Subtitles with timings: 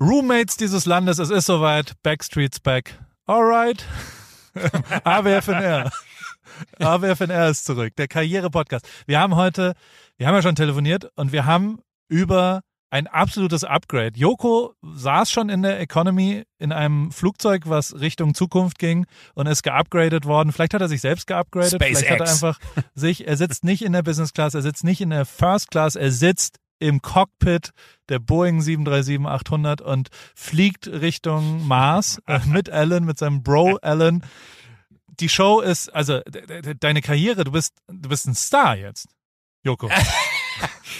[0.00, 1.92] Roommates dieses Landes, es ist soweit.
[2.02, 2.98] Backstreet's back.
[3.26, 3.86] Alright.
[5.04, 5.90] AWFNR.
[6.80, 7.94] AWFNR ist zurück.
[7.96, 8.88] Der Karriere-Podcast.
[9.06, 9.74] Wir haben heute,
[10.16, 11.78] wir haben ja schon telefoniert und wir haben
[12.08, 14.12] über ein absolutes Upgrade.
[14.16, 19.62] Joko saß schon in der Economy in einem Flugzeug, was Richtung Zukunft ging und ist
[19.62, 20.52] geupgradet worden.
[20.52, 21.72] Vielleicht hat er sich selbst geupgradet.
[21.72, 21.98] SpaceX.
[21.98, 22.58] Vielleicht hat er einfach
[22.94, 25.96] sich, er sitzt nicht in der Business Class, er sitzt nicht in der First Class,
[25.96, 27.70] er sitzt im Cockpit
[28.08, 34.22] der Boeing 737-800 und fliegt Richtung Mars äh, mit Alan, mit seinem Bro Alan.
[35.20, 39.08] Die Show ist, also de- de- deine Karriere, du bist, du bist ein Star jetzt,
[39.62, 39.88] Joko.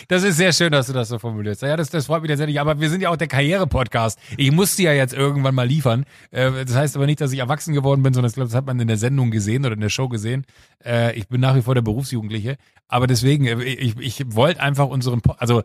[0.09, 1.63] Das ist sehr schön, dass du das so formulierst.
[1.63, 2.61] Ja, das, das freut mich tatsächlich.
[2.61, 4.19] Aber wir sind ja auch der Karriere-Podcast.
[4.37, 6.05] Ich musste ja jetzt irgendwann mal liefern.
[6.31, 8.67] Äh, Das heißt aber nicht, dass ich erwachsen geworden bin, sondern ich glaube, das hat
[8.67, 10.45] man in der Sendung gesehen oder in der Show gesehen.
[10.85, 12.57] Äh, Ich bin nach wie vor der Berufsjugendliche.
[12.89, 15.63] Aber deswegen, äh, ich, ich wollte einfach unseren, Po- also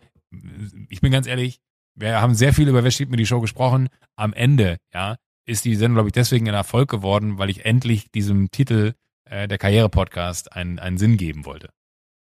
[0.89, 1.59] ich bin ganz ehrlich,
[1.95, 3.89] wir haben sehr viel über Wer steht mir die Show gesprochen.
[4.15, 8.11] Am Ende, ja, ist die Sendung, glaube ich, deswegen ein Erfolg geworden, weil ich endlich
[8.11, 8.93] diesem Titel
[9.25, 11.69] äh, der Karriere-Podcast einen, einen Sinn geben wollte.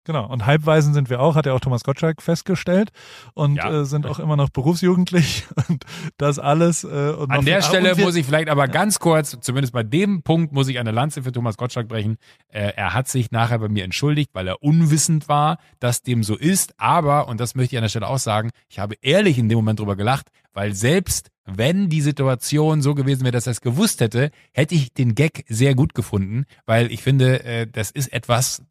[0.08, 0.26] Genau.
[0.26, 2.92] Und Halbweisen sind wir auch, hat ja auch Thomas Gottschalk festgestellt
[3.34, 3.82] und Ja.
[3.82, 5.84] äh, sind auch immer noch berufsjugendlich und
[6.16, 6.82] das alles.
[6.82, 10.54] Äh, und An der Stelle muss ich vielleicht aber ganz kurz, zumindest bei dem Punkt,
[10.54, 12.16] muss ich eine Lanze für Thomas Gottschalk brechen.
[12.48, 16.36] Äh, er hat sich nachher bei mir entschuldigt, weil er unwissend war, dass dem so
[16.36, 16.72] ist.
[16.78, 19.56] Aber, und das möchte ich an der Stelle auch sagen, ich habe ehrlich in dem
[19.56, 24.00] Moment drüber gelacht, weil selbst wenn die Situation so gewesen wäre, dass er es gewusst
[24.00, 28.62] hätte, hätte ich den Gag sehr gut gefunden, weil ich finde, äh, das ist etwas,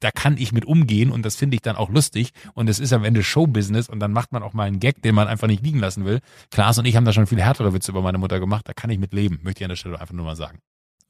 [0.00, 2.92] da kann ich mit umgehen und das finde ich dann auch lustig und es ist
[2.92, 5.62] am Ende Showbusiness und dann macht man auch mal einen Gag, den man einfach nicht
[5.62, 6.20] liegen lassen will.
[6.50, 8.90] Klaas und ich haben da schon viel härtere Witze über meine Mutter gemacht, da kann
[8.90, 10.58] ich mit leben, möchte ich an der Stelle einfach nur mal sagen.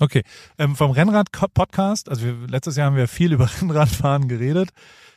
[0.01, 0.23] Okay.
[0.59, 4.71] Ähm, vom Rennrad-Podcast, also wir, letztes Jahr haben wir viel über Rennradfahren geredet.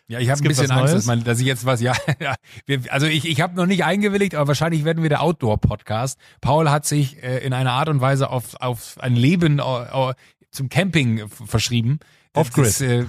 [0.08, 2.82] Ja, ich habe ein bisschen Angst, dass, man, dass ich jetzt was, ja, ja wir,
[2.92, 6.20] also ich, ich habe noch nicht eingewilligt, aber wahrscheinlich werden wir der Outdoor-Podcast.
[6.42, 10.14] Paul hat sich äh, in einer Art und Weise auf, auf ein Leben äh,
[10.52, 12.00] zum Camping verschrieben.
[12.34, 12.82] Off-Grid.
[12.82, 13.06] Äh,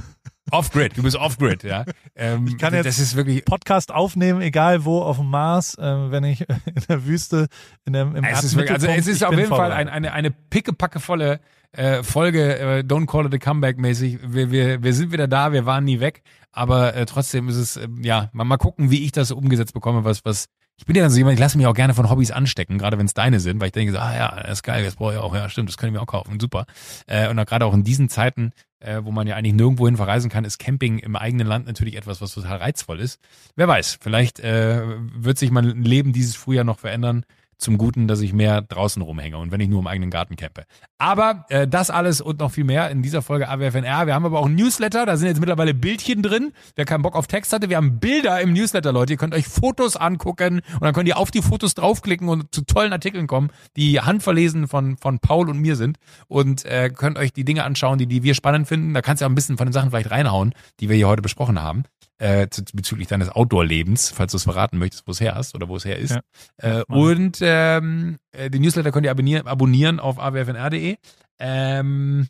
[0.50, 1.84] off-Grid, du bist off-Grid, ja.
[2.14, 6.10] Ähm, Ich kann jetzt- das ist wirklich, Podcast aufnehmen, egal wo, auf dem Mars, äh,
[6.10, 7.48] wenn ich in der Wüste,
[7.84, 10.30] in der, im es ist wirklich, also es ist auf jeden Fall ein, eine, eine
[10.30, 11.40] pickepackevolle
[11.72, 14.18] äh, Folge, äh, Don't Call It a Comeback mäßig.
[14.24, 16.22] Wir, wir, wir sind wieder da, wir waren nie weg,
[16.52, 20.04] aber äh, trotzdem ist es, äh, ja, mal, mal gucken, wie ich das umgesetzt bekomme,
[20.04, 22.30] was, was, ich bin ja dann so jemand, ich lasse mich auch gerne von Hobbys
[22.30, 24.84] anstecken, gerade wenn es deine sind, weil ich denke so, ah ja, das ist geil,
[24.84, 26.66] das brauche ich auch, ja stimmt, das kann ich mir auch kaufen, super.
[27.06, 28.52] Äh, und auch gerade auch in diesen Zeiten,
[28.84, 31.96] äh, wo man ja eigentlich nirgendwo hin verreisen kann, ist Camping im eigenen Land natürlich
[31.96, 33.20] etwas, was total reizvoll ist.
[33.56, 34.82] Wer weiß, vielleicht äh,
[35.14, 37.24] wird sich mein Leben dieses Frühjahr noch verändern
[37.58, 40.64] zum Guten, dass ich mehr draußen rumhänge und wenn ich nur im eigenen Garten campe.
[40.98, 44.06] Aber äh, das alles und noch viel mehr in dieser Folge AWFNR.
[44.06, 46.52] Wir haben aber auch ein Newsletter, da sind jetzt mittlerweile Bildchen drin.
[46.76, 49.14] Wer keinen Bock auf Text hatte, wir haben Bilder im Newsletter, Leute.
[49.14, 52.62] Ihr könnt euch Fotos angucken und dann könnt ihr auf die Fotos draufklicken und zu
[52.62, 55.98] tollen Artikeln kommen, die handverlesen von, von Paul und mir sind
[56.28, 58.94] und äh, könnt euch die Dinge anschauen, die, die wir spannend finden.
[58.94, 61.22] Da kannst du auch ein bisschen von den Sachen vielleicht reinhauen, die wir hier heute
[61.22, 61.84] besprochen haben.
[62.18, 65.68] Äh, zu, bezüglich deines Outdoor-Lebens, falls du es verraten möchtest, wo es her ist oder
[65.68, 66.12] wo es her ist.
[66.12, 66.20] Ja.
[66.58, 70.96] Äh, und ähm, äh, den Newsletter könnt ihr abonnieren, abonnieren auf awfnr.de.
[71.40, 72.28] Ähm,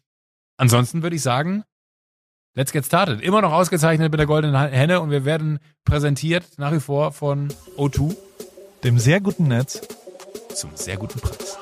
[0.57, 1.65] ansonsten würde ich sagen,
[2.55, 3.21] let's get started.
[3.21, 7.49] Immer noch ausgezeichnet mit der goldenen Henne und wir werden präsentiert nach wie vor von
[7.77, 8.17] O2
[8.85, 9.81] dem sehr guten Netz.
[10.55, 11.59] zum sehr guten Preis.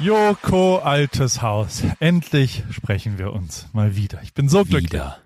[0.00, 1.82] Joko, altes Haus.
[1.98, 4.22] Endlich sprechen wir uns mal wieder.
[4.22, 4.92] Ich bin so glücklich.
[4.92, 5.18] Wieder.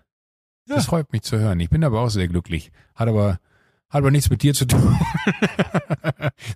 [0.67, 1.61] Das freut mich zu hören.
[1.61, 2.73] Ich bin aber auch sehr glücklich.
[2.97, 3.39] Hat aber
[3.89, 4.99] hat aber nichts mit dir zu tun.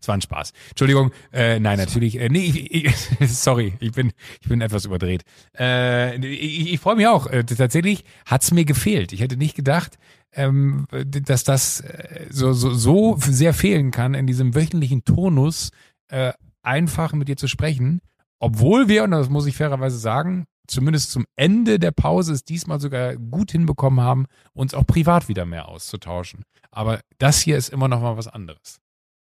[0.00, 0.52] Es war ein Spaß.
[0.70, 1.12] Entschuldigung.
[1.32, 2.18] Äh, nein, natürlich.
[2.18, 2.94] Äh, nee, ich, ich,
[3.32, 5.22] sorry, ich bin ich bin etwas überdreht.
[5.56, 7.26] Äh, ich ich freue mich auch.
[7.28, 9.12] Äh, tatsächlich hat's mir gefehlt.
[9.12, 9.98] Ich hätte nicht gedacht,
[10.32, 15.70] ähm, dass das äh, so, so so sehr fehlen kann in diesem wöchentlichen Tonus,
[16.08, 16.32] äh,
[16.68, 18.00] einfach mit dir zu sprechen.
[18.38, 22.78] Obwohl wir, und das muss ich fairerweise sagen, zumindest zum Ende der Pause es diesmal
[22.78, 26.44] sogar gut hinbekommen haben, uns auch privat wieder mehr auszutauschen.
[26.70, 28.78] Aber das hier ist immer noch mal was anderes.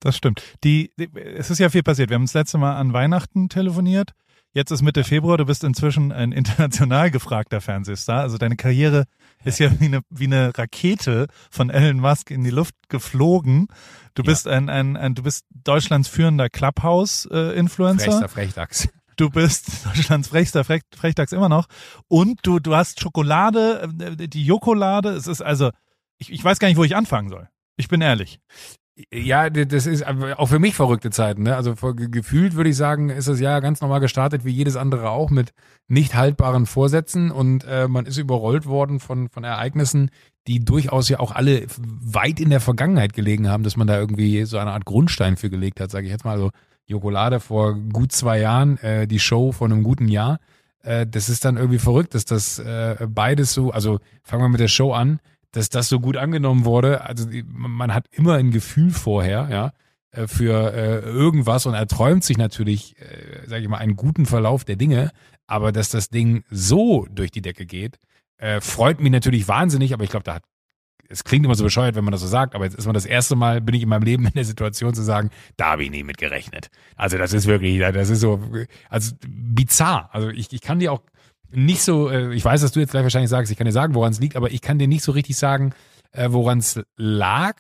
[0.02, 0.44] Das stimmt.
[0.64, 2.10] Die, die, es ist ja viel passiert.
[2.10, 4.12] Wir haben das letzte Mal an Weihnachten telefoniert.
[4.54, 5.38] Jetzt ist Mitte Februar.
[5.38, 8.22] Du bist inzwischen ein international gefragter Fernsehstar.
[8.22, 9.06] Also deine Karriere
[9.46, 13.68] ist ja wie eine, wie eine Rakete von Elon Musk in die Luft geflogen.
[14.14, 14.28] Du Ja.
[14.32, 18.06] bist ein, ein, ein, du bist Deutschlands führender Clubhouse-Influencer.
[18.06, 18.90] Frechster Frechdachs.
[19.16, 21.68] Du bist Deutschlands frechster Frech, Frechdachs immer noch.
[22.08, 25.10] Und du, du hast Schokolade, äh, die Jokolade.
[25.10, 25.72] Es ist also,
[26.18, 27.48] ich, ich weiß gar nicht, wo ich anfangen soll.
[27.78, 28.40] Ich bin ehrlich.
[29.14, 31.44] Ja, das ist auch für mich verrückte Zeiten.
[31.44, 31.56] Ne?
[31.56, 35.30] Also gefühlt würde ich sagen, ist das Jahr ganz normal gestartet, wie jedes andere auch,
[35.30, 35.54] mit
[35.88, 40.12] nicht haltbaren Vorsätzen und äh, man ist überrollt worden von, von Ereignissen,
[40.48, 44.46] die durchaus ja auch alle weit in der Vergangenheit gelegen haben, dass man da irgendwie
[44.46, 46.32] so eine Art Grundstein für gelegt hat, sage ich jetzt mal.
[46.32, 46.52] Also
[46.86, 50.40] Jokolade vor gut zwei Jahren, äh, die Show vor einem guten Jahr.
[50.84, 54.60] Äh, das ist dann irgendwie verrückt, dass das äh, beides so, also fangen wir mit
[54.60, 55.20] der Show an,
[55.52, 57.02] dass das so gut angenommen wurde.
[57.02, 59.74] Also man hat immer ein Gefühl vorher, ja,
[60.12, 64.26] äh, für äh, irgendwas und er träumt sich natürlich, äh, sage ich mal, einen guten
[64.26, 65.12] Verlauf der Dinge.
[65.48, 67.98] Aber dass das Ding so durch die Decke geht,
[68.38, 69.94] äh, freut mich natürlich wahnsinnig.
[69.94, 70.44] Aber ich glaube, da hat
[71.12, 73.06] es klingt immer so bescheuert, wenn man das so sagt, aber jetzt ist man das
[73.06, 75.92] erste Mal, bin ich in meinem Leben in der Situation zu sagen, da habe ich
[75.92, 76.70] nie mit gerechnet.
[76.96, 78.40] Also das ist wirklich, das ist so,
[78.90, 80.10] also bizarr.
[80.14, 81.02] Also ich, ich kann dir auch
[81.52, 83.96] nicht so, äh, ich weiß, dass du jetzt gleich wahrscheinlich sagst, ich kann dir sagen,
[83.96, 85.74] woran es liegt, aber ich kann dir nicht so richtig sagen,
[86.12, 87.56] äh, woran es lag.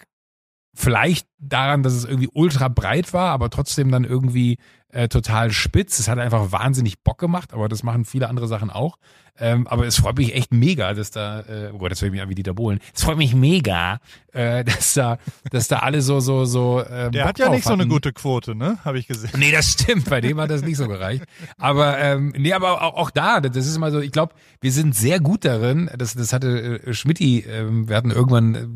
[0.73, 4.57] Vielleicht daran, dass es irgendwie ultra breit war, aber trotzdem dann irgendwie
[4.91, 5.99] äh, total spitz.
[5.99, 8.97] Es hat einfach wahnsinnig Bock gemacht, aber das machen viele andere Sachen auch.
[9.39, 12.21] Ähm, aber es freut mich echt mega, dass da, äh, oh Gott, das ich mich
[12.21, 12.79] an wie Dieter Bohlen.
[12.93, 13.99] Es freut mich mega,
[14.33, 15.17] äh, dass da,
[15.49, 16.81] dass da alle so, so, so.
[16.81, 17.77] Äh, Der Bock hat ja nicht hatten.
[17.77, 18.77] so eine gute Quote, ne?
[18.83, 19.31] Habe ich gesehen.
[19.37, 20.09] Nee, das stimmt.
[20.09, 21.23] Bei dem hat das nicht so gereicht.
[21.57, 23.99] Aber ähm, nee, aber auch, auch da, das ist immer so.
[23.99, 25.89] Ich glaube, wir sind sehr gut darin.
[25.97, 27.39] Das, das hatte äh, Schmidti.
[27.39, 28.67] Äh, wir hatten irgendwann äh,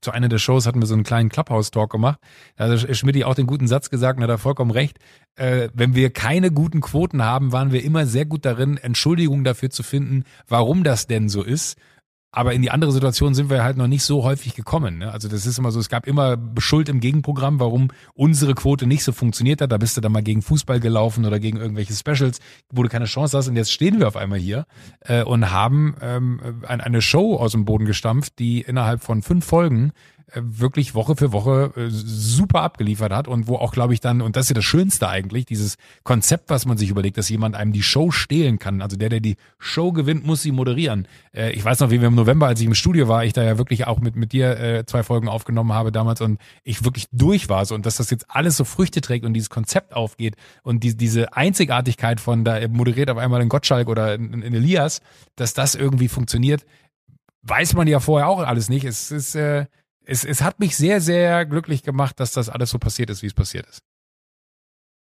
[0.00, 2.18] zu einer der Shows hatten wir so einen kleinen Clubhouse-Talk gemacht.
[2.56, 4.98] Da hat Schmidti auch den guten Satz gesagt und hat er vollkommen recht
[5.36, 9.70] äh, wenn wir keine guten Quoten haben, waren wir immer sehr gut darin, Entschuldigungen dafür
[9.70, 11.76] zu finden, warum das denn so ist.
[12.36, 14.98] Aber in die andere Situation sind wir halt noch nicht so häufig gekommen.
[14.98, 15.12] Ne?
[15.12, 19.04] Also das ist immer so, es gab immer Schuld im Gegenprogramm, warum unsere Quote nicht
[19.04, 19.70] so funktioniert hat.
[19.70, 22.40] Da bist du dann mal gegen Fußball gelaufen oder gegen irgendwelche Specials,
[22.72, 23.46] wo du keine Chance hast.
[23.46, 24.66] Und jetzt stehen wir auf einmal hier
[25.02, 29.92] äh, und haben ähm, eine Show aus dem Boden gestampft, die innerhalb von fünf Folgen
[29.92, 34.20] äh, wirklich Woche für Woche äh, super abgeliefert hat und wo auch, glaube ich, dann,
[34.20, 37.54] und das ist ja das Schönste eigentlich, dieses Konzept, was man sich überlegt, dass jemand
[37.54, 38.82] einem die Show stehlen kann.
[38.82, 41.06] Also der, der die Show gewinnt, muss sie moderieren.
[41.34, 43.42] Äh, ich weiß noch, wie wir im November, als ich im Studio war, ich da
[43.42, 47.48] ja wirklich auch mit, mit dir zwei Folgen aufgenommen habe damals und ich wirklich durch
[47.48, 50.82] war so und dass das jetzt alles so Früchte trägt und dieses Konzept aufgeht und
[50.82, 55.00] die, diese Einzigartigkeit von da moderiert auf einmal ein Gottschalk oder ein Elias,
[55.36, 56.64] dass das irgendwie funktioniert,
[57.42, 58.84] weiß man ja vorher auch alles nicht.
[58.84, 59.66] Es ist, äh,
[60.06, 63.26] es, es hat mich sehr, sehr glücklich gemacht, dass das alles so passiert ist, wie
[63.26, 63.80] es passiert ist.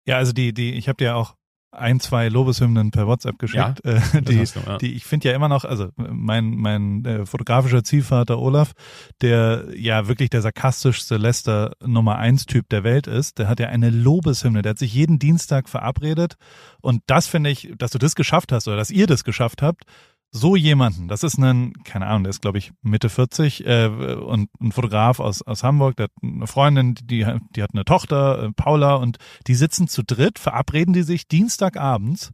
[0.05, 1.35] Ja, also die, die, ich habe dir auch
[1.71, 3.81] ein, zwei Lobeshymnen per WhatsApp geschickt.
[3.85, 4.77] Ja, äh, die, du, ja.
[4.77, 8.73] die ich finde ja immer noch, also mein, mein äh, fotografischer Zielvater Olaf,
[9.21, 13.67] der ja wirklich der sarkastischste Lester Nummer eins Typ der Welt ist, der hat ja
[13.67, 14.61] eine Lobeshymne.
[14.61, 16.35] Der hat sich jeden Dienstag verabredet.
[16.81, 19.83] Und das finde ich, dass du das geschafft hast oder dass ihr das geschafft habt,
[20.31, 24.49] so jemanden, das ist ein, keine Ahnung, der ist glaube ich Mitte 40 äh, und
[24.61, 27.25] ein Fotograf aus, aus Hamburg, der hat eine Freundin, die,
[27.55, 29.17] die hat eine Tochter, äh, Paula, und
[29.47, 32.31] die sitzen zu dritt, verabreden die sich Dienstagabends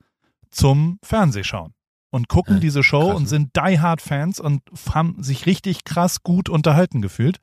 [0.52, 1.74] zum Fernsehschauen
[2.10, 4.62] und gucken ja, diese Show krass, und sind die Hard Fans und
[4.94, 7.40] haben sich richtig krass gut unterhalten gefühlt.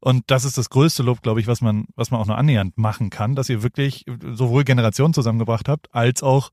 [0.00, 2.76] Und das ist das größte Lob, glaube ich, was man, was man auch nur annähernd
[2.76, 6.50] machen kann, dass ihr wirklich sowohl Generationen zusammengebracht habt, als auch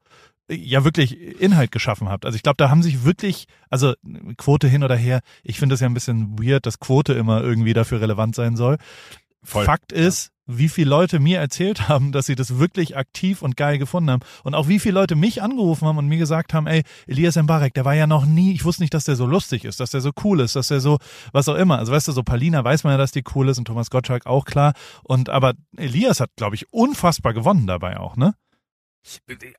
[0.50, 2.26] ja wirklich Inhalt geschaffen habt.
[2.26, 3.94] Also ich glaube, da haben sich wirklich, also
[4.38, 7.74] Quote hin oder her, ich finde das ja ein bisschen weird, dass Quote immer irgendwie
[7.74, 8.78] dafür relevant sein soll.
[9.44, 9.64] Voll.
[9.64, 13.78] Fakt ist, wie viele Leute mir erzählt haben, dass sie das wirklich aktiv und geil
[13.78, 14.22] gefunden haben.
[14.44, 17.74] Und auch wie viele Leute mich angerufen haben und mir gesagt haben, ey, Elias Mbarek,
[17.74, 20.02] der war ja noch nie, ich wusste nicht, dass der so lustig ist, dass der
[20.02, 20.98] so cool ist, dass der so,
[21.32, 21.78] was auch immer.
[21.78, 24.26] Also weißt du, so Palina weiß man ja, dass die cool ist und Thomas Gottschalk
[24.26, 24.74] auch klar.
[25.04, 28.34] Und aber Elias hat, glaube ich, unfassbar gewonnen dabei auch, ne?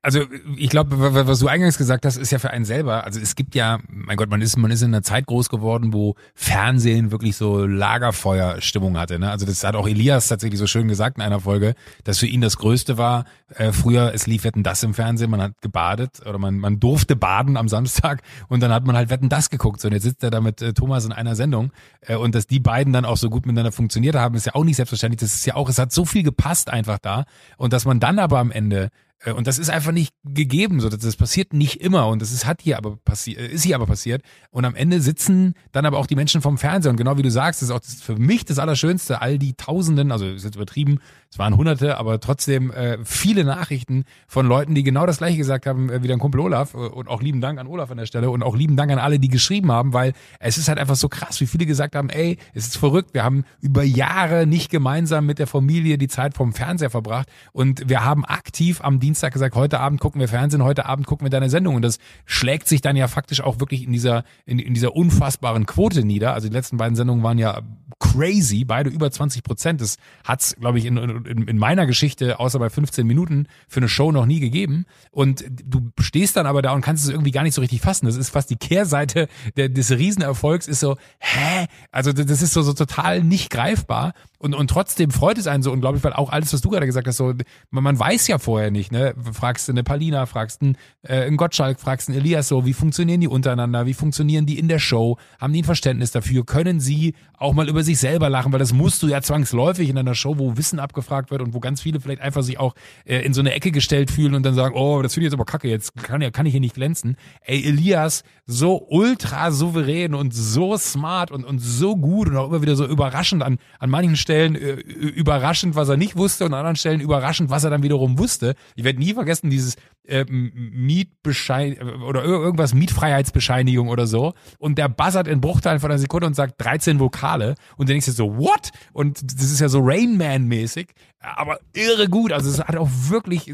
[0.02, 0.25] Also
[0.56, 3.04] ich glaube, was du eingangs gesagt hast, ist ja für einen selber.
[3.04, 5.92] Also es gibt ja, mein Gott, man ist man ist in einer Zeit groß geworden,
[5.92, 9.18] wo Fernsehen wirklich so Lagerfeuerstimmung hatte.
[9.18, 9.30] Ne?
[9.30, 12.40] Also das hat auch Elias tatsächlich so schön gesagt in einer Folge, dass für ihn
[12.40, 13.25] das Größte war.
[13.54, 17.16] Äh, früher es lief Wetten das im Fernsehen, man hat gebadet oder man man durfte
[17.16, 19.80] baden am Samstag und dann hat man halt Wetten das geguckt.
[19.80, 22.47] So, und jetzt sitzt er da mit äh, Thomas in einer Sendung äh, und dass
[22.47, 25.20] die beiden dann auch so gut miteinander funktioniert haben, ist ja auch nicht selbstverständlich.
[25.20, 27.25] Das ist ja auch, es hat so viel gepasst einfach da
[27.56, 28.90] und dass man dann aber am Ende
[29.34, 32.62] und das ist einfach nicht gegeben, so das passiert nicht immer und das ist hat
[32.62, 34.22] hier aber passiert, äh, ist hier aber passiert.
[34.50, 37.30] Und am Ende sitzen dann aber auch die Menschen vom Fernseher und genau wie du
[37.30, 40.56] sagst, das ist auch das, für mich das Allerschönste, all die Tausenden, also ist jetzt
[40.56, 41.00] übertrieben,
[41.32, 45.64] Es waren hunderte, aber trotzdem äh, viele Nachrichten von Leuten, die genau das gleiche gesagt
[45.64, 46.75] haben äh, wie dein Kumpel Olaf.
[46.75, 48.99] Äh, und auch lieben Dank an Olaf an der Stelle und auch lieben Dank an
[48.99, 52.10] alle, die geschrieben haben, weil es ist halt einfach so krass, wie viele gesagt haben,
[52.10, 56.34] ey, es ist verrückt, wir haben über Jahre nicht gemeinsam mit der Familie die Zeit
[56.34, 60.64] vom Fernseher verbracht und wir haben aktiv am Dienstag gesagt, heute Abend gucken wir Fernsehen,
[60.64, 63.84] heute Abend gucken wir deine Sendung und das schlägt sich dann ja faktisch auch wirklich
[63.84, 66.34] in dieser, in, in dieser unfassbaren Quote nieder.
[66.34, 67.60] Also die letzten beiden Sendungen waren ja
[68.00, 69.80] crazy, beide über 20 Prozent.
[69.80, 73.88] Das hat's, glaube ich, in, in, in meiner Geschichte, außer bei 15 Minuten, für eine
[73.88, 74.86] Show noch nie gegeben.
[75.10, 78.06] Und du stehst dann aber da und kannst es irgendwie gar nicht so richtig fassen.
[78.06, 81.66] Das ist fast die Kehrseite der, des Riesenerfolgs, ist so, hä?
[81.90, 84.14] Also das ist so, so total nicht greifbar.
[84.42, 87.06] Und, und trotzdem freut es einen so unglaublich, weil auch alles, was du gerade gesagt
[87.06, 87.35] hast, so,
[87.68, 89.14] man, man weiß ja vorher nicht, ne?
[89.32, 93.20] Fragst du eine Palina, fragst einen, äh, einen Gottschalk, fragst einen Elias so, wie funktionieren
[93.20, 97.12] die untereinander, wie funktionieren die in der Show, haben die ein Verständnis dafür, können sie
[97.37, 100.38] auch mal über sich selber lachen, weil das musst du ja zwangsläufig in einer Show,
[100.38, 103.42] wo Wissen abgefragt wird und wo ganz viele vielleicht einfach sich auch äh, in so
[103.42, 105.94] eine Ecke gestellt fühlen und dann sagen, oh, das finde ich jetzt aber kacke, jetzt
[105.97, 107.18] kann, ja, kann ich hier nicht glänzen.
[107.42, 112.62] Ey, Elias, so ultra souverän und so smart und, und so gut und auch immer
[112.62, 116.52] wieder so überraschend an, an manchen Stellen Stellen äh, überraschend, was er nicht wusste und
[116.52, 118.54] an anderen Stellen überraschend, was er dann wiederum wusste.
[118.76, 119.75] Ich werde nie vergessen, dieses
[120.06, 124.34] äh, Mietbeschein oder irgendwas Mietfreiheitsbescheinigung oder so.
[124.58, 127.56] Und der buzzert in Bruchteilen von einer Sekunde und sagt 13 Vokale.
[127.76, 128.70] Und dann denkst du so, what?
[128.92, 130.92] Und das ist ja so Rain Man-mäßig.
[131.18, 132.32] Aber irre gut.
[132.32, 133.52] Also es hat auch wirklich,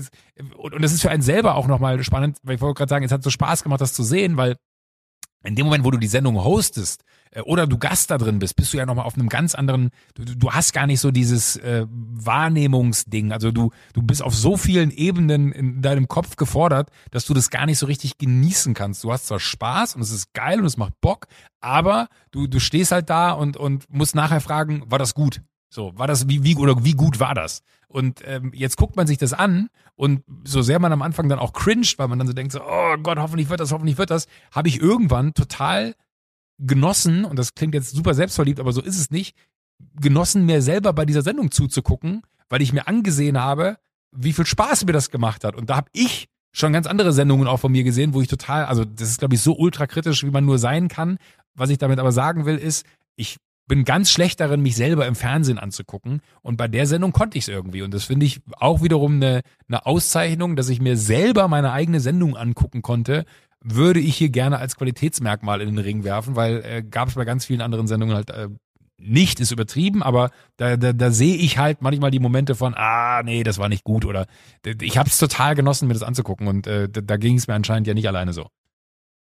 [0.56, 3.12] und es ist für einen selber auch nochmal spannend, weil ich wollte gerade sagen, es
[3.12, 4.56] hat so Spaß gemacht, das zu sehen, weil
[5.46, 8.56] in dem Moment, wo du die Sendung hostest äh, oder du Gast da drin bist,
[8.56, 11.56] bist du ja nochmal auf einem ganz anderen, du, du hast gar nicht so dieses
[11.56, 13.32] äh, Wahrnehmungsding.
[13.32, 17.50] Also du, du bist auf so vielen Ebenen in deinem Kopf gefordert, dass du das
[17.50, 19.04] gar nicht so richtig genießen kannst.
[19.04, 21.26] Du hast zwar Spaß und es ist geil und es macht Bock,
[21.60, 25.40] aber du, du stehst halt da und, und musst nachher fragen, war das gut?
[25.76, 27.62] So, war das, wie, wie, oder wie gut war das?
[27.86, 31.38] Und ähm, jetzt guckt man sich das an und so sehr man am Anfang dann
[31.38, 34.08] auch cringed, weil man dann so denkt, so, oh Gott, hoffentlich wird das, hoffentlich wird
[34.08, 35.94] das, habe ich irgendwann total
[36.56, 39.36] genossen, und das klingt jetzt super selbstverliebt, aber so ist es nicht,
[40.00, 43.76] genossen, mir selber bei dieser Sendung zuzugucken, weil ich mir angesehen habe,
[44.12, 45.56] wie viel Spaß mir das gemacht hat.
[45.56, 48.64] Und da habe ich schon ganz andere Sendungen auch von mir gesehen, wo ich total,
[48.64, 51.18] also das ist, glaube ich, so ultrakritisch, wie man nur sein kann.
[51.54, 55.14] Was ich damit aber sagen will, ist, ich bin ganz schlecht darin, mich selber im
[55.14, 56.20] Fernsehen anzugucken.
[56.42, 57.82] Und bei der Sendung konnte ich es irgendwie.
[57.82, 62.00] Und das finde ich auch wiederum eine, eine Auszeichnung, dass ich mir selber meine eigene
[62.00, 63.24] Sendung angucken konnte.
[63.60, 67.24] Würde ich hier gerne als Qualitätsmerkmal in den Ring werfen, weil äh, gab es bei
[67.24, 68.48] ganz vielen anderen Sendungen halt äh,
[68.98, 73.22] nicht, ist übertrieben, aber da, da, da sehe ich halt manchmal die Momente von, ah,
[73.22, 74.26] nee, das war nicht gut oder
[74.80, 77.54] ich habe es total genossen, mir das anzugucken und äh, da, da ging es mir
[77.54, 78.48] anscheinend ja nicht alleine so.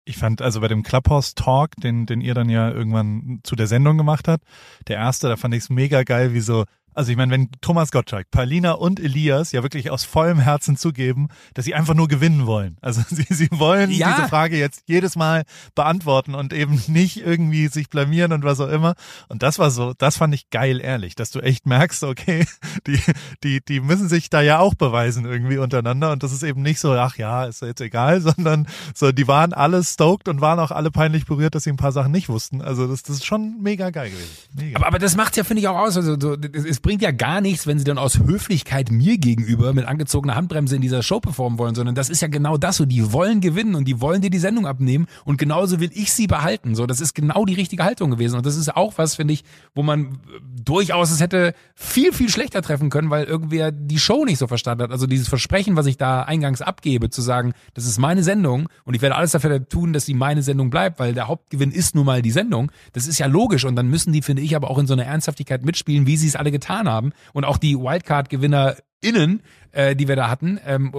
[0.09, 3.67] Ich fand also bei dem Clubhouse Talk, den, den ihr dann ja irgendwann zu der
[3.67, 4.43] Sendung gemacht habt,
[4.87, 7.91] der erste, da fand ich es mega geil, wie so also ich meine, wenn Thomas
[7.91, 12.45] Gottschalk, Paulina und Elias ja wirklich aus vollem Herzen zugeben, dass sie einfach nur gewinnen
[12.45, 12.77] wollen.
[12.81, 14.15] Also sie, sie wollen ja.
[14.15, 15.43] diese Frage jetzt jedes Mal
[15.75, 18.95] beantworten und eben nicht irgendwie sich blamieren und was auch immer.
[19.27, 22.45] Und das war so, das fand ich geil, ehrlich, dass du echt merkst, okay,
[22.87, 22.99] die,
[23.43, 26.11] die, die müssen sich da ja auch beweisen irgendwie untereinander.
[26.11, 29.53] Und das ist eben nicht so, ach ja, ist jetzt egal, sondern so, die waren
[29.53, 32.61] alle stoked und waren auch alle peinlich berührt, dass sie ein paar Sachen nicht wussten.
[32.61, 34.29] Also das, das ist schon mega geil gewesen.
[34.53, 34.77] Mega.
[34.77, 35.95] Aber, aber das macht's ja, finde ich, auch aus.
[35.95, 39.85] Also, so, es bringt ja gar nichts, wenn sie dann aus Höflichkeit mir gegenüber mit
[39.85, 42.85] angezogener Handbremse in dieser Show performen wollen, sondern das ist ja genau das so.
[42.85, 46.27] Die wollen gewinnen und die wollen dir die Sendung abnehmen und genauso will ich sie
[46.27, 46.75] behalten.
[46.75, 49.43] So, das ist genau die richtige Haltung gewesen und das ist auch was, finde ich,
[49.75, 50.19] wo man
[50.63, 54.83] durchaus es hätte viel, viel schlechter treffen können, weil irgendwer die Show nicht so verstanden
[54.83, 54.91] hat.
[54.91, 58.93] Also dieses Versprechen, was ich da eingangs abgebe, zu sagen, das ist meine Sendung und
[58.93, 62.05] ich werde alles dafür tun, dass sie meine Sendung bleibt, weil der Hauptgewinn ist nun
[62.05, 62.71] mal die Sendung.
[62.93, 65.05] Das ist ja logisch und dann müssen die, finde ich, aber auch in so einer
[65.05, 67.13] Ernsthaftigkeit mitspielen, wie sie es alle getan haben.
[67.33, 70.93] Und auch die Wildcard-GewinnerInnen, äh, die wir da hatten, ähm,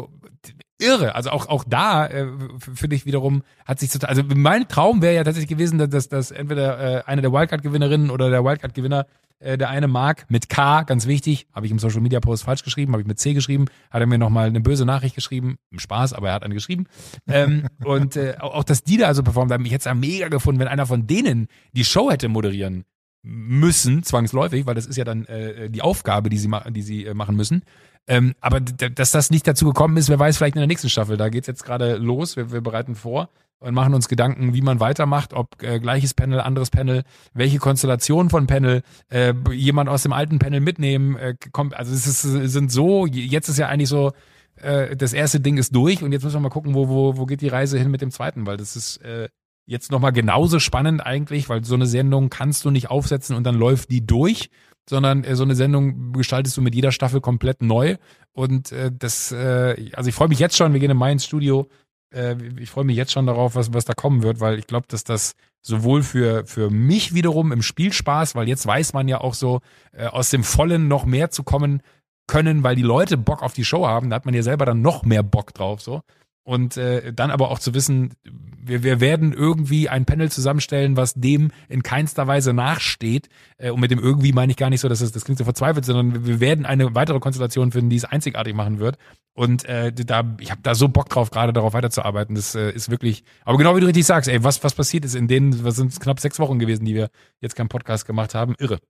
[0.78, 1.14] irre.
[1.14, 2.26] Also auch auch da äh,
[2.58, 4.10] finde ich wiederum hat sich total.
[4.10, 8.30] Also mein Traum wäre ja tatsächlich gewesen, dass, dass, entweder äh, eine der Wildcard-Gewinnerinnen oder
[8.30, 9.06] der Wildcard-Gewinner
[9.40, 12.62] äh, der eine mag mit K, ganz wichtig, habe ich im Social Media Post falsch
[12.62, 15.78] geschrieben, habe ich mit C geschrieben, hat er mir nochmal eine böse Nachricht geschrieben, im
[15.78, 16.84] Spaß, aber er hat eine geschrieben.
[17.26, 19.94] Ähm, und äh, auch, auch, dass die da also performt haben, ich hätte es ja
[19.94, 22.84] mega gefunden, wenn einer von denen die Show hätte moderieren
[23.22, 27.14] müssen, zwangsläufig, weil das ist ja dann äh, die Aufgabe, die sie, die sie äh,
[27.14, 27.62] machen müssen.
[28.06, 31.16] Ähm, aber dass das nicht dazu gekommen ist, wer weiß, vielleicht in der nächsten Staffel.
[31.16, 33.28] Da geht's jetzt gerade los, wir, wir bereiten vor
[33.60, 38.30] und machen uns Gedanken, wie man weitermacht, ob äh, gleiches Panel, anderes Panel, welche Konstellation
[38.30, 42.72] von Panel, äh, jemand aus dem alten Panel mitnehmen, äh, kommt, also es ist, sind
[42.72, 44.12] so, jetzt ist ja eigentlich so,
[44.56, 47.26] äh, das erste Ding ist durch und jetzt müssen wir mal gucken, wo, wo, wo
[47.26, 49.28] geht die Reise hin mit dem zweiten, weil das ist äh,
[49.70, 53.54] jetzt nochmal genauso spannend eigentlich, weil so eine Sendung kannst du nicht aufsetzen und dann
[53.54, 54.50] läuft die durch,
[54.88, 57.96] sondern äh, so eine Sendung gestaltest du mit jeder Staffel komplett neu.
[58.32, 61.24] Und äh, das, äh, also ich freue mich jetzt schon, wir gehen im Mai ins
[61.24, 61.68] Studio.
[62.12, 64.86] Äh, ich freue mich jetzt schon darauf, was, was da kommen wird, weil ich glaube,
[64.88, 69.34] dass das sowohl für, für mich wiederum im Spielspaß, weil jetzt weiß man ja auch
[69.34, 69.60] so,
[69.92, 71.80] äh, aus dem Vollen noch mehr zu kommen
[72.26, 74.82] können, weil die Leute Bock auf die Show haben, da hat man ja selber dann
[74.82, 76.02] noch mehr Bock drauf, so.
[76.50, 81.14] Und äh, dann aber auch zu wissen, wir, wir werden irgendwie ein Panel zusammenstellen, was
[81.14, 83.28] dem in keinster Weise nachsteht.
[83.56, 85.44] Äh, und mit dem irgendwie meine ich gar nicht so, dass es, das klingt so
[85.44, 88.98] verzweifelt, sondern wir werden eine weitere Konstellation finden, die es einzigartig machen wird.
[89.32, 92.34] Und äh, da, ich habe da so Bock drauf, gerade darauf weiterzuarbeiten.
[92.34, 95.14] Das äh, ist wirklich, aber genau wie du richtig sagst, ey, was, was passiert ist
[95.14, 98.56] in denen, was sind knapp sechs Wochen gewesen, die wir jetzt keinen Podcast gemacht haben,
[98.58, 98.80] irre.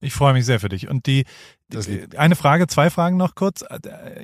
[0.00, 0.86] Ich freue mich sehr für dich.
[0.86, 1.24] Und die,
[1.66, 3.64] die eine Frage, zwei Fragen noch kurz.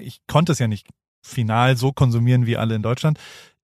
[0.00, 0.86] Ich konnte es ja nicht
[1.22, 3.18] final so konsumieren wie alle in Deutschland.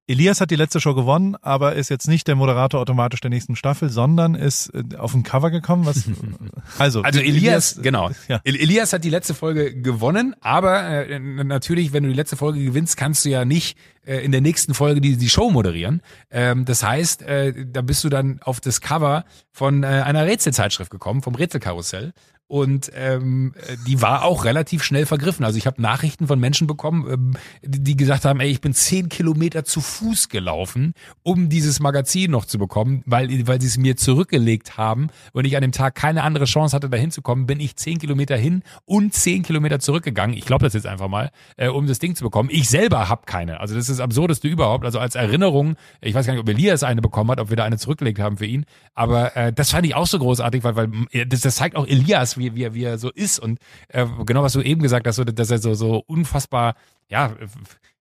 [0.09, 3.57] Elias hat die letzte Show gewonnen, aber ist jetzt nicht der Moderator automatisch der nächsten
[3.57, 5.85] Staffel, sondern ist äh, auf ein Cover gekommen.
[5.85, 6.05] Was,
[6.79, 8.11] also, also Elias, Elias genau.
[8.27, 8.41] Ja.
[8.43, 12.97] Elias hat die letzte Folge gewonnen, aber äh, natürlich, wenn du die letzte Folge gewinnst,
[12.97, 16.01] kannst du ja nicht äh, in der nächsten Folge die, die Show moderieren.
[16.31, 20.91] Ähm, das heißt, äh, da bist du dann auf das Cover von äh, einer Rätselzeitschrift
[20.91, 22.15] gekommen, vom Rätselkarussell.
[22.49, 23.53] Und ähm,
[23.87, 25.45] die war auch relativ schnell vergriffen.
[25.45, 29.11] Also ich habe Nachrichten von Menschen bekommen, ähm, die gesagt haben, ey, ich bin zehn
[29.11, 33.99] Kilometer zu Fuß gelaufen, um dieses Magazin noch zu bekommen, weil, weil sie es mir
[33.99, 37.77] zurückgelegt haben und ich an dem Tag keine andere Chance hatte, da hinzukommen, bin ich
[37.77, 40.35] zehn Kilometer hin und zehn Kilometer zurückgegangen.
[40.35, 42.49] Ich glaube das jetzt einfach mal, äh, um das Ding zu bekommen.
[42.51, 43.61] Ich selber habe keine.
[43.61, 44.87] Also das ist das Absurdeste überhaupt.
[44.87, 47.65] Also als Erinnerung, ich weiß gar nicht, ob Elias eine bekommen hat, ob wir da
[47.65, 48.65] eine zurückgelegt haben für ihn.
[48.95, 51.87] Aber äh, das fand ich auch so großartig, weil, weil äh, das, das zeigt auch
[51.87, 53.39] Elias, wie, wie, er, wie er so ist.
[53.39, 56.75] Und äh, genau, was du eben gesagt hast, so, dass er so, so unfassbar,
[57.09, 57.33] ja,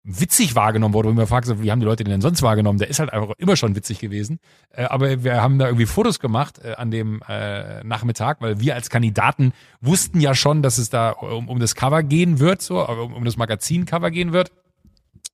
[0.07, 2.79] witzig wahrgenommen wurde, ich mir frage, so, wie haben die Leute den denn sonst wahrgenommen?
[2.79, 4.39] Der ist halt einfach immer schon witzig gewesen.
[4.71, 8.75] Äh, aber wir haben da irgendwie Fotos gemacht äh, an dem äh, Nachmittag, weil wir
[8.75, 9.51] als Kandidaten
[9.81, 13.25] wussten ja schon, dass es da um, um das Cover gehen wird, so, um, um
[13.25, 14.51] das Magazin-Cover gehen wird.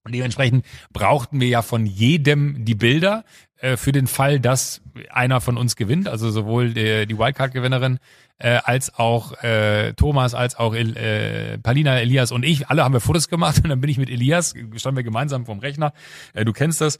[0.03, 3.23] Und dementsprechend brauchten wir ja von jedem die Bilder
[3.57, 7.99] äh, für den Fall, dass einer von uns gewinnt, also sowohl die, die Wildcard-Gewinnerin
[8.37, 12.67] äh, als auch äh, Thomas, als auch äh, Palina, Elias und ich.
[12.67, 15.59] Alle haben wir Fotos gemacht und dann bin ich mit Elias, standen wir gemeinsam vom
[15.59, 15.93] Rechner.
[16.33, 16.97] Äh, du kennst das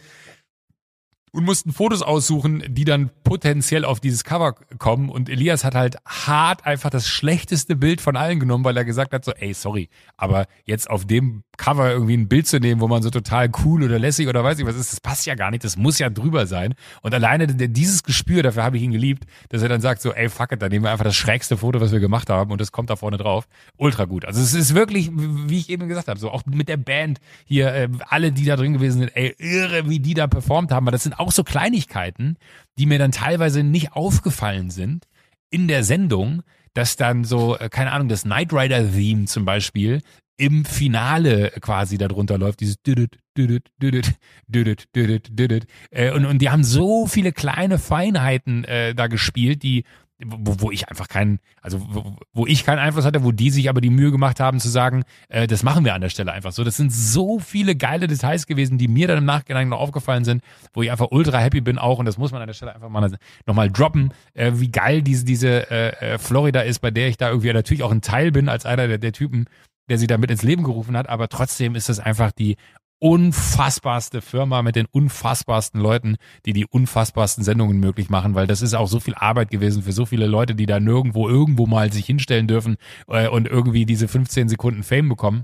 [1.34, 5.10] und mussten Fotos aussuchen, die dann potenziell auf dieses Cover kommen.
[5.10, 9.14] Und Elias hat halt hart einfach das schlechteste Bild von allen genommen, weil er gesagt
[9.14, 12.88] hat so, ey, sorry, aber jetzt auf dem Cover irgendwie ein Bild zu nehmen, wo
[12.88, 15.52] man so total cool oder lässig oder weiß ich was ist, das passt ja gar
[15.52, 16.74] nicht, das muss ja drüber sein.
[17.02, 20.30] Und alleine dieses Gespür, dafür habe ich ihn geliebt, dass er dann sagt so, ey,
[20.30, 22.72] fuck it, dann nehmen wir einfach das schrägste Foto, was wir gemacht haben und das
[22.72, 23.48] kommt da vorne drauf.
[23.78, 24.26] Ultra gut.
[24.26, 27.74] Also es ist wirklich, wie ich eben gesagt habe, so auch mit der Band hier,
[27.74, 30.92] äh, alle, die da drin gewesen sind, ey, irre, wie die da performt haben, weil
[30.92, 32.38] das sind auch so Kleinigkeiten,
[32.78, 35.06] die mir dann teilweise nicht aufgefallen sind
[35.50, 40.02] in der Sendung, dass dann so, äh, keine Ahnung, das Knight Rider Theme zum Beispiel
[40.38, 44.16] im Finale quasi darunter läuft, dieses düdüt, düdüt, düdüt,
[44.48, 45.66] düdüt, düdüt, düdüt.
[45.92, 49.84] Äh, und, und die haben so viele kleine Feinheiten äh, da gespielt, die
[50.26, 53.70] wo, wo ich einfach keinen, also wo, wo ich keinen Einfluss hatte, wo die sich
[53.70, 56.52] aber die Mühe gemacht haben zu sagen, äh, das machen wir an der Stelle einfach
[56.52, 56.64] so.
[56.64, 60.44] Das sind so viele geile Details gewesen, die mir dann im Nachhinein noch aufgefallen sind,
[60.74, 62.90] wo ich einfach ultra happy bin auch und das muss man an der Stelle einfach
[62.90, 67.18] mal nochmal droppen, äh, wie geil diese, diese äh, äh, Florida ist, bei der ich
[67.18, 69.46] da irgendwie natürlich auch ein Teil bin als einer der, der Typen,
[69.90, 72.56] der sie da mit ins Leben gerufen hat, aber trotzdem ist das einfach die
[73.04, 78.74] unfassbarste Firma mit den unfassbarsten Leuten, die die unfassbarsten Sendungen möglich machen, weil das ist
[78.74, 82.06] auch so viel Arbeit gewesen für so viele Leute, die da nirgendwo irgendwo mal sich
[82.06, 82.78] hinstellen dürfen
[83.10, 85.44] äh, und irgendwie diese 15 Sekunden Fame bekommen,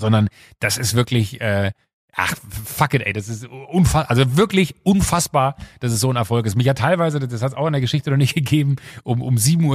[0.00, 0.26] sondern
[0.58, 1.70] das ist wirklich äh,
[2.16, 2.32] Ach,
[2.64, 6.54] fuck it, ey, das ist unfassbar, also wirklich unfassbar, dass es so ein Erfolg ist.
[6.54, 9.34] Mich hat teilweise, das hat es auch in der Geschichte noch nicht gegeben, um, um
[9.34, 9.66] 7.20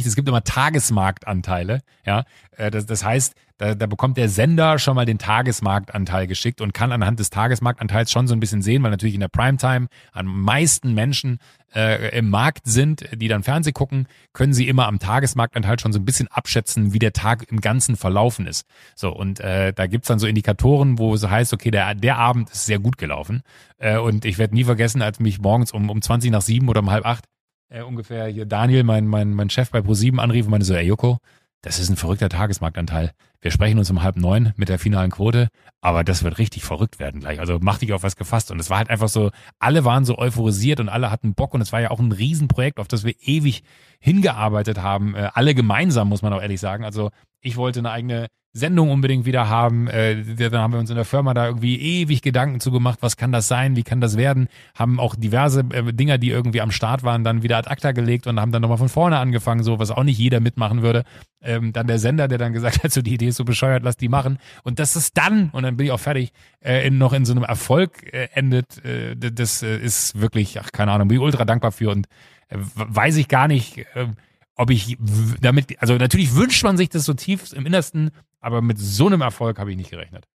[0.00, 2.24] Uhr, es gibt immer Tagesmarktanteile, ja.
[2.56, 6.72] Äh, das, das heißt, da, da bekommt der Sender schon mal den Tagesmarktanteil geschickt und
[6.72, 10.40] kann anhand des Tagesmarktanteils schon so ein bisschen sehen, weil natürlich in der Primetime am
[10.40, 11.40] meisten Menschen
[11.74, 15.98] äh, im Markt sind, die dann Fernseh gucken, können sie immer am Tagesmarktanteil schon so
[15.98, 18.64] ein bisschen abschätzen, wie der Tag im Ganzen verlaufen ist.
[18.94, 22.48] So, und äh, da gibt's dann so Indikatoren, wo es heißt, okay, der, der Abend
[22.48, 23.42] ist sehr gut gelaufen.
[23.76, 26.80] Äh, und ich werde nie vergessen, als mich morgens um, um 20 nach sieben oder
[26.80, 27.26] um halb acht
[27.68, 30.86] äh, ungefähr hier Daniel, mein, mein, mein Chef bei Pro7 anrief und meinte so, ey
[30.86, 31.18] Joko,
[31.62, 33.12] das ist ein verrückter Tagesmarktanteil.
[33.42, 35.48] Wir sprechen uns um halb neun mit der finalen Quote,
[35.80, 37.40] aber das wird richtig verrückt werden gleich.
[37.40, 38.50] Also mach dich auf was gefasst.
[38.50, 41.62] Und es war halt einfach so, alle waren so euphorisiert und alle hatten Bock und
[41.62, 43.62] es war ja auch ein Riesenprojekt, auf das wir ewig
[43.98, 45.14] hingearbeitet haben.
[45.14, 46.84] Äh, alle gemeinsam, muss man auch ehrlich sagen.
[46.84, 49.86] Also Ich wollte eine eigene Sendung unbedingt wieder haben.
[49.86, 53.16] Äh, dann haben wir uns in der Firma da irgendwie ewig Gedanken zu gemacht, was
[53.16, 54.48] kann das sein, wie kann das werden.
[54.74, 58.26] Haben auch diverse äh, Dinger, die irgendwie am Start waren, dann wieder ad acta gelegt
[58.26, 61.04] und haben dann nochmal von vorne angefangen, so was auch nicht jeder mitmachen würde.
[61.42, 63.96] Ähm, dann der Sender, der dann gesagt hat, so die Idee ist so bescheuert, lass
[63.96, 64.38] die machen.
[64.62, 67.32] Und das ist dann, und dann bin ich auch fertig, äh, in, noch in so
[67.32, 68.84] einem Erfolg äh, endet.
[68.84, 72.06] Äh, das äh, ist wirklich, ach keine Ahnung, bin ich ultra dankbar für und
[72.48, 74.08] äh, weiß ich gar nicht, äh,
[74.54, 74.98] ob ich
[75.40, 79.22] damit, also natürlich wünscht man sich das so tief im Innersten, aber mit so einem
[79.22, 80.26] Erfolg habe ich nicht gerechnet.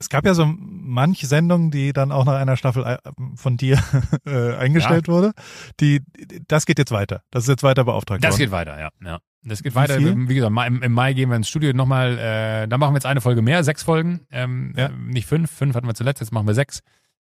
[0.00, 2.98] Es gab ja so manche Sendungen, die dann auch nach einer Staffel äh,
[3.34, 3.82] von dir
[4.26, 5.12] äh, eingestellt ja.
[5.12, 5.32] wurde.
[5.80, 6.02] Die,
[6.46, 7.22] das geht jetzt weiter.
[7.30, 8.38] Das ist jetzt weiter beauftragt Das worden.
[8.38, 8.90] geht weiter, ja.
[9.04, 9.18] ja.
[9.42, 9.96] Das geht Wie weiter.
[9.96, 10.28] Viel?
[10.28, 12.18] Wie gesagt, im, im, Mai gehen wir ins Studio nochmal.
[12.18, 14.20] Äh, da machen wir jetzt eine Folge mehr, sechs Folgen.
[14.30, 14.88] Ähm, ja.
[14.88, 15.50] Nicht fünf.
[15.50, 16.20] Fünf hatten wir zuletzt.
[16.20, 16.80] Jetzt machen wir sechs.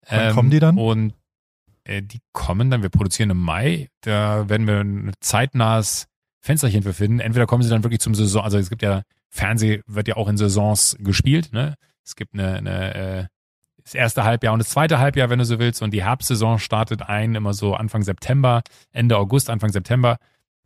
[0.08, 0.78] Wann ähm, kommen die dann?
[0.78, 1.14] Und
[1.84, 2.82] äh, die kommen dann.
[2.82, 3.88] Wir produzieren im Mai.
[4.02, 6.06] Da werden wir ein zeitnahes
[6.40, 7.20] Fensterchen für finden.
[7.20, 8.44] Entweder kommen sie dann wirklich zum Saison.
[8.44, 9.02] Also es gibt ja
[9.34, 11.52] Fernseh wird ja auch in Saisons gespielt.
[11.52, 11.74] Ne?
[12.04, 13.24] Es gibt eine, eine äh,
[13.82, 15.82] das erste Halbjahr und das zweite Halbjahr, wenn du so willst.
[15.82, 20.18] Und die Herbstsaison startet ein immer so Anfang September, Ende August, Anfang September.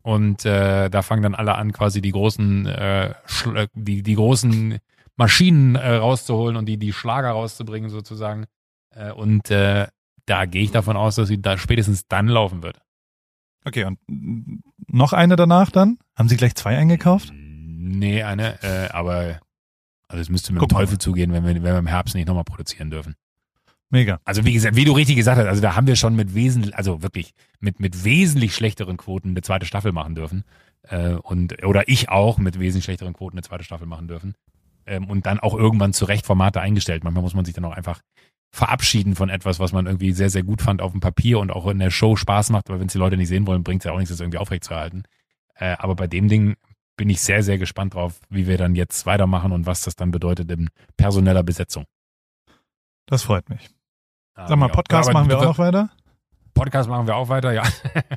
[0.02, 3.14] Und äh, da fangen dann alle an, quasi die großen, äh,
[3.74, 4.78] die, die großen
[5.16, 8.46] Maschinen äh, rauszuholen und die, die Schlager rauszubringen sozusagen.
[8.94, 9.88] Äh, und äh,
[10.26, 12.80] da gehe ich davon aus, dass sie da spätestens dann laufen wird.
[13.64, 13.98] Okay, und
[14.86, 15.98] noch eine danach dann?
[16.16, 17.32] Haben Sie gleich zwei eingekauft?
[17.34, 19.40] Nee, eine, äh, aber
[20.08, 22.44] also es müsste mit dem Teufel zugehen, wenn wir, wenn wir im Herbst nicht nochmal
[22.44, 23.14] produzieren dürfen.
[23.90, 24.20] Mega.
[24.24, 26.76] Also wie gesagt, wie du richtig gesagt hast, also da haben wir schon mit wesentlich,
[26.76, 30.44] also wirklich mit mit wesentlich schlechteren Quoten eine zweite Staffel machen dürfen
[30.82, 34.34] äh, und oder ich auch mit wesentlich schlechteren Quoten eine zweite Staffel machen dürfen
[34.86, 37.02] ähm, und dann auch irgendwann zu Recht Formate eingestellt.
[37.02, 38.02] Manchmal muss man sich dann auch einfach
[38.50, 41.66] verabschieden von etwas, was man irgendwie sehr sehr gut fand auf dem Papier und auch
[41.66, 43.84] in der Show Spaß macht, aber wenn es die Leute nicht sehen wollen, bringt es
[43.86, 45.04] ja auch nichts, das irgendwie aufrechtzuerhalten.
[45.54, 46.56] Äh, aber bei dem Ding
[46.98, 50.10] bin ich sehr, sehr gespannt drauf, wie wir dann jetzt weitermachen und was das dann
[50.10, 51.84] bedeutet in personeller Besetzung.
[53.06, 53.70] Das freut mich.
[54.46, 55.90] Sag mal, Podcast machen wir auch noch weiter?
[56.54, 57.62] Podcast machen wir auch weiter, ja.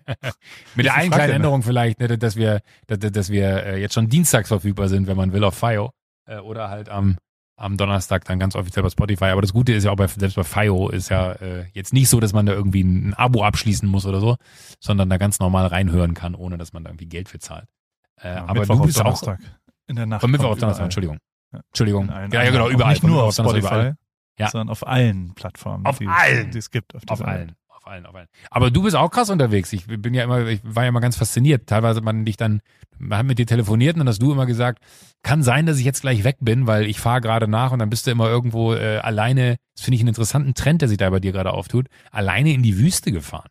[0.75, 4.07] Mit der einen kleinen Änderung vielleicht, ne, dass wir, dass, dass wir äh, jetzt schon
[4.07, 5.91] dienstags verfügbar sind, wenn man will, auf FIO.
[6.25, 7.17] Äh, oder halt am,
[7.55, 9.25] am Donnerstag dann ganz offiziell bei Spotify.
[9.25, 12.09] Aber das Gute ist ja auch bei, selbst bei FIO ist ja äh, jetzt nicht
[12.09, 14.37] so, dass man da irgendwie ein Abo abschließen muss oder so,
[14.79, 17.67] sondern da ganz normal reinhören kann, ohne dass man da irgendwie Geld für zahlt.
[18.19, 19.37] Äh, ja, aber Mittwoch du bist auch
[19.87, 20.21] in der Nacht.
[20.21, 21.17] Von Mittwoch auf Donnerstag, Entschuldigung.
[21.53, 21.59] Ja.
[21.67, 22.07] Entschuldigung.
[22.09, 22.93] Ja, ja, genau, überall.
[22.93, 23.95] Nicht nur auf Spotify, überall.
[24.39, 24.49] Ja.
[24.49, 26.51] sondern auf allen Plattformen, auf die, allen.
[26.51, 26.95] die es gibt.
[26.95, 27.55] Auf, auf allen.
[27.67, 28.27] Auf allen, auf allen.
[28.49, 29.73] Aber du bist auch krass unterwegs.
[29.73, 31.67] Ich bin ja immer, ich war ja immer ganz fasziniert.
[31.67, 32.61] Teilweise man dich dann,
[32.99, 34.83] man hat mit dir telefoniert und dann hast du immer gesagt,
[35.23, 37.89] kann sein, dass ich jetzt gleich weg bin, weil ich fahre gerade nach und dann
[37.89, 39.57] bist du immer irgendwo äh, alleine.
[39.75, 41.87] Das finde ich einen interessanten Trend, der sich da bei dir gerade auftut.
[42.11, 43.49] Alleine in die Wüste gefahren.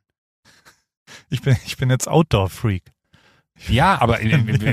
[1.28, 2.84] Ich bin, ich bin jetzt Outdoor-Freak.
[3.68, 4.18] Ja, aber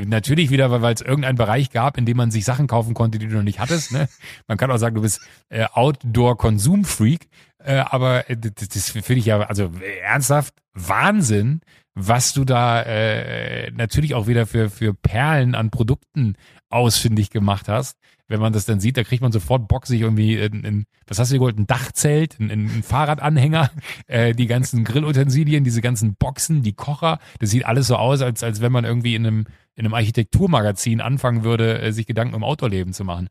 [0.05, 3.27] natürlich wieder, weil es irgendeinen Bereich gab, in dem man sich Sachen kaufen konnte, die
[3.27, 3.91] du noch nicht hattest.
[3.91, 4.07] Ne?
[4.47, 7.27] Man kann auch sagen, du bist äh, Outdoor-Konsum-Freak,
[7.63, 9.71] äh, aber äh, das, das finde ich ja, also
[10.03, 11.61] ernsthaft Wahnsinn,
[11.93, 16.35] was du da äh, natürlich auch wieder für, für Perlen an Produkten
[16.69, 20.37] ausfindig gemacht hast wenn man das dann sieht, da kriegt man sofort Bock, sich irgendwie
[20.37, 23.71] in, in was hast du geholt, ein Dachzelt, ein, ein Fahrradanhänger,
[24.07, 28.43] äh, die ganzen Grillutensilien, diese ganzen Boxen, die Kocher, das sieht alles so aus, als,
[28.43, 32.43] als wenn man irgendwie in einem, in einem Architekturmagazin anfangen würde, äh, sich Gedanken um
[32.43, 33.29] Autoleben zu machen.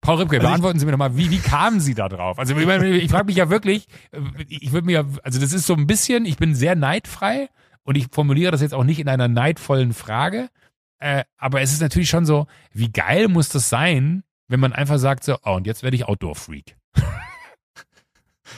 [0.00, 2.38] Paul Ripke, also beantworten Sie mir nochmal, wie, wie kamen Sie da drauf?
[2.38, 5.66] Also ich, meine, ich frage mich ja wirklich, äh, ich würde mir, also das ist
[5.66, 7.48] so ein bisschen, ich bin sehr neidfrei
[7.84, 10.48] und ich formuliere das jetzt auch nicht in einer neidvollen Frage,
[10.98, 14.98] äh, aber es ist natürlich schon so, wie geil muss das sein, wenn man einfach
[14.98, 16.76] sagt so, oh, und jetzt werde ich Outdoor-Freak.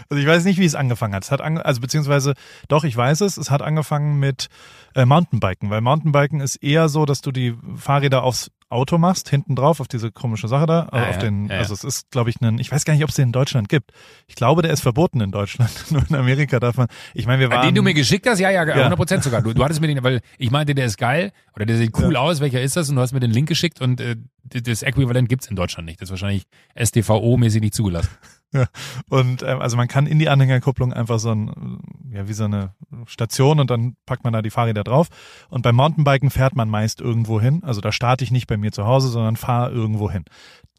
[0.08, 1.24] Also ich weiß nicht, wie es angefangen hat.
[1.24, 2.34] Es hat ange also beziehungsweise
[2.68, 3.36] doch, ich weiß es.
[3.36, 4.48] Es hat angefangen mit
[4.94, 9.56] äh, Mountainbiken, weil Mountainbiken ist eher so, dass du die Fahrräder aufs Auto machst, hinten
[9.56, 12.30] drauf auf diese komische Sache da, ah, auf ja, den, ja, also es ist, glaube
[12.30, 13.92] ich, ein, ich weiß gar nicht, ob es den in Deutschland gibt.
[14.26, 15.70] Ich glaube, der ist verboten in Deutschland.
[15.90, 17.66] Nur in Amerika darf man, ich meine, wir waren.
[17.66, 19.42] Den du mir geschickt hast, ja, ja, 100 Prozent sogar.
[19.42, 22.16] Du, du hattest mir den, weil ich meinte, der ist geil oder der sieht cool
[22.16, 22.90] aus, welcher ist das?
[22.90, 26.00] Und du hast mir den Link geschickt und äh, das Äquivalent gibt's in Deutschland nicht.
[26.00, 26.44] Das ist wahrscheinlich
[26.76, 28.10] STVO-mäßig nicht zugelassen.
[28.52, 28.64] Ja,
[29.10, 32.72] und ähm, also man kann in die Anhängerkupplung einfach so ein, ja, wie so eine
[33.06, 35.08] Station und dann packt man da die Fahrräder drauf.
[35.48, 37.62] Und beim Mountainbiken fährt man meist irgendwo hin.
[37.64, 40.24] Also da starte ich nicht bei mir zu Hause, sondern fahre irgendwo hin.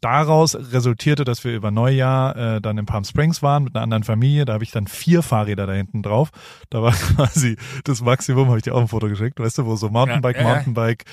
[0.00, 4.02] Daraus resultierte, dass wir über Neujahr äh, dann in Palm Springs waren mit einer anderen
[4.02, 4.46] Familie.
[4.46, 6.30] Da habe ich dann vier Fahrräder da hinten drauf.
[6.70, 9.76] Da war quasi das Maximum, habe ich dir auch ein Foto geschickt, weißt du, wo
[9.76, 11.04] so Mountainbike, ja, ja, Mountainbike,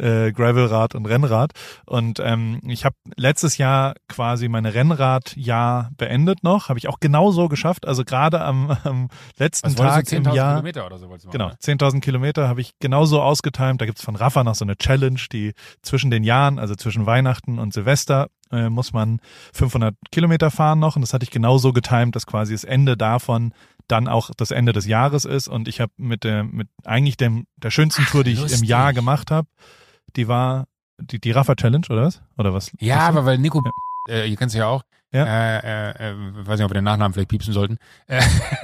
[0.00, 1.52] äh, Gravelrad und Rennrad.
[1.86, 7.30] Und ähm, ich habe letztes Jahr quasi meine Rennradjahr beendet noch, habe ich auch genau
[7.30, 7.86] so geschafft.
[7.86, 10.54] Also gerade am, am letzten Tag im Jahr.
[10.54, 11.74] Kilometer oder so wolltest du Genau, machen, ne?
[11.74, 13.80] 10.000 Kilometer habe ich genauso ausgetimt.
[13.80, 15.52] Da gibt's von Rafa noch so eine Challenge, die
[15.82, 19.20] zwischen den Jahren, also zwischen Weihnachten und Silvester, äh, muss man
[19.54, 20.96] 500 Kilometer fahren noch.
[20.96, 23.52] Und das hatte ich genauso getimt, dass quasi das Ende davon
[23.88, 25.48] dann auch das Ende des Jahres ist.
[25.48, 28.64] Und ich habe mit der, mit eigentlich dem, der schönsten Tour, die ich im.
[28.64, 29.48] Jahr gemacht habe,
[30.16, 30.66] die war
[31.00, 32.22] die, die Rafa Challenge, oder was?
[32.38, 32.70] Oder was?
[32.80, 33.02] Ja, was?
[33.08, 33.62] aber weil Nico,
[34.08, 35.24] äh, ihr kennt ja auch, Ja.
[35.26, 36.14] äh, äh, äh,
[36.46, 38.20] weiß nicht, ob wir den Nachnamen vielleicht piepsen sollten, äh,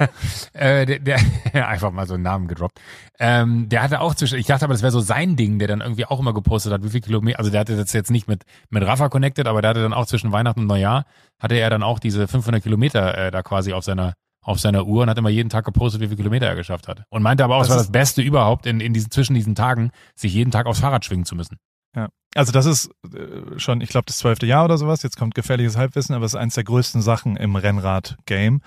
[0.53, 1.19] äh, der, der
[1.67, 2.79] einfach mal so einen Namen gedroppt.
[3.19, 5.81] Ähm, der hatte auch zwischen, ich dachte aber, das wäre so sein Ding, der dann
[5.81, 8.43] irgendwie auch immer gepostet hat, wie viel Kilometer, also der hatte das jetzt nicht mit,
[8.69, 11.05] mit Rafa connected, aber der hatte dann auch zwischen Weihnachten und Neujahr,
[11.39, 15.03] hatte er dann auch diese 500 Kilometer äh, da quasi auf seiner auf seiner Uhr
[15.03, 17.03] und hat immer jeden Tag gepostet, wie viele Kilometer er geschafft hat.
[17.09, 19.91] Und meinte aber auch, es war das Beste überhaupt, in, in diesen, zwischen diesen Tagen,
[20.15, 21.57] sich jeden Tag aufs Fahrrad schwingen zu müssen.
[21.95, 22.09] Ja.
[22.35, 25.03] Also das ist äh, schon, ich glaube, das zwölfte Jahr oder sowas.
[25.03, 28.61] Jetzt kommt gefährliches Halbwissen, aber es ist eins der größten Sachen im Rennrad-Game,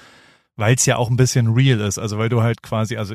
[0.56, 1.98] weil es ja auch ein bisschen real ist.
[1.98, 3.14] Also weil du halt quasi, also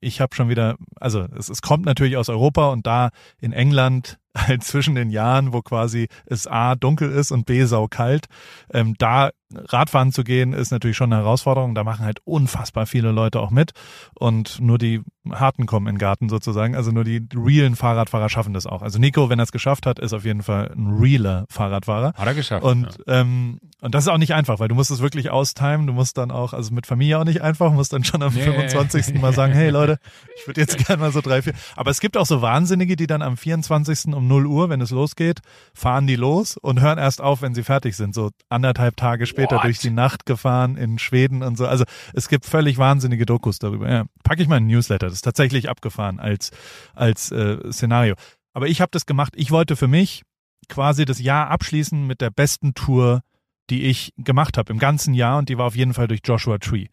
[0.00, 4.18] ich habe schon wieder, also es, es kommt natürlich aus Europa und da in England
[4.36, 8.26] halt zwischen den Jahren, wo quasi es A dunkel ist und B saukalt,
[8.72, 11.74] ähm, da Radfahren zu gehen, ist natürlich schon eine Herausforderung.
[11.74, 13.72] Da machen halt unfassbar viele Leute auch mit
[14.14, 16.74] und nur die Harten kommen in den Garten sozusagen.
[16.74, 18.80] Also nur die realen Fahrradfahrer schaffen das auch.
[18.80, 22.14] Also Nico, wenn er es geschafft hat, ist auf jeden Fall ein realer Fahrradfahrer.
[22.14, 22.64] Hat er geschafft.
[22.64, 25.86] Und, ähm, und das ist auch nicht einfach, weil du musst es wirklich austimen.
[25.86, 28.42] Du musst dann auch, also mit Familie auch nicht einfach, musst dann schon am Nee.
[28.44, 29.20] 25.
[29.20, 29.98] mal sagen, hey Leute,
[30.40, 31.52] ich würde jetzt gerne mal so drei, vier.
[31.76, 34.14] Aber es gibt auch so Wahnsinnige, die dann am 24.
[34.14, 35.40] um 0 Uhr, wenn es losgeht,
[35.74, 38.14] fahren die los und hören erst auf, wenn sie fertig sind.
[38.14, 39.64] So anderthalb Tage später What?
[39.64, 41.66] durch die Nacht gefahren in Schweden und so.
[41.66, 43.90] Also es gibt völlig wahnsinnige Dokus darüber.
[43.90, 45.06] Ja, packe ich mal in den Newsletter.
[45.06, 46.50] Das ist tatsächlich abgefahren als,
[46.94, 48.14] als äh, Szenario.
[48.54, 49.34] Aber ich habe das gemacht.
[49.36, 50.22] Ich wollte für mich
[50.68, 53.22] quasi das Jahr abschließen mit der besten Tour,
[53.70, 56.58] die ich gemacht habe im ganzen Jahr und die war auf jeden Fall durch Joshua
[56.58, 56.88] Tree.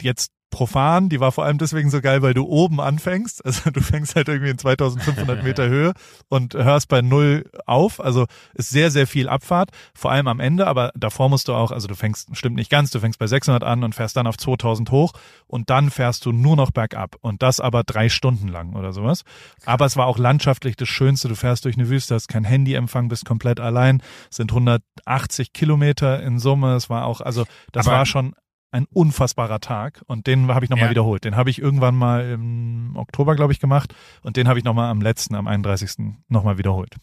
[0.00, 3.80] Jetzt profan, die war vor allem deswegen so geil, weil du oben anfängst, also du
[3.80, 5.92] fängst halt irgendwie in 2500 Meter Höhe
[6.28, 10.66] und hörst bei null auf, also ist sehr, sehr viel Abfahrt, vor allem am Ende,
[10.66, 13.62] aber davor musst du auch, also du fängst, stimmt nicht ganz, du fängst bei 600
[13.62, 15.12] an und fährst dann auf 2000 hoch
[15.46, 19.24] und dann fährst du nur noch bergab und das aber drei Stunden lang oder sowas.
[19.66, 23.08] Aber es war auch landschaftlich das Schönste, du fährst durch eine Wüste, hast kein Handyempfang,
[23.08, 28.06] bist komplett allein, sind 180 Kilometer in Summe, es war auch, also das Aber- war
[28.06, 28.34] schon
[28.70, 30.90] ein unfassbarer Tag und den habe ich nochmal Ja.
[30.90, 31.24] wiederholt.
[31.24, 34.90] Den habe ich irgendwann mal im Oktober, glaube ich, gemacht und den habe ich nochmal
[34.90, 36.16] am letzten, am 31.
[36.28, 36.96] nochmal wiederholt.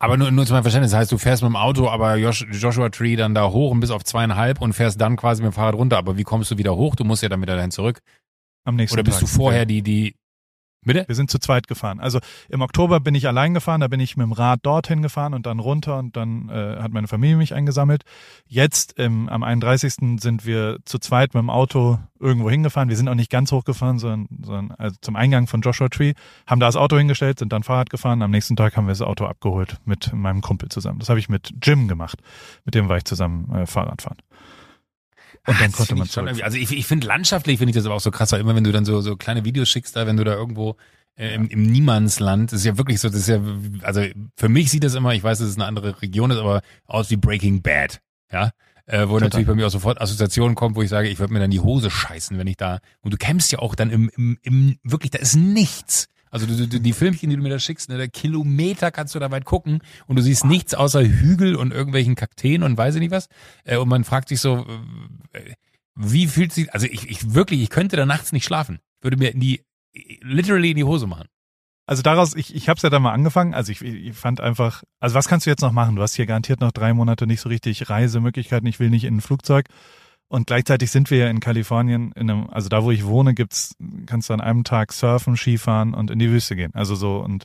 [0.00, 2.46] Aber nur, nur zu meinem Verständnis, das heißt, du fährst mit dem Auto, aber Josh,
[2.50, 5.54] Joshua Tree dann da hoch und bis auf zweieinhalb und fährst dann quasi mit dem
[5.54, 5.98] Fahrrad runter.
[5.98, 6.96] Aber wie kommst du wieder hoch?
[6.96, 8.00] Du musst ja dann wieder dahin zurück.
[8.64, 9.28] Am nächsten Oder bist Tag.
[9.28, 10.16] du vorher die, die,
[10.84, 11.04] bitte?
[11.06, 12.00] Wir sind zu zweit gefahren.
[12.00, 15.34] Also im Oktober bin ich allein gefahren, da bin ich mit dem Rad dorthin gefahren
[15.34, 18.04] und dann runter und dann äh, hat meine Familie mich eingesammelt.
[18.46, 20.20] Jetzt ähm, am 31.
[20.20, 22.88] sind wir zu zweit mit dem Auto irgendwo hingefahren.
[22.88, 26.14] Wir sind auch nicht ganz hochgefahren, sondern, sondern also zum Eingang von Joshua Tree,
[26.46, 28.22] haben da das Auto hingestellt, sind dann Fahrrad gefahren.
[28.22, 31.00] Am nächsten Tag haben wir das Auto abgeholt mit meinem Kumpel zusammen.
[31.00, 32.20] Das habe ich mit Jim gemacht.
[32.64, 34.18] Mit dem war ich zusammen äh, Fahrrad fahren.
[35.46, 37.86] Und dann Das konnte man ich schon Also ich, ich finde landschaftlich finde ich das
[37.86, 40.06] aber auch so krass, weil immer wenn du dann so, so kleine Videos schickst, da
[40.06, 40.76] wenn du da irgendwo
[41.16, 43.40] äh, im, im Niemandsland, das ist ja wirklich so, das ist ja,
[43.82, 44.02] also
[44.36, 47.10] für mich sieht das immer, ich weiß, dass es eine andere Region ist, aber aus
[47.10, 48.00] wie Breaking Bad,
[48.30, 48.52] ja.
[48.86, 49.20] Äh, wo Total.
[49.20, 51.60] natürlich bei mir auch sofort Assoziationen kommt, wo ich sage, ich würde mir dann die
[51.60, 52.80] Hose scheißen, wenn ich da.
[53.00, 56.08] Und du kämpfst ja auch dann im, im, im wirklich, da ist nichts.
[56.32, 59.18] Also du, du, die Filmchen, die du mir da schickst, ne, der Kilometer kannst du
[59.18, 63.00] da weit gucken und du siehst nichts außer Hügel und irgendwelchen Kakteen und weiß ich
[63.00, 63.28] nicht was.
[63.64, 64.66] Äh, und man fragt sich so,
[65.32, 65.52] äh,
[65.94, 68.78] wie fühlt sich, also ich, ich wirklich, ich könnte da nachts nicht schlafen.
[68.98, 69.62] Ich würde mir in die,
[70.22, 71.28] literally in die Hose machen.
[71.84, 73.52] Also daraus, ich, ich habe es ja dann mal angefangen.
[73.52, 75.96] Also ich, ich fand einfach, also was kannst du jetzt noch machen?
[75.96, 78.66] Du hast hier garantiert noch drei Monate nicht so richtig Reisemöglichkeiten.
[78.66, 79.66] Ich will nicht in ein Flugzeug.
[80.32, 83.76] Und gleichzeitig sind wir ja in Kalifornien, in einem, also da wo ich wohne, gibt's,
[84.06, 86.74] kannst du an einem Tag surfen, Skifahren und in die Wüste gehen.
[86.74, 87.44] Also so und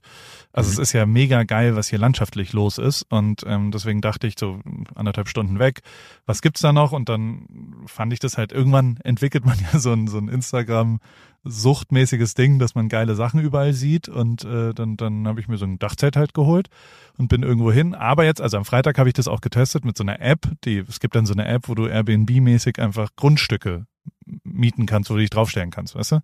[0.53, 0.73] also Mhm.
[0.73, 3.05] es ist ja mega geil, was hier landschaftlich los ist.
[3.09, 4.61] Und ähm, deswegen dachte ich so
[4.95, 5.81] anderthalb Stunden weg,
[6.25, 6.93] was gibt's da noch?
[6.93, 11.01] Und dann fand ich das halt, irgendwann entwickelt man ja so ein, so ein Instagram
[11.49, 15.57] suchtmäßiges Ding, dass man geile Sachen überall sieht und äh, dann, dann habe ich mir
[15.57, 16.69] so ein Dachzelt halt geholt
[17.17, 17.95] und bin irgendwo hin.
[17.95, 20.79] Aber jetzt, also am Freitag habe ich das auch getestet mit so einer App, die,
[20.87, 23.85] es gibt dann so eine App, wo du Airbnb-mäßig einfach Grundstücke
[24.43, 26.19] mieten kannst, wo du dich draufstellen kannst, weißt du?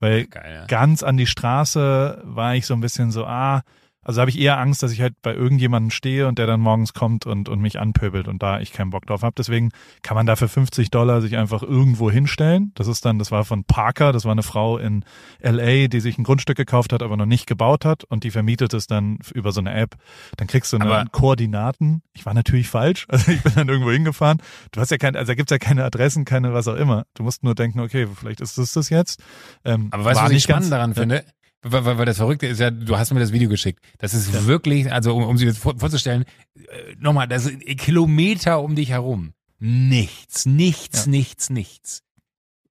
[0.00, 0.66] Weil Geil, ja.
[0.66, 3.62] ganz an die Straße war ich so ein bisschen so, ah,
[4.02, 6.92] Also habe ich eher Angst, dass ich halt bei irgendjemandem stehe und der dann morgens
[6.92, 9.34] kommt und, und mich anpöbelt und da ich keinen Bock drauf habe.
[9.38, 9.70] Deswegen
[10.02, 12.72] kann man da für 50 Dollar sich einfach irgendwo hinstellen.
[12.74, 15.04] Das ist dann, das war von Parker, das war eine Frau in
[15.40, 18.74] LA, die sich ein Grundstück gekauft hat, aber noch nicht gebaut hat und die vermietet
[18.74, 19.96] es dann über so eine App.
[20.36, 22.02] Dann kriegst du eine Koordinaten.
[22.12, 23.06] Ich war natürlich falsch.
[23.12, 24.38] Also ich bin dann irgendwo hingefahren.
[24.70, 27.04] Du hast ja keine, also da gibt's ja keine Adressen, keine was auch immer.
[27.14, 29.22] Du musst nur denken, okay, vielleicht ist es das jetzt.
[29.64, 31.24] Ähm, Aber weißt du, was ich spannend daran finde?
[31.62, 33.84] Weil, weil, weil das Verrückte ist ja, du hast mir das Video geschickt.
[33.98, 36.24] Das ist wirklich, also um, um sich das vor, vorzustellen,
[36.56, 39.32] äh, nochmal, das sind Kilometer um dich herum.
[39.58, 41.10] Nichts, nichts, Ja.
[41.12, 42.02] nichts, nichts.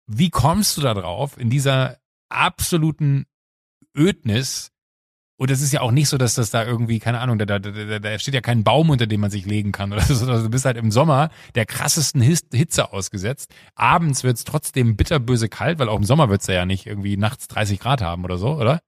[0.08, 2.00] Wie kommst du da drauf, in dieser
[2.30, 3.26] absoluten
[3.96, 4.72] Ödnis?
[5.40, 7.60] Und es ist ja auch nicht so, dass das da irgendwie, keine Ahnung, da, da,
[7.60, 9.94] da, da steht ja kein Baum, unter dem man sich legen kann.
[9.94, 10.30] Oder so.
[10.30, 13.50] Also du bist halt im Sommer der krassesten Hitze ausgesetzt.
[13.74, 17.80] Abends wird's trotzdem bitterböse kalt, weil auch im Sommer wird's ja nicht irgendwie nachts 30
[17.80, 18.82] Grad haben oder so, oder?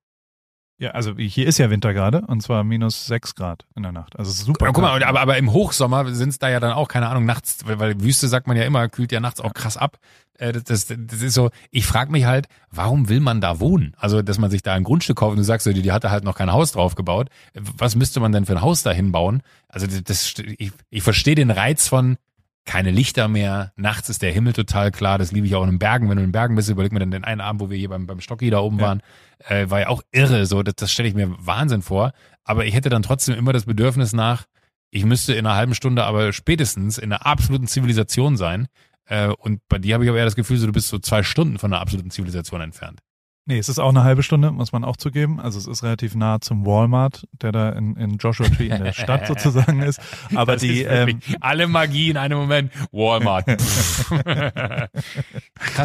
[0.82, 4.18] Ja, also hier ist ja Winter gerade und zwar minus sechs Grad in der Nacht.
[4.18, 4.66] Also es ist super.
[4.66, 7.60] Ja, guck mal, aber, aber im Hochsommer sind's da ja dann auch, keine Ahnung, nachts,
[7.68, 10.00] weil, weil Wüste sagt man ja immer, kühlt ja nachts auch krass ab.
[10.40, 13.94] Äh, Das, das, das ist so, ich frage mich halt, warum will man da wohnen?
[14.00, 16.24] Also, dass man sich da ein Grundstück kauft und du sagst, die, die hatte halt
[16.24, 17.30] noch kein Haus drauf gebaut.
[17.54, 19.44] Was müsste man denn für ein Haus da hinbauen?
[19.68, 22.18] Also, das, ich, ich verstehe den Reiz von
[22.66, 25.80] keine Lichter mehr, nachts ist der Himmel total klar, das liebe ich auch in den
[25.80, 26.10] Bergen.
[26.10, 27.90] Wenn du in den Bergen bist, überleg mir dann den einen Abend, wo wir hier
[27.90, 28.86] beim, beim Stocki da oben Ja.
[28.86, 29.02] waren,
[29.48, 32.12] äh, war ja auch irre, so, das, das stelle ich mir Wahnsinn vor.
[32.44, 34.46] Aber ich hätte dann trotzdem immer das Bedürfnis nach,
[34.92, 38.68] ich müsste in einer halben Stunde aber spätestens in einer absoluten Zivilisation sein.
[39.06, 41.24] Äh, und bei dir habe ich aber eher das Gefühl, so, du bist so zwei
[41.24, 43.00] Stunden von einer absoluten Zivilisation entfernt.
[43.46, 45.40] Nee, es ist auch eine halbe Stunde, muss man auch zugeben.
[45.40, 48.94] Also es ist relativ nah zum Walmart, der da in, in Joshua Tree in der
[48.94, 50.00] Stadt sozusagen ist.
[50.36, 52.72] Aber Das die, ist ähm, alle Magie in einem Moment.
[52.92, 53.46] Walmart.
[53.48, 54.90] Krass,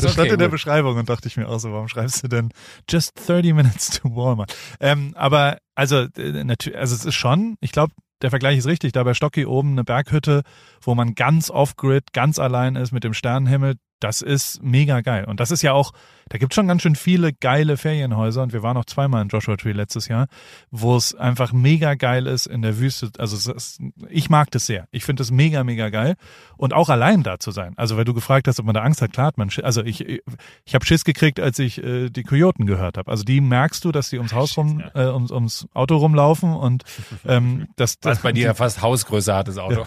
[0.02, 0.48] das stand okay, in der.
[0.48, 2.50] Beschreibung und dachte ich mir auch so, warum schreibst du denn
[2.88, 4.54] just 30 minutes to Walmart?
[4.78, 7.92] Ähm, aber also natürlich, also es ist schon, ich glaube,
[8.22, 8.92] der Vergleich ist richtig.
[8.92, 10.42] Da bei Stocki oben eine Berghütte,
[10.82, 15.24] wo man ganz off-grid, ganz allein ist mit dem Sternenhimmel, das ist mega geil.
[15.24, 15.92] Und das ist ja auch,
[16.28, 19.56] da gibt schon ganz schön viele geile Ferienhäuser und wir waren auch zweimal in Joshua
[19.56, 20.26] Tree letztes Jahr,
[20.70, 23.10] wo es einfach mega geil ist in der Wüste.
[23.18, 23.80] Also es ist,
[24.10, 24.86] ich mag das sehr.
[24.90, 26.16] Ich finde es mega, mega geil.
[26.56, 27.74] Und auch allein da zu sein.
[27.76, 29.64] Also weil du gefragt hast, ob man da Angst hat, klar hat man Schiss.
[29.64, 33.10] Also ich, ich habe Schiss gekriegt, als ich äh, die Kojoten gehört habe.
[33.10, 36.84] Also die merkst du, dass die ums Haus rum, äh, ums, ums Auto rumlaufen und
[37.24, 39.86] ähm, das, Was bei dir ja fast Hausgröße hat, das Auto.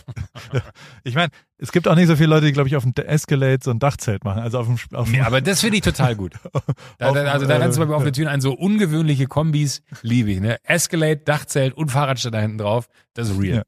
[1.04, 3.60] ich meine, es gibt auch nicht so viele Leute, die, glaube ich, auf dem Escalade
[3.62, 4.42] so ein Dachzelt machen.
[4.42, 6.34] Also auf dem, auf Nee, aber das finde ich total gut.
[6.98, 9.28] Da, da, also da äh, rennst du bei mir auf der Tür ein, so ungewöhnliche
[9.28, 10.58] Kombis liebe ich, ne?
[10.64, 13.58] Escalade, Dachzelt und Fahrradständer da hinten drauf, das ist real.
[13.58, 13.64] Ja.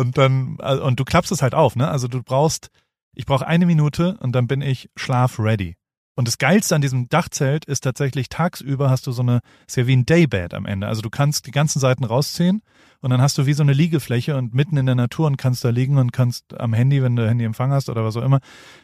[0.00, 1.88] und dann also, und du klappst es halt auf, ne?
[1.88, 2.70] Also du brauchst,
[3.14, 5.76] ich brauche eine Minute und dann bin ich schlafready.
[6.14, 9.86] Und das Geilste an diesem Dachzelt ist tatsächlich, tagsüber hast du so eine, ist ja
[9.86, 10.86] wie ein Daybed am Ende.
[10.86, 12.62] Also du kannst die ganzen Seiten rausziehen
[13.00, 15.64] und dann hast du wie so eine Liegefläche und mitten in der Natur und kannst
[15.64, 18.40] da liegen und kannst am Handy, wenn du Handyempfang hast oder was auch immer.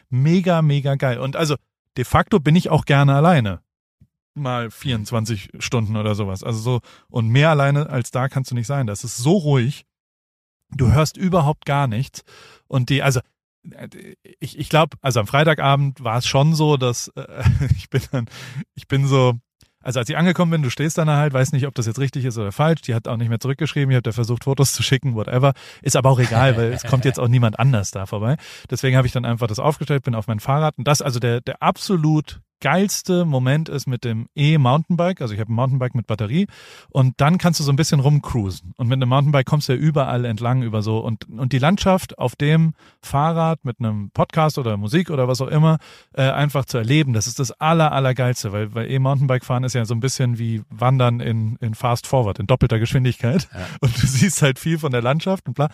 [0.09, 1.19] Mega, mega geil.
[1.19, 1.55] Und also
[1.97, 3.61] de facto bin ich auch gerne alleine.
[4.33, 6.43] Mal 24 Stunden oder sowas.
[6.43, 8.87] Also so, und mehr alleine als da kannst du nicht sein.
[8.87, 9.85] Das ist so ruhig.
[10.71, 12.23] Du hörst überhaupt gar nichts.
[12.67, 13.19] Und die, also
[14.39, 17.43] ich, ich glaube, also am Freitagabend war es schon so, dass äh,
[17.75, 18.29] ich bin dann,
[18.75, 19.33] ich bin so,
[19.85, 21.99] also als ich angekommen bin, du stehst dann da halt, weiß nicht, ob das jetzt
[21.99, 22.81] richtig ist oder falsch.
[22.81, 23.91] Die hat auch nicht mehr zurückgeschrieben.
[23.91, 25.53] Ich habe da versucht, Fotos zu schicken, whatever.
[25.83, 28.37] Ist aber auch egal, weil es kommt jetzt auch niemand anders da vorbei.
[28.71, 30.79] Deswegen habe ich dann einfach das aufgestellt, bin auf mein Fahrrad.
[30.79, 35.21] Und das, also der, der absolut geilste Moment ist mit dem E-Mountainbike.
[35.21, 36.47] Also ich habe ein Mountainbike mit Batterie
[36.89, 38.73] und dann kannst du so ein bisschen rumcruisen.
[38.77, 42.17] Und mit einem Mountainbike kommst du ja überall entlang über so und, und die Landschaft
[42.17, 45.77] auf dem Fahrrad mit einem Podcast oder Musik oder was auch immer
[46.13, 49.85] äh, einfach zu erleben, das ist das aller, allergeilste, weil, weil E-Mountainbike fahren ist ja
[49.85, 53.47] so ein bisschen wie Wandern in, in Fast Forward, in doppelter Geschwindigkeit.
[53.53, 53.67] Ja.
[53.81, 55.69] Und du siehst halt viel von der Landschaft und bla.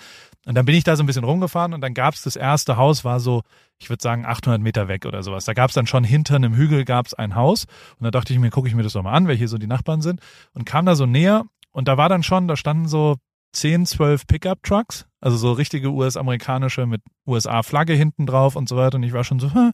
[0.46, 3.06] Und dann bin ich da so ein bisschen rumgefahren und dann gab's das erste Haus,
[3.06, 3.44] war so,
[3.80, 5.46] ich würde sagen 800 Meter weg oder sowas.
[5.46, 7.66] Da gab's dann schon hinter einem Hügel gab's ein Haus.
[8.00, 9.58] Und da dachte ich mir, gucke ich mir das doch mal an, wer hier so
[9.58, 10.20] die Nachbarn sind.
[10.54, 13.18] Und kam da so näher und da war dann schon, da standen so
[13.54, 18.96] 10, 12 Pickup-Trucks, also so richtige US-amerikanische mit USA-Flagge hinten drauf und so weiter.
[18.96, 19.72] Und ich war schon so, hm,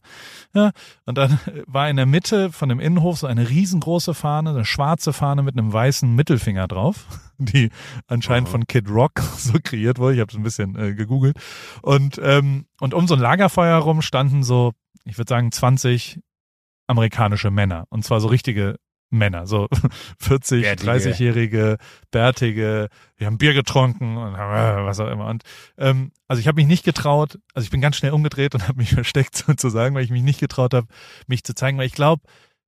[0.54, 0.70] ja.
[1.06, 5.14] Und dann war in der Mitte von dem Innenhof so eine riesengroße Fahne, eine schwarze
[5.14, 7.06] Fahne mit einem weißen Mittelfinger drauf,
[7.38, 7.70] die
[8.06, 8.52] anscheinend Aha.
[8.52, 10.14] von Kid Rock so kreiert wurde.
[10.14, 11.38] Ich habe es ein bisschen äh, gegoogelt.
[11.82, 14.72] Und, ähm, und um so ein Lagerfeuer herum standen so,
[15.04, 16.20] ich würde sagen, 20
[16.86, 17.84] amerikanische Männer.
[17.88, 18.76] Und zwar so richtige
[19.10, 19.68] Männer, so
[20.20, 20.90] 40, Bärtige.
[20.90, 21.78] 30-jährige,
[22.10, 25.26] bärtige, die haben Bier getrunken und äh, was auch immer.
[25.26, 25.42] Und
[25.78, 28.78] ähm, also ich habe mich nicht getraut, also ich bin ganz schnell umgedreht und habe
[28.78, 30.86] mich versteckt sozusagen, weil ich mich nicht getraut habe,
[31.26, 32.22] mich zu zeigen, weil ich glaube,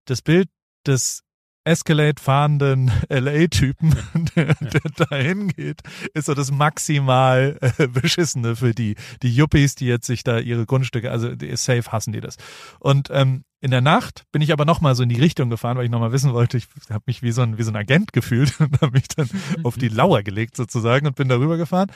[0.06, 0.48] das Bild
[0.86, 1.24] des
[1.64, 3.94] Escalade fahrenden LA-Typen,
[4.36, 5.82] der, der da hingeht,
[6.14, 8.96] ist so das maximal äh, beschissene für die.
[9.22, 12.36] Die Yuppies, die jetzt sich da ihre Grundstücke, also die, safe hassen die das.
[12.78, 15.84] Und ähm, in der Nacht bin ich aber nochmal so in die Richtung gefahren, weil
[15.84, 18.58] ich nochmal wissen wollte, ich habe mich wie so, ein, wie so ein Agent gefühlt
[18.60, 19.28] und habe mich dann
[19.62, 21.92] auf die Lauer gelegt sozusagen und bin darüber gefahren.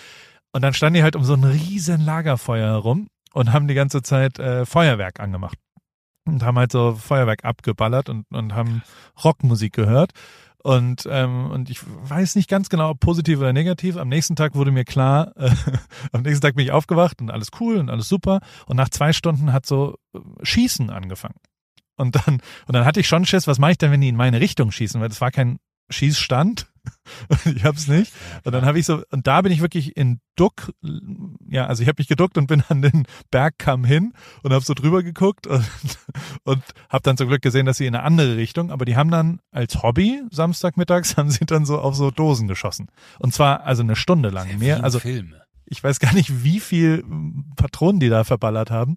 [0.53, 4.03] Und dann standen die halt um so ein riesen Lagerfeuer herum und haben die ganze
[4.03, 5.59] Zeit äh, Feuerwerk angemacht
[6.25, 8.83] und haben halt so Feuerwerk abgeballert und, und haben
[9.23, 10.13] Rockmusik gehört.
[10.63, 13.99] Und, ähm, und ich weiß nicht ganz genau, ob positiv oder negativ.
[13.99, 15.51] Am nächsten Tag wurde mir klar, äh,
[16.13, 18.41] am nächsten Tag bin ich aufgewacht und alles cool und alles super.
[18.67, 21.39] Und nach zwei Stunden hat so äh, Schießen angefangen.
[21.97, 24.17] Und dann, und dann hatte ich schon Schiss, was mache ich denn, wenn die in
[24.17, 25.01] meine Richtung schießen?
[25.01, 25.59] Weil das war kein
[25.91, 26.67] Schießstand.
[27.45, 28.13] ich hab's nicht.
[28.45, 30.73] Und dann habe ich so, und da bin ich wirklich in Duck,
[31.49, 34.13] ja, also ich habe mich geduckt und bin an den Bergkamm hin
[34.43, 35.65] und habe so drüber geguckt und,
[36.45, 39.11] und habe dann zum Glück gesehen, dass sie in eine andere Richtung, aber die haben
[39.11, 42.89] dann als Hobby Samstagmittags haben sie dann so auf so Dosen geschossen.
[43.19, 44.59] Und zwar also eine Stunde lang.
[44.59, 45.35] Mehr, also Film.
[45.67, 47.05] ich weiß gar nicht, wie viel
[47.57, 48.97] Patronen die da verballert haben.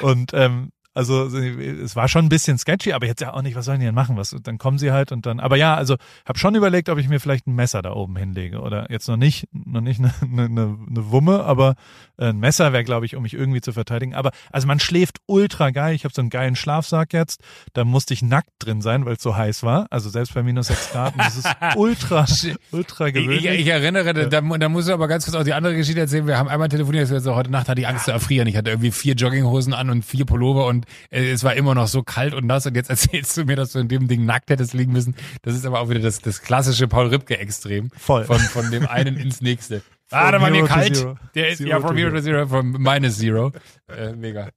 [0.00, 3.64] Und ähm, also es war schon ein bisschen sketchy, aber jetzt ja auch nicht, was
[3.64, 4.16] sollen die denn machen?
[4.16, 7.08] Was, dann kommen sie halt und dann, aber ja, also habe schon überlegt, ob ich
[7.08, 10.78] mir vielleicht ein Messer da oben hinlege oder jetzt noch nicht, noch nicht eine, eine,
[10.88, 11.74] eine Wumme, aber
[12.16, 14.14] ein Messer wäre, glaube ich, um mich irgendwie zu verteidigen.
[14.14, 15.94] Aber also man schläft ultra geil.
[15.94, 17.40] Ich habe so einen geilen Schlafsack jetzt.
[17.72, 19.88] Da musste ich nackt drin sein, weil es so heiß war.
[19.90, 21.14] Also selbst bei minus sechs Grad.
[21.18, 22.24] Das ist ultra,
[22.70, 23.44] ultra gewöhnlich.
[23.44, 24.26] Ich, ich erinnere, ja.
[24.26, 26.26] da, da muss ich aber ganz kurz auch die andere Geschichte erzählen.
[26.26, 28.46] Wir haben einmal telefoniert, also heute Nacht hatte ich Angst zu erfrieren.
[28.46, 31.88] Ich hatte irgendwie vier Jogginghosen an und vier Pullover und äh, es war immer noch
[31.88, 32.66] so kalt und nass.
[32.66, 35.14] Und jetzt erzählst du mir, dass du in dem Ding nackt hättest liegen müssen.
[35.42, 37.90] Das ist aber auch wieder das, das klassische Paul Ripke-Extrem.
[37.96, 38.24] Voll.
[38.24, 39.82] Von, von dem einen ins nächste.
[40.10, 41.04] Ah, da war mir kalt.
[41.34, 43.52] Der ist ja from Hero to Zero, from minus Zero.
[43.88, 44.50] Äh, mega.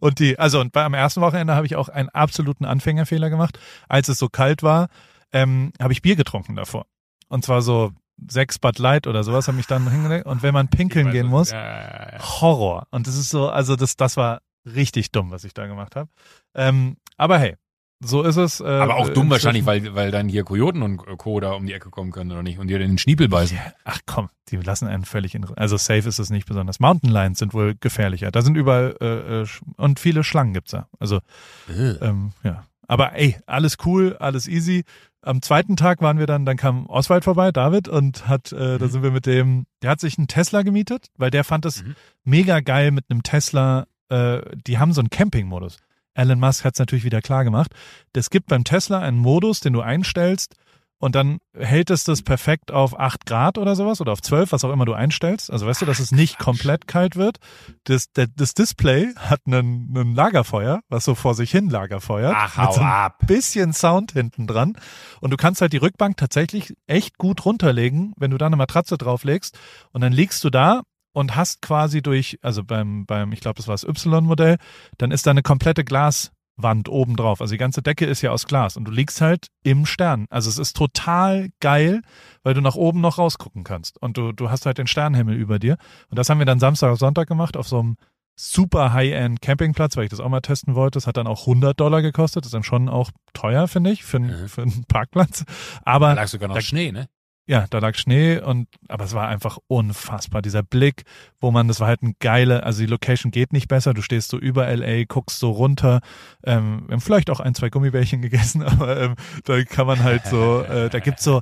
[0.00, 3.58] Und die, also und beim ersten Wochenende habe ich auch einen absoluten Anfängerfehler gemacht.
[3.88, 4.88] Als es so kalt war,
[5.32, 6.86] ähm, habe ich Bier getrunken davor.
[7.28, 7.92] Und zwar so
[8.28, 10.26] sechs Bud Light oder sowas habe ich dann hingelegt.
[10.26, 12.40] Und wenn man pinkeln gehen muss, ja, ja, ja.
[12.40, 12.86] Horror.
[12.90, 16.10] Und das ist so, also das, das war richtig dumm, was ich da gemacht habe.
[16.54, 17.56] Ähm, aber hey,
[18.02, 18.60] so ist es.
[18.60, 21.38] Äh, Aber auch dumm wahrscheinlich, weil, weil dann hier Kojoten und Co.
[21.38, 23.58] da um die Ecke kommen können oder nicht und dir in den Schniepel beißen.
[23.84, 26.80] Ach komm, die lassen einen völlig in Also safe ist es nicht besonders.
[26.80, 28.30] Mountain Lions sind wohl gefährlicher.
[28.30, 29.46] Da sind überall äh, äh
[29.76, 30.88] und viele Schlangen gibt's da.
[30.98, 31.20] Also
[31.68, 31.90] äh.
[32.00, 32.64] ähm, ja.
[32.88, 34.84] Aber ey, alles cool, alles easy.
[35.22, 38.78] Am zweiten Tag waren wir dann, dann kam Oswald vorbei, David, und hat, äh, mhm.
[38.78, 41.84] da sind wir mit dem, der hat sich einen Tesla gemietet, weil der fand es
[41.84, 41.94] mhm.
[42.24, 43.86] mega geil mit einem Tesla.
[44.10, 45.78] Äh, die haben so einen Camping-Modus.
[46.14, 47.72] Elon Musk hat es natürlich wieder klar gemacht.
[48.12, 50.54] Es gibt beim Tesla einen Modus, den du einstellst
[51.00, 54.64] und dann hält es das perfekt auf 8 Grad oder sowas oder auf 12, was
[54.64, 55.50] auch immer du einstellst.
[55.50, 57.38] Also weißt du, dass es nicht komplett kalt wird.
[57.84, 62.34] Das, der, das Display hat einen, einen Lagerfeuer, was so vor sich hin Lagerfeuert.
[62.36, 63.26] Ach, hau mit so ein ab.
[63.26, 64.76] bisschen Sound hinten dran.
[65.22, 68.98] Und du kannst halt die Rückbank tatsächlich echt gut runterlegen, wenn du da eine Matratze
[68.98, 69.58] drauflegst.
[69.92, 70.82] Und dann liegst du da
[71.12, 74.58] und hast quasi durch, also beim, beim, ich glaube, das war das Y-Modell,
[74.98, 77.40] dann ist da eine komplette Glaswand oben drauf.
[77.40, 80.26] Also die ganze Decke ist ja aus Glas und du liegst halt im Stern.
[80.30, 82.02] Also es ist total geil,
[82.42, 85.58] weil du nach oben noch rausgucken kannst und du, du hast halt den Sternenhimmel über
[85.58, 85.76] dir.
[86.08, 87.96] Und das haben wir dann Samstag auf Sonntag gemacht auf so einem
[88.40, 90.96] super High-End Campingplatz, weil ich das auch mal testen wollte.
[90.96, 92.44] Das hat dann auch 100 Dollar gekostet.
[92.44, 94.48] Das ist dann schon auch teuer, finde ich, für, mhm.
[94.48, 95.44] für einen Parkplatz.
[95.82, 97.08] Aber da lag sogar noch da, Schnee, ne?
[97.50, 100.40] Ja, da lag Schnee und aber es war einfach unfassbar.
[100.40, 101.02] Dieser Blick,
[101.40, 103.92] wo man, das war halt ein geile, also die Location geht nicht besser.
[103.92, 105.98] Du stehst so über LA, guckst so runter.
[106.44, 109.14] Ähm, wir haben vielleicht auch ein, zwei Gummibärchen gegessen, aber ähm,
[109.46, 111.40] da kann man halt so, äh, da gibt's so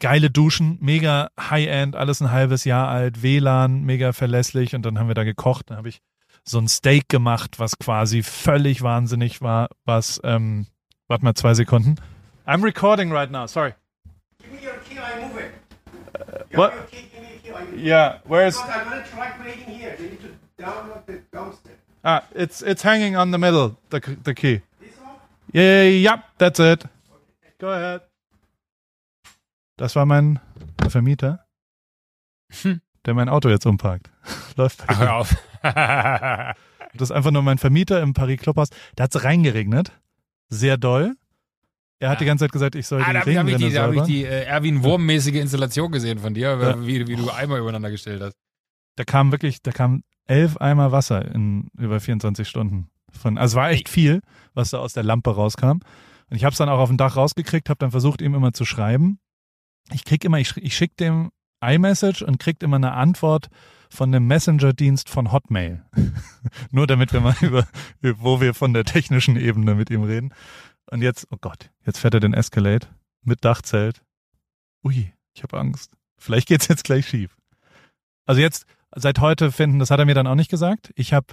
[0.00, 5.06] geile Duschen, mega High-End, alles ein halbes Jahr alt, WLAN, mega verlässlich und dann haben
[5.06, 5.70] wir da gekocht.
[5.70, 6.00] Dann habe ich
[6.42, 10.66] so ein Steak gemacht, was quasi völlig wahnsinnig war, was, ähm,
[11.06, 11.94] warte mal zwei Sekunden.
[12.44, 13.74] I'm recording right now, sorry.
[16.16, 16.90] Uh, what?
[16.90, 17.26] Key, key,
[17.76, 18.56] yeah, where's?
[18.56, 19.96] Because I'm gonna try waiting here.
[19.98, 21.76] They need to download the dumpster.
[22.04, 23.76] Ah, it's it's hanging on the middle.
[23.90, 24.62] The the key.
[24.80, 25.16] This one?
[25.52, 26.84] Yeah, yeah, that's it.
[26.84, 27.52] Okay.
[27.58, 28.00] Go ahead.
[29.76, 30.40] Das war mein
[30.88, 31.44] Vermieter,
[32.62, 32.80] hm.
[33.04, 34.10] der mein Auto jetzt umparkt.
[34.56, 35.36] Läuft Ach, hör auf.
[35.62, 38.70] das ist einfach nur mein Vermieter im Paris Clubhaus.
[38.94, 39.92] Da hat es reingeregnet.
[40.48, 41.16] Sehr doll.
[41.98, 42.18] Er hat ja.
[42.20, 44.02] die ganze Zeit gesagt, ich soll ah, die da habe ich die, da hab ich
[44.02, 46.86] die äh, Erwin Wurm-mäßige Installation gesehen von dir, ja.
[46.86, 48.34] wie, wie du Eimer übereinander gestellt hast.
[48.96, 52.88] Da kam wirklich, da kam elf Eimer Wasser in über 24 Stunden.
[53.10, 54.20] Von, also war echt viel,
[54.52, 55.80] was da aus der Lampe rauskam.
[56.28, 58.52] Und ich habe es dann auch auf dem Dach rausgekriegt, habe dann versucht, ihm immer
[58.52, 59.18] zu schreiben.
[59.92, 61.30] Ich krieg immer, ich, ich schicke dem
[61.64, 63.48] iMessage und kriegt immer eine Antwort
[63.88, 65.84] von dem Messenger-Dienst von Hotmail.
[66.70, 67.66] Nur damit wir mal über,
[68.02, 70.34] wo wir von der technischen Ebene mit ihm reden.
[70.90, 72.86] Und jetzt, oh Gott, jetzt fährt er den Escalade
[73.22, 74.02] mit Dachzelt.
[74.84, 75.92] Ui, ich habe Angst.
[76.18, 77.36] Vielleicht geht's jetzt gleich schief.
[78.24, 80.92] Also jetzt seit heute finden, das hat er mir dann auch nicht gesagt.
[80.94, 81.26] Ich habe,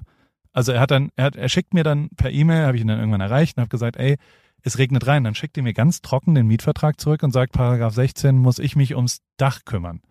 [0.51, 2.87] also er hat dann, er, hat, er schickt mir dann per E-Mail, habe ich ihn
[2.87, 4.17] dann irgendwann erreicht und habe gesagt, ey,
[4.61, 5.23] es regnet rein.
[5.23, 8.75] Dann schickt er mir ganz trocken den Mietvertrag zurück und sagt, Paragraph 16 muss ich
[8.75, 10.01] mich ums Dach kümmern.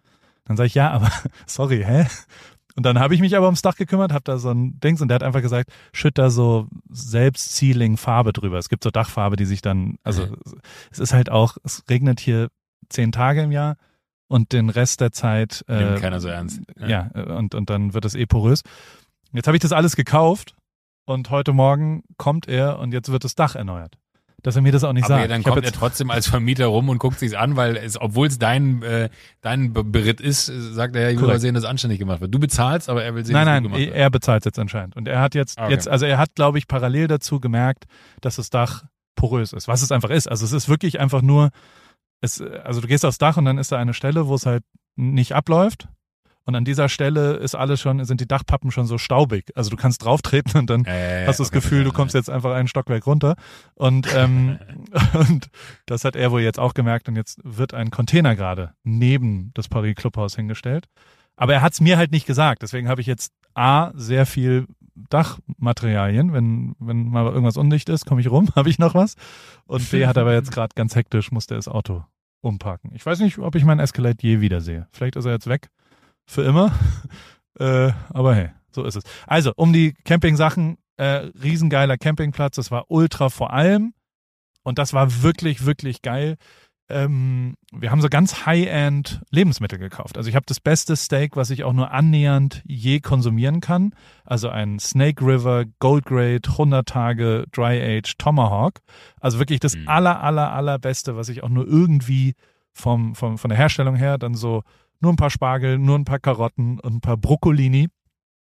[0.45, 1.11] Dann sage ich, ja, aber
[1.47, 2.07] sorry, hä?
[2.77, 5.09] Und dann habe ich mich aber ums Dach gekümmert, habe da so ein Dings und
[5.09, 8.59] der hat einfach gesagt, schütt da so selbst-Sealing Farbe drüber.
[8.59, 10.37] Es gibt so Dachfarbe, die sich dann, also mhm.
[10.91, 12.49] es ist halt auch, es regnet hier
[12.89, 13.77] zehn Tage im Jahr
[14.29, 15.65] und den Rest der Zeit.
[15.69, 16.63] Äh, Nimmt keiner so ernst.
[16.79, 18.63] Ja, ja und, und dann wird es eh porös.
[19.33, 20.55] Jetzt habe ich das alles gekauft
[21.05, 23.99] und heute Morgen kommt er und jetzt wird das Dach erneuert
[24.43, 25.23] dass er mir das auch nicht aber sagt.
[25.23, 28.27] Ja, dann kommt er trotzdem als Vermieter rum und guckt sich's an, weil es, obwohl
[28.27, 29.09] es dein, äh,
[29.41, 32.35] dein Beritt ist, sagt er, ja, ich will mal sehen, dass anständig gemacht wird.
[32.35, 33.95] Du bezahlst, aber er will sehen, nein, dass nein, gemacht wird.
[33.95, 34.97] er bezahlt jetzt anscheinend.
[34.97, 35.73] Und er hat jetzt, ah, okay.
[35.73, 37.85] jetzt, also er hat, glaube ich, parallel dazu gemerkt,
[38.21, 38.85] dass das Dach
[39.15, 40.29] porös ist, was es einfach ist.
[40.29, 41.51] Also es ist wirklich einfach nur,
[42.21, 44.65] es, also du gehst aufs Dach und dann ist da eine Stelle, wo es halt
[44.97, 45.89] nicht abläuft
[46.45, 49.53] und an dieser Stelle ist alles schon, sind die Dachpappen schon so staubig.
[49.55, 52.29] Also du kannst drauftreten und dann äh, hast du das okay, Gefühl, du kommst jetzt
[52.29, 53.37] einfach einen Stockwerk runter.
[53.75, 54.59] Und, ähm,
[55.15, 55.49] und
[55.87, 57.09] das hat er wohl jetzt auch gemerkt.
[57.09, 60.87] Und jetzt wird ein Container gerade neben das Paris Clubhaus hingestellt.
[61.37, 62.63] Aber er hat es mir halt nicht gesagt.
[62.63, 64.67] Deswegen habe ich jetzt A, sehr viel
[65.11, 66.33] Dachmaterialien.
[66.33, 69.15] Wenn, wenn mal irgendwas undicht ist, komme ich rum, habe ich noch was.
[69.67, 72.05] Und B hat aber jetzt gerade ganz hektisch, musste das Auto
[72.41, 72.91] umparken.
[72.95, 74.89] Ich weiß nicht, ob ich meinen Escalade je wiedersehe.
[74.91, 75.71] Vielleicht ist er jetzt weg
[76.27, 76.73] für immer.
[77.59, 79.05] äh, aber hey, so ist es.
[79.27, 83.95] Also, um die Camping-Sachen, äh, riesengeiler Campingplatz, das war ultra vor allem.
[84.63, 86.37] Und das war wirklich, wirklich geil.
[86.89, 90.19] Ähm, wir haben so ganz High-End Lebensmittel gekauft.
[90.19, 93.95] Also ich habe das beste Steak, was ich auch nur annähernd je konsumieren kann.
[94.25, 98.81] Also ein Snake River Gold Grade 100 Tage Dry Age Tomahawk.
[99.21, 99.89] Also wirklich das mhm.
[99.89, 102.35] aller, aller, allerbeste, was ich auch nur irgendwie
[102.73, 104.63] vom, vom, von der Herstellung her dann so
[105.03, 107.89] nur ein paar Spargel, nur ein paar Karotten und ein paar Broccolini.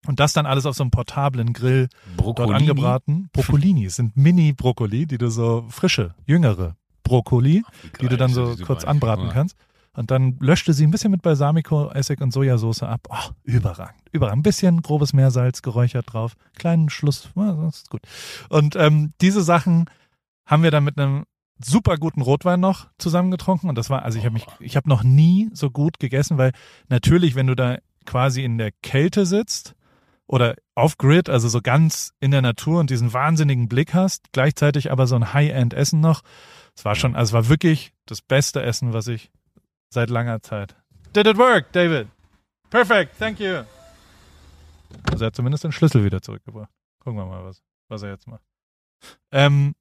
[0.06, 1.88] Und das dann alles auf so einem portablen Grill
[2.18, 2.36] Broccolini?
[2.36, 3.30] dort angebraten.
[3.32, 7.64] Broccolini sind Mini-Brokkoli, die du so frische, jüngere Brokkoli,
[8.02, 9.58] die du dann so kurz anbraten kannst.
[9.96, 13.08] Und dann löschte sie ein bisschen mit Balsamico, Essig und Sojasauce ab.
[13.10, 14.02] Oh, überragend.
[14.12, 14.40] Überragend.
[14.40, 16.34] Ein bisschen grobes Meersalz geräuchert drauf.
[16.56, 17.30] Kleinen Schluss.
[17.36, 18.02] Das ist gut.
[18.50, 19.86] Und ähm, diese Sachen
[20.46, 21.26] haben wir dann mit einem
[21.64, 25.04] super guten Rotwein noch zusammengetrunken und das war, also ich habe mich, ich habe noch
[25.04, 26.52] nie so gut gegessen, weil
[26.90, 29.76] natürlich, wenn du da quasi in der Kälte sitzt
[30.28, 34.92] oder auf Grid, also so ganz in der Natur und diesen wahnsinnigen Blick hast, gleichzeitig
[34.92, 36.22] aber so ein High-End-Essen noch,
[36.76, 39.32] es war schon, also es war wirklich das beste Essen, was ich
[39.90, 40.76] seit langer Zeit.
[41.16, 42.08] Did it work, David?
[42.70, 43.64] Perfect, thank you.
[45.12, 46.72] Also er hat zumindest den Schlüssel wieder zurückgebracht.
[47.00, 48.44] Gucken wir mal, was, was er jetzt macht.
[49.32, 49.76] Ähm,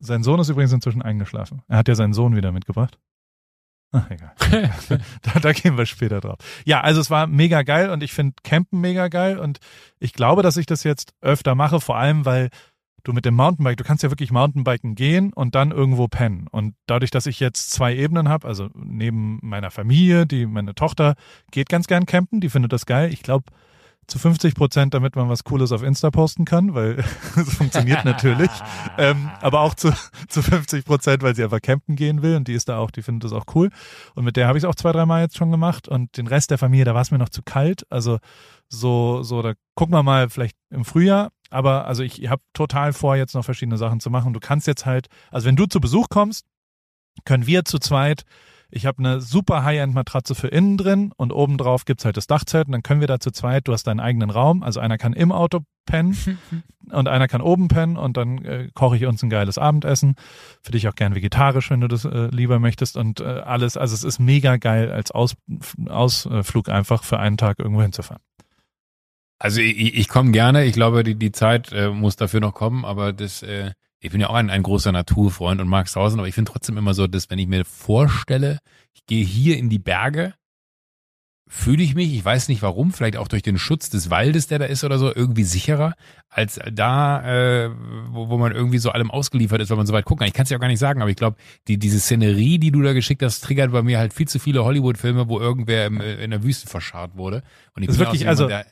[0.00, 1.62] sein Sohn ist übrigens inzwischen eingeschlafen.
[1.68, 2.98] Er hat ja seinen Sohn wieder mitgebracht.
[3.92, 4.32] Ach, egal.
[5.22, 6.38] da, da gehen wir später drauf.
[6.64, 9.58] Ja, also es war mega geil und ich finde Campen mega geil und
[9.98, 12.50] ich glaube, dass ich das jetzt öfter mache, vor allem, weil
[13.02, 16.46] du mit dem Mountainbike, du kannst ja wirklich Mountainbiken gehen und dann irgendwo pennen.
[16.50, 21.14] Und dadurch, dass ich jetzt zwei Ebenen habe, also neben meiner Familie, die meine Tochter
[21.50, 23.12] geht ganz gern campen, die findet das geil.
[23.12, 23.44] Ich glaube,
[24.06, 26.98] zu 50 Prozent, damit man was Cooles auf Insta posten kann, weil
[27.36, 28.50] es funktioniert natürlich.
[28.98, 29.92] ähm, aber auch zu,
[30.28, 33.02] zu 50 Prozent, weil sie einfach campen gehen will und die ist da auch, die
[33.02, 33.70] findet das auch cool.
[34.14, 35.88] Und mit der habe ich es auch zwei, dreimal jetzt schon gemacht.
[35.88, 37.86] Und den Rest der Familie, da war es mir noch zu kalt.
[37.90, 38.18] Also
[38.68, 41.30] so, so, da gucken wir mal vielleicht im Frühjahr.
[41.50, 44.32] Aber also ich habe total vor, jetzt noch verschiedene Sachen zu machen.
[44.32, 46.46] Du kannst jetzt halt, also wenn du zu Besuch kommst,
[47.24, 48.24] können wir zu zweit
[48.70, 52.72] ich habe eine super High-End-Matratze für innen drin und obendrauf gibt's halt das Dachzelt und
[52.72, 55.32] dann können wir da zu zweit, du hast deinen eigenen Raum, also einer kann im
[55.32, 56.16] Auto pennen
[56.90, 60.14] und einer kann oben pennen und dann äh, koche ich uns ein geiles Abendessen.
[60.62, 63.94] Für dich auch gern vegetarisch, wenn du das äh, lieber möchtest und äh, alles, also
[63.94, 65.34] es ist mega geil als Aus,
[65.88, 68.22] Ausflug einfach für einen Tag irgendwo hinzufahren.
[69.38, 72.84] Also ich, ich komme gerne, ich glaube, die, die Zeit äh, muss dafür noch kommen,
[72.84, 76.18] aber das äh, ich bin ja auch ein, ein großer Naturfreund und mag es draußen,
[76.18, 78.58] aber ich finde trotzdem immer so, dass wenn ich mir vorstelle,
[78.94, 80.34] ich gehe hier in die Berge,
[81.52, 84.60] fühle ich mich, ich weiß nicht warum, vielleicht auch durch den Schutz des Waldes, der
[84.60, 85.94] da ist oder so, irgendwie sicherer,
[86.28, 87.70] als da, äh,
[88.10, 90.28] wo, wo man irgendwie so allem ausgeliefert ist, weil man so weit gucken kann.
[90.28, 91.36] Ich kann es ja auch gar nicht sagen, aber ich glaube,
[91.66, 94.64] die, diese Szenerie, die du da geschickt hast, triggert bei mir halt viel zu viele
[94.64, 97.42] Hollywood-Filme, wo irgendwer im, äh, in der Wüste verscharrt wurde.
[97.74, 98.64] Und ich das bin wirklich, also, der,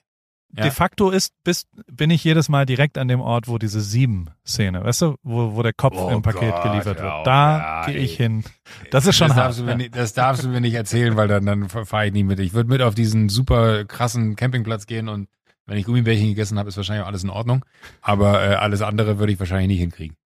[0.57, 0.63] ja.
[0.63, 4.83] De facto ist, bist, bin ich jedes Mal direkt an dem Ort, wo diese Sieben-Szene,
[4.83, 7.27] weißt du, wo, wo der Kopf oh im Paket Gott, geliefert wird.
[7.27, 8.45] Da ja, gehe ich hin.
[8.91, 9.47] Das ist schon das hart.
[9.49, 9.75] Darfst ja.
[9.75, 12.41] nicht, das darfst du mir nicht erzählen, weil dann, dann fahre ich nie mit.
[12.41, 15.29] Ich würde mit auf diesen super krassen Campingplatz gehen und
[15.67, 17.63] wenn ich Gummibärchen gegessen habe, ist wahrscheinlich auch alles in Ordnung.
[18.01, 20.17] Aber äh, alles andere würde ich wahrscheinlich nicht hinkriegen.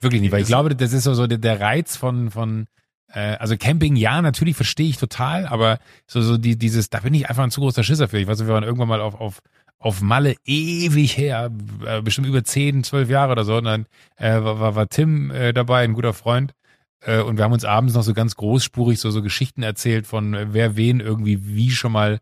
[0.00, 2.66] Wirklich nicht, weil ich glaube, das ist so, so der, der Reiz von, von,
[3.12, 7.14] äh, also Camping, ja, natürlich verstehe ich total, aber so, so die, dieses, da bin
[7.14, 8.18] ich einfach ein zu großer Schisser für.
[8.18, 9.40] Ich weiß nicht, wir waren irgendwann mal auf, auf,
[9.78, 11.50] auf Malle ewig her,
[11.86, 13.86] äh, bestimmt über zehn, zwölf Jahre oder so, und dann
[14.16, 16.52] äh, war, war, war Tim äh, dabei, ein guter Freund,
[17.00, 20.34] äh, und wir haben uns abends noch so ganz großspurig so, so Geschichten erzählt von
[20.34, 22.18] äh, wer wen irgendwie wie schon mal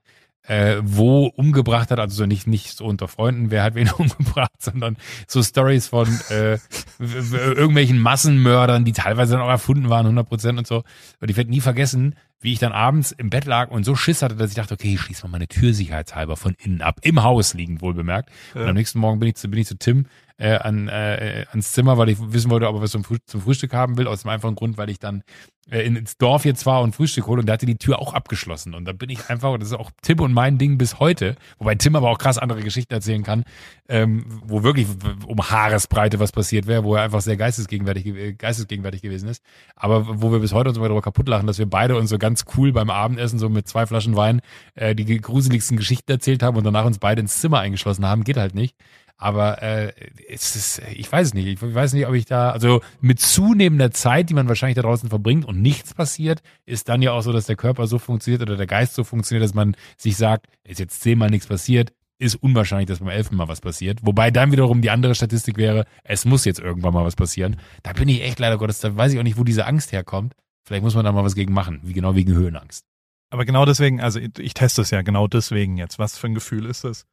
[0.46, 4.52] äh, wo umgebracht hat, also so nicht, nicht so unter Freunden, wer hat wen umgebracht,
[4.58, 6.58] sondern so Stories von äh,
[6.98, 10.84] irgendwelchen Massenmördern, die teilweise dann auch erfunden waren, 100 Prozent und so.
[11.20, 14.20] Und ich werde nie vergessen, wie ich dann abends im Bett lag und so Schiss
[14.20, 17.22] hatte, dass ich dachte, okay, ich schließe mal meine Tür sicherheitshalber von innen ab, im
[17.22, 18.28] Haus liegend wohl bemerkt.
[18.54, 18.62] Ja.
[18.62, 20.06] Und am nächsten Morgen bin ich zu, bin ich zu Tim
[20.36, 23.72] äh, an, äh, ans Zimmer, weil ich wissen wollte, ob er was zum, zum Frühstück
[23.72, 25.22] haben will, aus dem einfachen Grund, weil ich dann
[25.70, 28.74] äh, ins Dorf jetzt war und Frühstück hole und der hatte die Tür auch abgeschlossen.
[28.74, 31.74] Und da bin ich einfach, das ist auch Tim und mein Ding bis heute, wobei
[31.74, 33.44] Tim aber auch krass andere Geschichten erzählen kann,
[33.88, 34.86] ähm, wo wirklich
[35.26, 39.42] um Haaresbreite was passiert wäre, wo er einfach sehr geistesgegenwärtig, äh, geistesgegenwärtig gewesen ist.
[39.76, 42.18] Aber wo wir bis heute uns mal darüber kaputt lachen, dass wir beide uns so
[42.18, 44.40] ganz cool beim Abendessen so mit zwei Flaschen Wein
[44.74, 48.36] äh, die gruseligsten Geschichten erzählt haben und danach uns beide ins Zimmer eingeschlossen haben, geht
[48.36, 48.76] halt nicht.
[49.24, 49.90] Aber äh,
[50.28, 54.28] es ist, ich weiß nicht, ich weiß nicht, ob ich da, also mit zunehmender Zeit,
[54.28, 57.46] die man wahrscheinlich da draußen verbringt und nichts passiert, ist dann ja auch so, dass
[57.46, 61.00] der Körper so funktioniert oder der Geist so funktioniert, dass man sich sagt, ist jetzt
[61.00, 64.00] zehnmal nichts passiert, ist unwahrscheinlich, dass beim elften Mal was passiert.
[64.02, 67.56] Wobei dann wiederum die andere Statistik wäre, es muss jetzt irgendwann mal was passieren.
[67.82, 70.34] Da bin ich echt leider Gottes, da weiß ich auch nicht, wo diese Angst herkommt.
[70.66, 72.84] Vielleicht muss man da mal was gegen machen, wie genau wegen Höhenangst.
[73.30, 75.98] Aber genau deswegen, also ich, teste es ja genau deswegen jetzt.
[75.98, 77.06] Was für ein Gefühl ist es?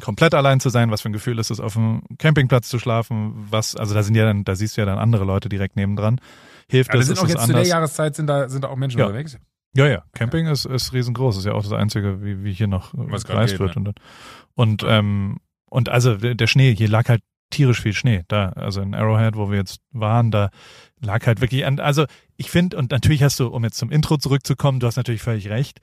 [0.00, 3.32] Komplett allein zu sein, was für ein Gefühl ist es, auf dem Campingplatz zu schlafen,
[3.50, 6.20] was, also da sind ja dann, da siehst du ja dann andere Leute direkt nebendran.
[6.68, 7.06] Hilft ja, das?
[7.06, 7.46] Sind auch jetzt anders?
[7.46, 9.06] zu der Jahreszeit sind da, sind da auch Menschen ja.
[9.06, 9.38] unterwegs.
[9.74, 10.04] Ja, ja.
[10.14, 10.52] Camping ja.
[10.52, 11.38] ist, ist riesengroß.
[11.38, 13.76] Ist ja auch das Einzige, wie, wie hier noch was gereist wird.
[13.76, 13.88] Ne?
[13.88, 14.00] Und,
[14.54, 15.38] und, ähm,
[15.68, 18.24] und also der Schnee, hier lag halt tierisch viel Schnee.
[18.28, 20.50] Da, also in Arrowhead, wo wir jetzt waren, da
[21.00, 24.16] lag halt wirklich an, also ich finde, und natürlich hast du, um jetzt zum Intro
[24.16, 25.80] zurückzukommen, du hast natürlich völlig recht.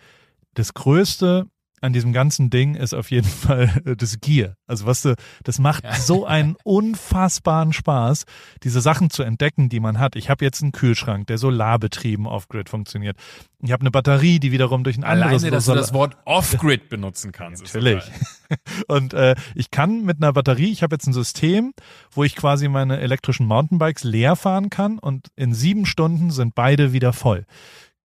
[0.55, 1.47] Das größte
[1.83, 4.55] an diesem ganzen Ding ist auf jeden Fall äh, das Gear.
[4.67, 5.93] Also was du, das macht ja.
[5.95, 8.23] so einen unfassbaren Spaß,
[8.63, 10.15] diese Sachen zu entdecken, die man hat.
[10.15, 13.17] Ich habe jetzt einen Kühlschrank, der solarbetrieben off-grid funktioniert.
[13.59, 16.89] Ich habe eine Batterie, die wiederum durch ein anderes Alleine, dass du das Wort off-grid
[16.89, 17.63] benutzen kannst.
[17.63, 18.03] Natürlich.
[18.87, 21.73] Und äh, ich kann mit einer Batterie, ich habe jetzt ein System,
[22.11, 26.93] wo ich quasi meine elektrischen Mountainbikes leer fahren kann und in sieben Stunden sind beide
[26.93, 27.45] wieder voll.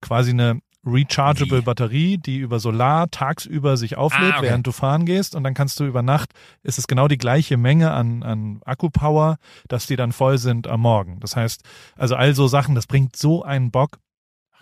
[0.01, 4.47] Quasi eine rechargeable Batterie, die über Solar tagsüber sich auflädt, ah, okay.
[4.47, 7.57] während du fahren gehst und dann kannst du über Nacht, ist es genau die gleiche
[7.57, 9.37] Menge an, an Akkupower,
[9.68, 11.20] dass die dann voll sind am Morgen.
[11.20, 11.62] Das heißt,
[11.97, 13.99] also all so Sachen, das bringt so einen Bock,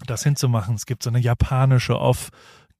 [0.07, 0.75] das hinzumachen.
[0.75, 2.31] Es gibt so eine japanische Off-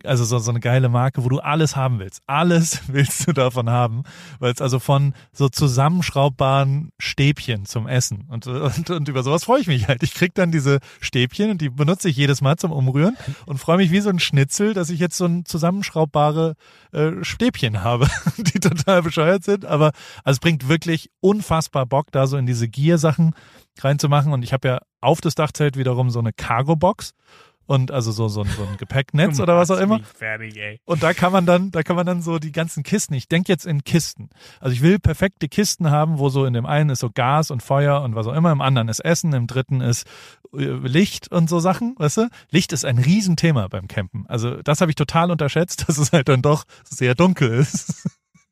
[0.07, 2.23] also so, so eine geile Marke, wo du alles haben willst.
[2.27, 4.03] Alles willst du davon haben,
[4.39, 9.61] weil es also von so zusammenschraubbaren Stäbchen zum Essen und, und, und über sowas freue
[9.61, 10.03] ich mich halt.
[10.03, 13.77] Ich krieg dann diese Stäbchen und die benutze ich jedes Mal zum Umrühren und freue
[13.77, 16.55] mich wie so ein Schnitzel, dass ich jetzt so ein zusammenschraubbare
[16.93, 19.93] äh, Stäbchen habe, die total bescheuert sind, aber
[20.25, 23.35] also es bringt wirklich unfassbar Bock, da so in diese Gear-Sachen
[23.81, 27.13] reinzumachen und ich habe ja auf das Dachzelt wiederum so eine Cargo-Box
[27.67, 30.01] und also so, so, so ein Gepäcknetz oder was auch immer.
[30.15, 30.81] Fertig, ey.
[30.85, 33.15] Und da kann man dann, da kann man dann so die ganzen Kisten.
[33.15, 34.31] Ich denke jetzt in Kisten.
[34.61, 37.63] Also ich will perfekte Kisten haben, wo so in dem einen ist so Gas und
[37.63, 40.07] Feuer und was auch immer, im anderen ist Essen, im dritten ist
[40.53, 42.29] äh, Licht und so Sachen, weißt du?
[42.51, 44.25] Licht ist ein Riesenthema beim Campen.
[44.29, 48.09] Also das habe ich total unterschätzt, dass es halt dann doch sehr dunkel ist.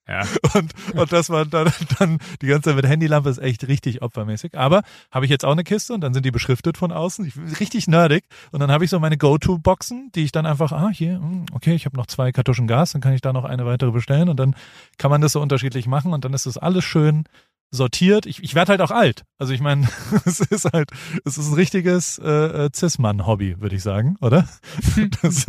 [0.07, 0.23] Ja.
[0.55, 4.57] Und, und das war dann, dann die ganze Zeit mit Handylampe ist echt richtig opfermäßig.
[4.57, 7.27] Aber habe ich jetzt auch eine Kiste und dann sind die beschriftet von außen.
[7.27, 8.25] Ich, richtig nerdig.
[8.53, 11.75] Und dann habe ich so meine Go-To-Boxen, die ich dann einfach, ah, hier, hm, okay,
[11.75, 14.39] ich habe noch zwei Kartuschen Gas, dann kann ich da noch eine weitere bestellen und
[14.39, 14.55] dann
[14.99, 17.25] kann man das so unterschiedlich machen und dann ist das alles schön
[17.71, 18.27] sortiert.
[18.27, 19.25] Ich, ich werde halt auch alt.
[19.39, 19.89] Also ich meine,
[20.27, 20.91] es ist halt,
[21.25, 24.47] es ist ein richtiges äh, äh Cis-Mann-Hobby, würde ich sagen, oder?
[25.23, 25.47] das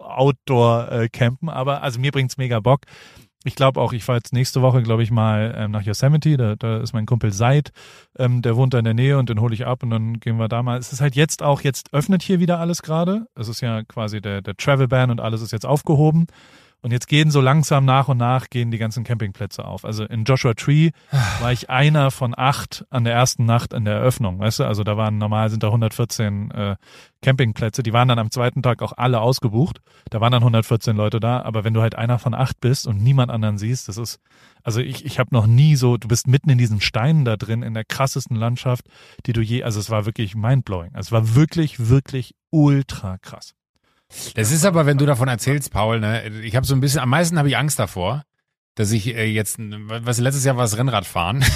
[0.00, 1.48] Outdoor-Campen.
[1.48, 2.82] Äh, Aber also mir bringt's mega Bock
[3.44, 6.36] ich glaube auch, ich fahre jetzt nächste Woche, glaube ich, mal ähm, nach Yosemite.
[6.36, 7.70] Da, da ist mein Kumpel Seid,
[8.18, 10.38] ähm, der wohnt da in der Nähe und den hole ich ab und dann gehen
[10.38, 10.78] wir da mal.
[10.78, 13.26] Es ist halt jetzt auch, jetzt öffnet hier wieder alles gerade.
[13.36, 16.26] Es ist ja quasi der, der Travel Ban und alles ist jetzt aufgehoben.
[16.80, 19.84] Und jetzt gehen so langsam nach und nach gehen die ganzen Campingplätze auf.
[19.84, 20.90] Also in Joshua Tree
[21.40, 24.64] war ich einer von acht an der ersten Nacht an der Eröffnung, weißt du?
[24.64, 26.76] Also da waren normal sind da 114 äh,
[27.20, 27.82] Campingplätze.
[27.82, 29.80] Die waren dann am zweiten Tag auch alle ausgebucht.
[30.10, 31.42] Da waren dann 114 Leute da.
[31.42, 34.20] Aber wenn du halt einer von acht bist und niemand anderen siehst, das ist,
[34.62, 37.62] also ich, ich habe noch nie so, du bist mitten in diesen Steinen da drin,
[37.62, 38.86] in der krassesten Landschaft,
[39.26, 40.94] die du je, also es war wirklich mindblowing.
[40.94, 43.54] Also es war wirklich, wirklich ultra krass.
[44.34, 47.10] Das ist aber, wenn du davon erzählst, Paul, ne, ich habe so ein bisschen, am
[47.10, 48.22] meisten habe ich Angst davor,
[48.74, 51.44] dass ich äh, jetzt, was letztes Jahr war das Rennradfahren.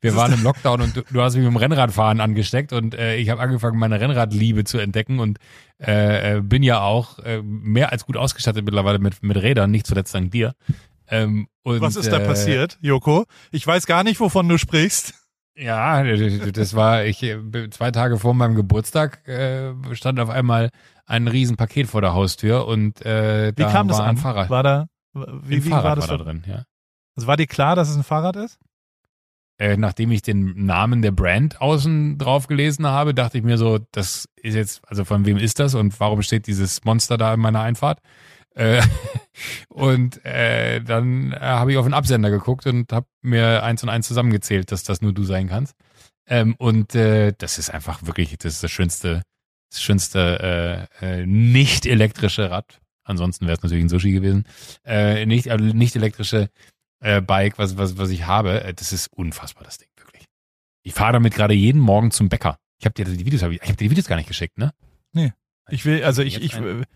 [0.00, 3.16] Wir waren im Lockdown und du, du hast mich mit dem Rennradfahren angesteckt und äh,
[3.16, 5.38] ich habe angefangen, meine Rennradliebe zu entdecken und
[5.84, 9.86] äh, äh, bin ja auch äh, mehr als gut ausgestattet mittlerweile mit, mit Rädern, nicht
[9.86, 10.54] zuletzt dank dir.
[11.08, 13.24] Ähm, und, Was ist da äh, passiert, Joko?
[13.50, 15.14] Ich weiß gar nicht, wovon du sprichst.
[15.56, 17.18] Ja, das war ich
[17.70, 20.70] zwei Tage vor meinem Geburtstag äh, stand auf einmal
[21.06, 24.10] ein Riesenpaket vor der Haustür und äh, Wie da kam das war an?
[24.10, 24.50] ein Fahrrad.
[24.50, 26.08] War da, wie, wie Fahrrad war das?
[26.08, 26.64] war da drin, ja.
[27.16, 28.58] Also war dir klar, dass es ein Fahrrad ist?
[29.58, 33.78] Äh, nachdem ich den Namen der Brand außen drauf gelesen habe, dachte ich mir so,
[33.92, 37.40] das ist jetzt, also von wem ist das und warum steht dieses Monster da in
[37.40, 38.00] meiner Einfahrt?
[38.56, 38.82] Äh,
[39.68, 43.88] und äh, dann äh, habe ich auf den Absender geguckt und habe mir eins und
[43.88, 45.76] eins zusammengezählt, dass das nur du sein kannst.
[46.26, 49.22] Ähm, und äh, das ist einfach wirklich, das ist das schönste,
[49.70, 52.80] das schönste äh, äh, nicht elektrische Rad.
[53.04, 54.44] Ansonsten wäre es natürlich ein Sushi gewesen.
[54.84, 56.50] Äh, nicht, äh, nicht elektrische
[57.00, 58.64] äh, Bike, was, was, was ich habe.
[58.64, 60.24] Äh, Das ist unfassbar, das Ding, wirklich.
[60.82, 62.58] Ich fahre damit gerade jeden Morgen zum Bäcker.
[62.78, 64.58] Ich habe dir die Videos, hab ich, ich habe dir die Videos gar nicht geschickt,
[64.58, 64.72] ne?
[65.70, 66.86] Ich will, also ich, ich, ist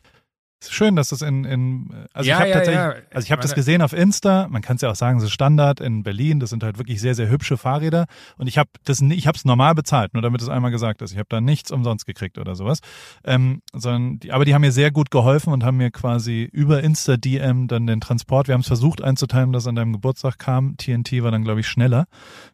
[0.69, 3.15] schön, dass das in, in also Ja, ich habe ja, tatsächlich, ja.
[3.15, 5.33] also ich habe das gesehen auf Insta, man kann es ja auch sagen, es ist
[5.33, 8.07] Standard in Berlin, das sind halt wirklich sehr, sehr hübsche Fahrräder.
[8.37, 11.13] Und ich habe das, ich habe es normal bezahlt, nur damit es einmal gesagt ist,
[11.13, 12.81] ich habe da nichts umsonst gekriegt oder sowas,
[13.25, 16.83] ähm, sondern, die, aber die haben mir sehr gut geholfen und haben mir quasi über
[16.83, 20.77] Insta DM dann den Transport, wir haben es versucht einzuteilen, dass an deinem Geburtstag kam,
[20.77, 22.07] TNT war dann glaube ich schneller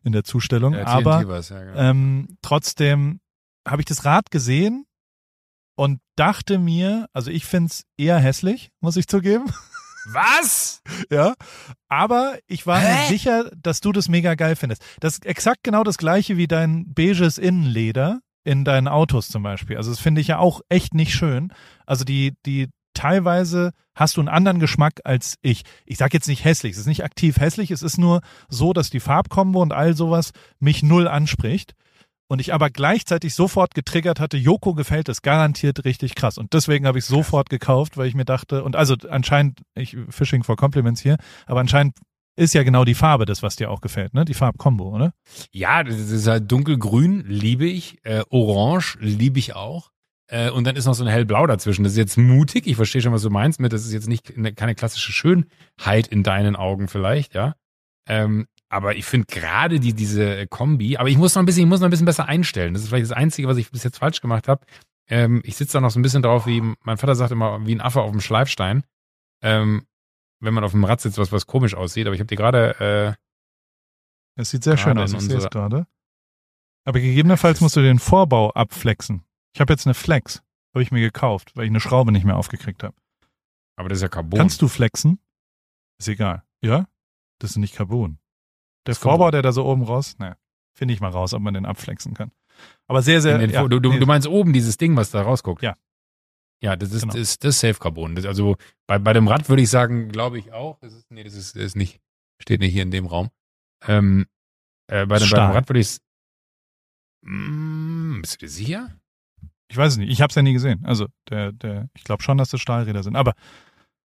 [0.05, 1.77] in der Zustellung, Ja, aber ja, genau.
[1.77, 3.21] ähm, trotzdem
[3.67, 4.86] habe ich das Rad gesehen
[5.77, 9.45] und dachte mir, also ich find's eher hässlich, muss ich zugeben.
[10.11, 10.83] Was?
[11.11, 11.35] ja.
[11.89, 13.09] Aber ich war mir Hä?
[13.09, 14.83] sicher, dass du das mega geil findest.
[15.01, 19.77] Das ist exakt genau das gleiche wie dein beiges Innenleder in deinen Autos zum Beispiel.
[19.77, 21.53] Also das finde ich ja auch echt nicht schön.
[21.85, 25.63] Also die, die teilweise hast du einen anderen Geschmack als ich.
[25.85, 28.91] Ich sag jetzt nicht hässlich, es ist nicht aktiv hässlich, es ist nur so, dass
[28.91, 31.75] die Farbkombo und all sowas mich null anspricht.
[32.29, 36.39] Und ich aber gleichzeitig sofort getriggert hatte, Joko gefällt es garantiert richtig krass.
[36.39, 40.43] Und deswegen habe ich sofort gekauft, weil ich mir dachte, und also anscheinend, ich Fishing
[40.43, 41.97] for Compliments hier, aber anscheinend
[42.37, 44.25] ist ja genau die Farbe das, was dir auch gefällt, ne?
[44.25, 45.13] Die Farbkombo, oder?
[45.53, 47.99] Ja, das ist halt dunkelgrün, liebe ich.
[48.05, 49.91] Äh, Orange liebe ich auch.
[50.29, 51.85] Äh, und dann ist noch so ein hellblau dazwischen.
[51.85, 52.67] Das ist jetzt mutig.
[52.67, 53.73] Ich verstehe schon, was du meinst mit.
[53.73, 57.55] Das ist jetzt nicht eine, keine klassische Schönheit in deinen Augen vielleicht, ja.
[58.09, 61.69] Ähm, aber ich finde gerade die, diese Kombi, aber ich muss noch ein bisschen, ich
[61.69, 62.75] muss noch ein bisschen besser einstellen.
[62.75, 64.65] Das ist vielleicht das Einzige, was ich bis jetzt falsch gemacht habe.
[65.09, 67.75] Ähm, ich sitze da noch so ein bisschen drauf, wie mein Vater sagt immer, wie
[67.75, 68.83] ein Affe auf dem Schleifstein.
[69.43, 69.87] Ähm,
[70.41, 72.07] wenn man auf dem Rad sitzt, was, was komisch aussieht.
[72.07, 73.17] Aber ich habe dir gerade,
[74.37, 75.87] äh, Es sieht sehr schön aus, ich sehe es gerade.
[76.85, 79.25] Aber gegebenenfalls musst du den Vorbau abflexen.
[79.55, 80.43] Ich habe jetzt eine Flex,
[80.75, 82.95] habe ich mir gekauft, weil ich eine Schraube nicht mehr aufgekriegt habe.
[83.77, 84.39] aber das ist ja Carbon.
[84.39, 85.19] Kannst du flexen?
[85.99, 86.43] Ist egal.
[86.63, 86.87] Ja?
[87.39, 88.19] Das ist nicht Carbon.
[88.87, 88.99] Der Das.
[88.99, 90.37] Vorbau, der da so oben raus, ne,
[90.77, 92.31] finde ich mal raus, ob man den abflexen kann.
[92.87, 95.23] Aber sehr, sehr, den, ja, du, du, nee, du meinst oben dieses Ding, was da
[95.23, 95.63] rausguckt?
[95.63, 95.77] Ja.
[96.63, 97.13] Ja, das ist, Genau.
[97.13, 98.15] das, ist das ist Safe Carbon.
[98.15, 98.57] Das, also
[98.87, 100.79] bei, bei dem Rad würde ich sagen, glaube ich auch.
[100.81, 102.01] Das ist, nee, das ist, das ist nicht,
[102.41, 103.29] steht nicht hier in dem Raum.
[103.87, 104.27] Ähm,
[104.87, 105.51] äh, bei, dem, bei dem.
[105.51, 105.99] Rad würde ich
[107.23, 108.91] mm, bist du dir sicher?
[109.69, 110.85] ich weiß es nicht, ich habe es ja nie gesehen.
[110.85, 113.17] Also, der, der, ich glaube schon, dass das Stahlräder sind.
[113.17, 113.35] Aber,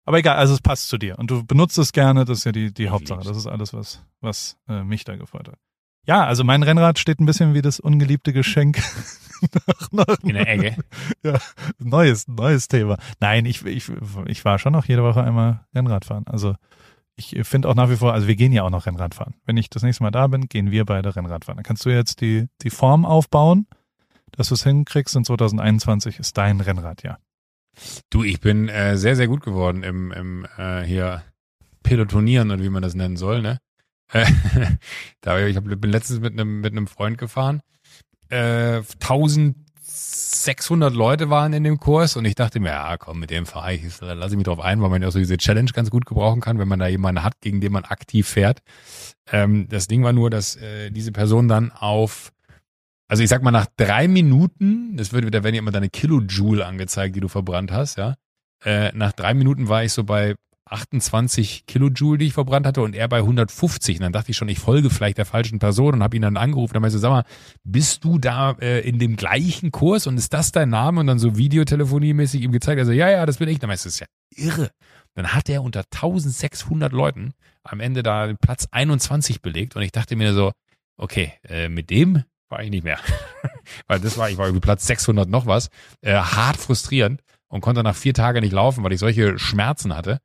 [0.06, 1.18] aber egal, also es passt zu dir.
[1.18, 3.20] Und du benutzt es gerne, das ist ja die, die Ich Hauptsache.
[3.20, 3.28] lieb's.
[3.30, 5.58] Das ist alles, was, was äh, mich da gefreut hat.
[6.06, 8.82] Ja, also mein Rennrad steht ein bisschen wie das ungeliebte Geschenk.
[10.24, 10.76] In der Ecke.
[11.80, 12.98] neues, neues Thema.
[13.20, 13.90] Nein, ich, ich,
[14.26, 16.26] ich war schon noch jede Woche einmal Rennrad fahren.
[16.28, 16.56] Also
[17.16, 19.36] ich finde auch nach wie vor, also wir gehen ja auch noch Rennrad fahren.
[19.46, 21.58] Wenn ich das nächste Mal da bin, gehen wir beide Rennrad fahren.
[21.58, 23.68] Dann kannst du jetzt die, die Form aufbauen,
[24.32, 27.20] dass du es hinkriegst und 2021 ist dein Rennradjahr.
[28.10, 31.24] Du, ich bin äh, sehr, sehr gut geworden im, im äh, hier
[31.82, 33.60] Pelotonieren oder wie man das nennen soll, ne?
[34.12, 34.26] Äh,
[35.22, 37.62] da, ich hab, bin letztens mit einem mit einem Freund gefahren.
[38.30, 43.46] Äh, 1600 Leute waren in dem Kurs und ich dachte mir, ja komm, mit dem
[43.46, 45.72] fahre ich, da lasse ich mich drauf ein, weil man ja auch so diese Challenge
[45.72, 48.62] ganz gut gebrauchen kann, wenn man da jemanden hat, gegen den man aktiv fährt.
[49.32, 52.32] Ähm, das Ding war nur, dass äh, diese Person dann auf
[53.14, 56.66] also ich sag mal, nach drei Minuten, das wird, da werden ja immer deine Kilojoule
[56.66, 58.16] angezeigt, die du verbrannt hast, ja.
[58.66, 60.34] Äh, nach drei Minuten war ich so bei
[60.66, 63.98] 28 Kilojoule, die ich verbrannt hatte, und er bei 150.
[63.98, 66.38] Und dann dachte ich schon, ich folge vielleicht der falschen Person und habe ihn dann
[66.38, 66.74] angerufen.
[66.74, 67.26] Dann meinte ich so, sag mal,
[67.64, 71.02] bist du da äh, in dem gleichen Kurs und ist das dein Name?
[71.02, 72.80] Und dann so Videotelefoniemäßig ihm gezeigt.
[72.80, 73.60] Also, ja, ja, das bin ich.
[73.60, 74.72] Dann meinte ich, das ist ja irre.
[75.14, 79.76] Dann hat er unter 1600 Leuten am Ende da Platz 21 belegt.
[79.76, 80.52] Und ich dachte mir so,
[80.98, 83.00] okay, äh, mit dem war ich nicht mehr.
[83.88, 85.70] weil das war, ich war irgendwie Platz 600 noch was.
[86.02, 90.20] Äh, hart frustrierend und konnte nach vier Tagen nicht laufen, weil ich solche Schmerzen hatte.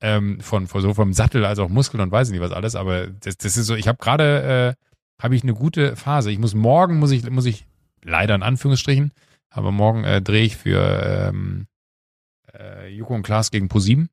[0.00, 2.74] Ähm, von, von so vom Sattel als auch Muskeln und weiß nicht was alles.
[2.74, 4.76] Aber das, das ist so, ich habe gerade
[5.20, 6.30] habe ich eine gute Phase.
[6.30, 7.66] Ich muss morgen, muss ich, muss ich
[8.02, 9.12] leider in Anführungsstrichen,
[9.50, 11.66] aber morgen äh, drehe ich für ähm,
[12.52, 14.10] äh, Joko und Klaas gegen ProSieben.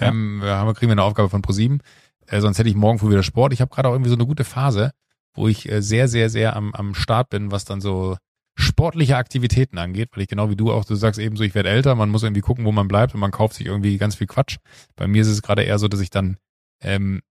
[0.00, 0.08] Ja.
[0.08, 1.82] Ähm, wir haben, kriegen wir eine Aufgabe von ProSieben.
[2.26, 3.52] Äh, sonst hätte ich morgen früh wieder Sport.
[3.52, 4.92] Ich habe gerade auch irgendwie so eine gute Phase,
[5.34, 8.16] wo ich äh, sehr, sehr, sehr am, am Start bin, was dann so
[8.56, 11.68] sportliche Aktivitäten angeht, weil ich genau wie du auch, du sagst eben so, ich werde
[11.68, 14.26] älter, man muss irgendwie gucken, wo man bleibt und man kauft sich irgendwie ganz viel
[14.26, 14.58] Quatsch.
[14.96, 16.38] Bei mir ist es gerade eher so, dass ich dann
[16.82, 17.22] ähm,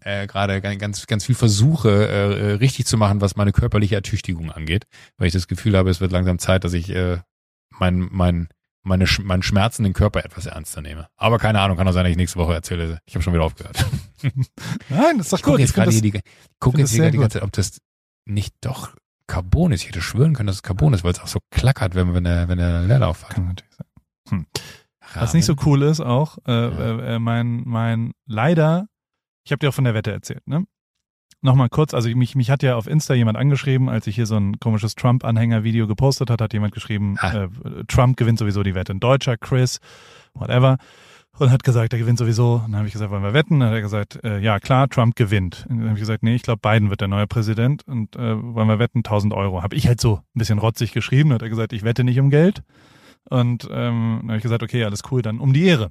[0.00, 4.50] äh, gerade ganz, ganz viel versuche, äh, äh, richtig zu machen, was meine körperliche Ertüchtigung
[4.50, 4.86] angeht,
[5.16, 7.18] weil ich das Gefühl habe, es wird langsam Zeit, dass ich äh,
[7.70, 8.48] mein, mein,
[8.82, 11.08] meine, meinen schmerzenden Körper etwas ernster nehme.
[11.16, 12.98] Aber keine Ahnung, kann auch sein, dass ich nächste Woche erzähle.
[13.06, 13.84] Ich habe schon wieder aufgehört.
[14.88, 15.60] Nein, das ist doch Ich gucke gut.
[15.60, 16.20] jetzt Ich find gerade hier die,
[16.58, 17.78] guck jetzt hier die ganze Zeit, ob das
[18.24, 18.94] nicht doch
[19.26, 19.82] Carbon ist.
[19.82, 22.24] Ich hätte schwören können, dass es Carbon ist, weil es auch so klackert, wenn, wenn
[22.24, 23.30] der, wenn der Leerlauf hat.
[23.30, 24.46] Kann natürlich sein.
[25.14, 28.86] Was nicht so cool ist auch, äh, äh, äh, mein, mein, leider,
[29.44, 30.64] ich habe dir auch von der Wette erzählt, ne?
[31.44, 34.36] Nochmal kurz, also mich, mich hat ja auf Insta jemand angeschrieben, als ich hier so
[34.36, 37.32] ein komisches Trump-Anhänger-Video gepostet hat, hat jemand geschrieben, Ah.
[37.44, 37.48] äh,
[37.88, 38.92] Trump gewinnt sowieso die Wette.
[38.92, 39.80] Ein Deutscher, Chris,
[40.34, 40.78] whatever.
[41.38, 42.56] Und hat gesagt, er gewinnt sowieso.
[42.64, 43.58] Und dann habe ich gesagt, wollen wir wetten?
[43.58, 45.66] Dann hat er gesagt, äh, ja klar, Trump gewinnt.
[45.68, 47.82] Und dann habe ich gesagt, nee, ich glaube, Biden wird der neue Präsident.
[47.88, 49.62] Und äh, wollen wir wetten, 1000 Euro.
[49.62, 51.30] Habe ich halt so ein bisschen rotzig geschrieben.
[51.30, 52.62] Dann hat er gesagt, ich wette nicht um Geld.
[53.30, 55.90] Und ähm, dann habe ich gesagt, okay, alles cool, dann um die Ehre.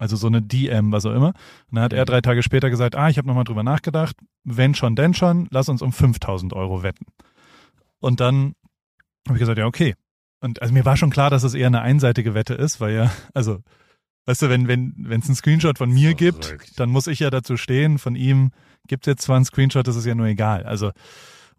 [0.00, 1.34] Also so eine DM, was auch immer.
[1.70, 4.74] Und dann hat er drei Tage später gesagt, ah, ich habe nochmal drüber nachgedacht, wenn
[4.74, 7.04] schon, denn schon, lass uns um 5000 Euro wetten.
[7.98, 8.54] Und dann
[9.28, 9.94] habe ich gesagt, ja, okay.
[10.40, 13.12] Und also mir war schon klar, dass es eher eine einseitige Wette ist, weil ja,
[13.34, 13.58] also,
[14.24, 17.28] weißt du, wenn wenn wenn es einen Screenshot von mir gibt, dann muss ich ja
[17.28, 18.52] dazu stehen, von ihm
[18.88, 20.62] gibt es jetzt zwar einen Screenshot, das ist ja nur egal.
[20.62, 20.92] Also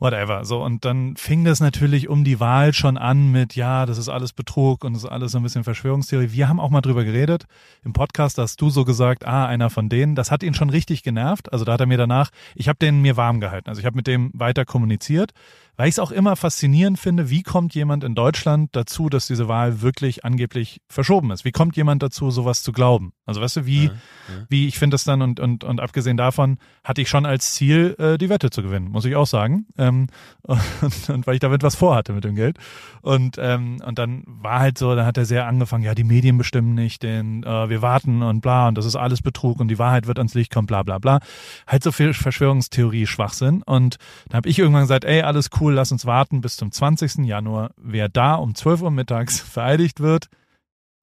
[0.01, 0.43] whatever.
[0.43, 4.09] So, und dann fing das natürlich um die Wahl schon an mit, ja, das ist
[4.09, 6.31] alles Betrug und das ist alles so ein bisschen Verschwörungstheorie.
[6.31, 7.45] Wir haben auch mal drüber geredet.
[7.85, 10.15] Im Podcast hast du so gesagt, ah, einer von denen.
[10.15, 11.53] Das hat ihn schon richtig genervt.
[11.53, 13.69] Also da hat er mir danach, ich habe den mir warm gehalten.
[13.69, 15.31] Also ich habe mit dem weiter kommuniziert,
[15.77, 19.47] weil ich es auch immer faszinierend finde, wie kommt jemand in Deutschland dazu, dass diese
[19.47, 21.45] Wahl wirklich angeblich verschoben ist?
[21.45, 23.13] Wie kommt jemand dazu, sowas zu glauben?
[23.25, 24.45] Also weißt du, wie, Ja, ja.
[24.49, 27.95] wie ich finde es dann und, und, und abgesehen davon hatte ich schon als Ziel,
[27.97, 29.67] äh, die Wette zu gewinnen, muss ich auch sagen.
[29.77, 30.07] Ähm,
[30.43, 32.57] und, und weil ich damit was vorhatte mit dem Geld.
[33.01, 36.37] Und, ähm, und dann war halt so, dann hat er sehr angefangen, ja, die Medien
[36.37, 39.79] bestimmen nicht, den, äh, wir warten und bla und das ist alles Betrug und die
[39.79, 41.19] Wahrheit wird ans Licht kommen, bla bla bla.
[41.67, 43.63] Halt so viel Verschwörungstheorie, Schwachsinn.
[43.63, 43.97] Und
[44.29, 47.25] dann habe ich irgendwann gesagt, ey, alles cool, lass uns warten bis zum 20.
[47.25, 47.71] Januar.
[47.77, 50.27] Wer da um 12 Uhr mittags vereidigt wird,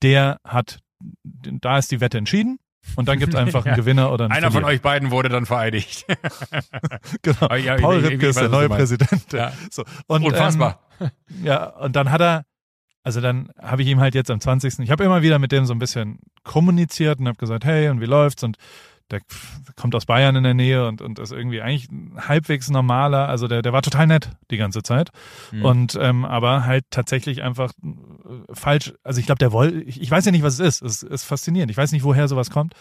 [0.03, 0.81] der hat,
[1.25, 2.59] da ist die Wette entschieden.
[2.97, 3.77] Und dann gibt es einfach einen.
[3.77, 4.73] Gewinner oder einen Einer von Verlierer.
[4.77, 6.07] euch beiden wurde dann vereidigt.
[7.23, 7.55] Genau.
[7.55, 8.69] Ja, Paul ich- ich- Ripke ich ist der neue.
[8.69, 9.33] Präsident.
[9.33, 9.53] Ja.
[9.71, 9.85] So.
[10.07, 10.81] Und, Unfassbar.
[11.01, 11.11] Ähm,
[11.43, 12.45] ja, und dann hat er,
[13.03, 14.79] also dann habe ich ihm halt jetzt am 20.
[14.81, 18.01] Ich habe immer wieder mit dem so ein bisschen kommuniziert und habe gesagt, hey, und
[18.01, 18.43] wie läuft's?
[18.43, 18.57] Und
[19.11, 19.21] der
[19.77, 23.29] kommt aus Bayern in der Nähe und, und ist irgendwie eigentlich halbwegs normaler.
[23.29, 25.11] Also der, der war total nett die ganze Zeit.
[25.51, 25.65] Mhm.
[25.65, 28.93] Und ähm, aber halt tatsächlich einfach äh, falsch.
[29.03, 30.83] Also ich glaube, der wollte, ich, ich weiß ja nicht, was es ist.
[30.83, 31.71] Es ist faszinierend.
[31.71, 32.75] Ich weiß nicht, woher sowas kommt.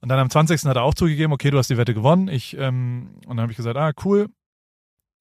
[0.00, 0.64] Und dann am 20.
[0.64, 2.28] hat er auch zugegeben, okay, du hast die Wette gewonnen.
[2.28, 4.28] Ich, ähm, und dann habe ich gesagt, ah, cool.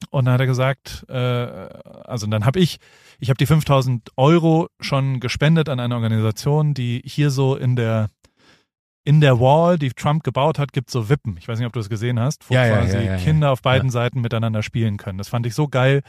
[0.10, 2.80] Und dann hat er gesagt, äh, also dann habe ich,
[3.20, 8.10] ich habe die 5000 Euro schon gespendet an eine Organisation, die hier so in der
[9.06, 11.36] in der Wall, die Trump gebaut hat, gibt so Wippen.
[11.38, 13.18] Ich weiß nicht, ob du es gesehen hast, wo Ja, quasi ja, ja, ja.
[13.18, 15.18] Kinder auf beiden Seiten miteinander spielen können.
[15.18, 16.02] Das fand ich so geil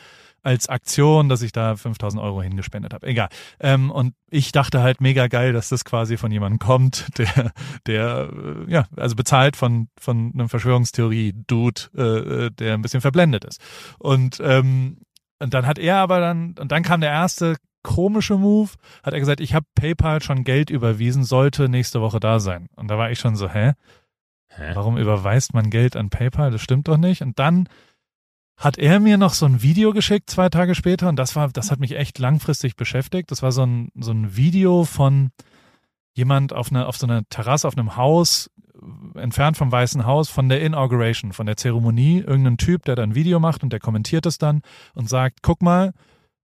[0.45, 3.07] als Aktion, dass ich da 5000 Euro hingespendet habe.
[3.07, 3.29] Egal.
[3.59, 7.53] Ähm, und ich dachte halt mega geil, dass das quasi von jemandem kommt, der,
[7.87, 12.03] der, äh, ja, also bezahlt von, von einem Verschwörungstheorie-Dude, äh,
[12.47, 13.61] äh, der ein bisschen verblendet ist.
[13.99, 14.99] Und, ähm,
[15.41, 18.71] und dann hat er aber dann, und dann kam der erste komische Move,
[19.05, 22.67] hat er gesagt, ich habe PayPal schon Geld überwiesen, sollte nächste Woche da sein.
[22.75, 23.75] Und da war ich schon so, hä?
[24.49, 24.73] Hä?
[24.75, 26.51] Warum überweist man Geld an PayPal?
[26.51, 27.23] Das stimmt doch nicht.
[27.23, 27.69] Und dann
[28.57, 31.71] hat er mir noch so ein Video geschickt, zwei Tage später, und das war, das
[31.71, 33.31] hat mich echt langfristig beschäftigt.
[33.31, 35.31] Das war so ein, so ein Video von
[36.15, 38.51] jemand auf einer, auf so einer Terrasse, auf einem Haus,
[39.15, 43.15] entfernt vom Weißen Haus, von der Inauguration, von der Zeremonie, irgendein Typ, der da ein
[43.15, 44.63] Video macht und der kommentiert es dann
[44.95, 45.93] und sagt, guck mal,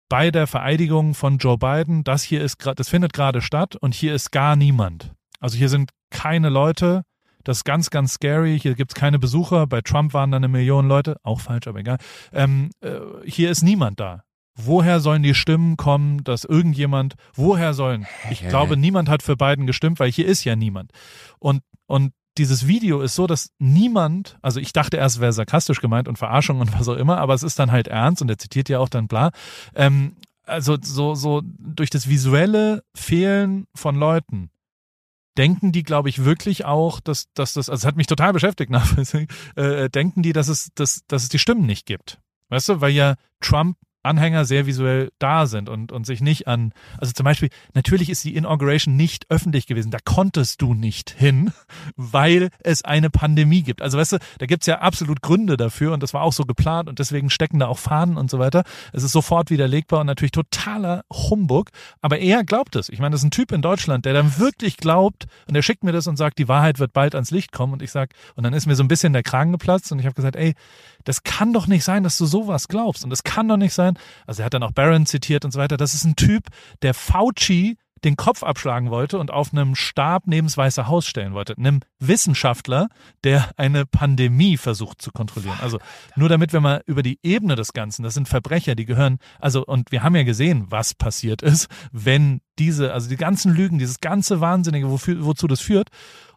[0.08, 3.94] bei der Vereidigung von Joe Biden, das hier ist gerade, das findet gerade statt und
[3.94, 5.12] hier ist gar niemand.
[5.40, 7.04] Also hier sind keine Leute,
[7.44, 8.60] das ist ganz, ganz scary.
[8.60, 9.66] Hier gibt's keine Besucher.
[9.66, 11.16] Bei Trump waren da eine Million Leute.
[11.22, 11.96] Auch falsch, aber egal.
[12.30, 14.22] Ähm, äh, hier ist niemand da.
[14.54, 18.06] Woher sollen die Stimmen kommen, dass irgendjemand, woher sollen?
[18.30, 20.90] Ich glaube, niemand hat für Biden gestimmt, weil hier ist ja niemand.
[21.38, 26.08] Und, und dieses Video ist so, dass niemand, also ich dachte erst, wäre sarkastisch gemeint
[26.08, 28.68] und Verarschung und was auch immer, aber es ist dann halt ernst und er zitiert
[28.68, 29.30] ja auch dann bla.
[29.74, 34.50] Ähm, also so, so durch das visuelle Fehlen von Leuten
[35.36, 38.70] denken die, glaube ich, wirklich auch, dass, dass das, also es hat mich total beschäftigt,
[38.72, 38.96] nach,
[39.56, 42.18] äh, denken die, dass es, dass, dass es die Stimmen nicht gibt.
[42.48, 43.76] Weißt du, weil ja Trump
[44.08, 48.24] Anhänger sehr visuell da sind und, und sich nicht an, also zum Beispiel, natürlich ist
[48.24, 51.52] die Inauguration nicht öffentlich gewesen, da konntest du nicht hin,
[51.96, 53.82] weil es eine Pandemie gibt.
[53.82, 56.88] Also weißt du, da gibt's ja absolut Gründe dafür und das war auch so geplant
[56.88, 58.64] und deswegen stecken da auch Fahnen und so weiter.
[58.92, 62.88] Es ist sofort widerlegbar und natürlich totaler Humbug, aber er glaubt es.
[62.88, 65.84] Ich meine, das ist ein Typ in Deutschland, der dann wirklich glaubt und er schickt
[65.84, 68.44] mir das und sagt, die Wahrheit wird bald ans Licht kommen und ich sag, und
[68.44, 70.54] dann ist mir so ein bisschen der Kragen geplatzt und ich habe gesagt, ey,
[71.04, 73.04] das kann doch nicht sein, dass du sowas glaubst.
[73.04, 73.97] Und das kann doch nicht sein.
[74.26, 75.76] Also er hat dann auch Barron zitiert und so weiter.
[75.76, 76.48] Das ist ein Typ,
[76.82, 81.34] der Fauci den Kopf abschlagen wollte und auf einem Stab neben das Weiße Haus stellen
[81.34, 81.56] wollte.
[81.56, 82.88] Einem Wissenschaftler,
[83.24, 85.58] der eine Pandemie versucht zu kontrollieren.
[85.60, 85.78] Also
[86.16, 89.64] nur damit wir mal über die Ebene des Ganzen, das sind Verbrecher, die gehören, also
[89.64, 94.00] und wir haben ja gesehen, was passiert ist, wenn diese, also die ganzen Lügen, dieses
[94.00, 95.88] ganze Wahnsinnige, wofür, wozu das führt.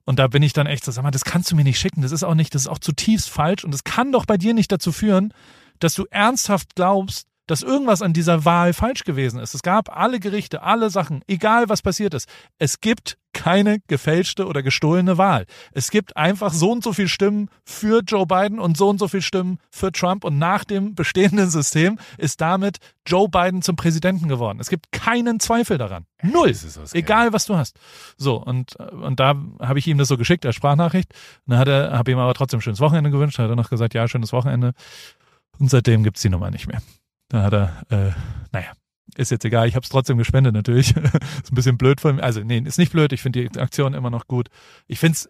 [0.04, 2.02] Und da bin ich dann echt so, sag mal, das kannst du mir nicht schicken.
[2.02, 3.64] Das ist auch nicht, das ist auch zutiefst falsch.
[3.64, 5.32] Und es kann doch bei dir nicht dazu führen,
[5.80, 9.54] dass du ernsthaft glaubst, dass irgendwas an dieser Wahl falsch gewesen ist.
[9.54, 12.30] Es gab alle Gerichte, alle Sachen, egal was passiert ist.
[12.60, 15.46] Es gibt keine gefälschte oder gestohlene Wahl.
[15.74, 19.10] Es gibt einfach so und so viel Stimmen für Joe Biden und so und so
[19.10, 24.30] viel Stimmen für Trump und nach dem bestehenden System ist damit Joe Biden zum Präsidenten
[24.30, 24.60] geworden.
[24.62, 26.06] Es gibt keinen Zweifel daran.
[26.24, 26.56] Null.
[26.94, 27.78] Egal was du hast.
[28.16, 31.14] So, und, und da habe ich ihm das so geschickt als Sprachnachricht.
[31.48, 33.94] Dann hat er, habe ihm aber trotzdem ein schönes Wochenende gewünscht, hat er noch gesagt,
[33.94, 34.72] ja, schönes Wochenende.
[35.60, 36.82] Und seitdem gibt's die Nummer nicht mehr.
[37.32, 38.12] Da hat er, äh,
[38.52, 38.74] naja,
[39.16, 40.96] ist jetzt egal, ich habe es trotzdem gespendet natürlich.
[40.98, 42.24] ist ein bisschen blöd von mir.
[42.24, 44.50] Also, nee, ist nicht blöd, ich finde die Aktion immer noch gut.
[44.88, 45.30] Ich finde es,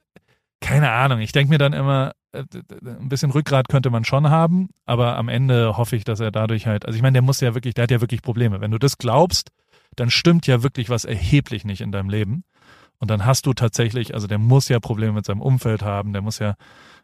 [0.61, 2.43] keine Ahnung, ich denke mir dann immer, äh,
[2.81, 6.65] ein bisschen Rückgrat könnte man schon haben, aber am Ende hoffe ich, dass er dadurch
[6.65, 8.61] halt, also ich meine, der muss ja wirklich, der hat ja wirklich Probleme.
[8.61, 9.51] Wenn du das glaubst,
[9.95, 12.45] dann stimmt ja wirklich was erheblich nicht in deinem Leben.
[12.97, 16.23] Und dann hast du tatsächlich, also der muss ja Probleme mit seinem Umfeld haben, der
[16.23, 16.55] muss ja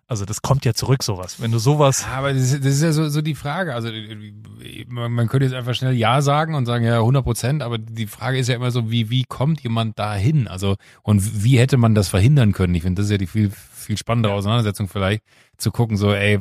[0.08, 1.42] also das kommt ja zurück, sowas.
[1.42, 2.04] Wenn du sowas.
[2.04, 3.74] Ja, aber das ist, das ist ja so, so die Frage.
[3.76, 3.90] Also
[4.88, 8.08] man, man könnte jetzt einfach schnell Ja sagen und sagen, ja, 100 Prozent, aber die
[8.08, 10.48] Frage ist ja immer so, wie, wie kommt jemand dahin?
[10.48, 12.74] Also und wie hätte man das verhindern können?
[12.74, 15.24] Ich finde, das ist ja die viel, viel spannendere Auseinandersetzung vielleicht,
[15.58, 16.40] zu gucken, so, ey,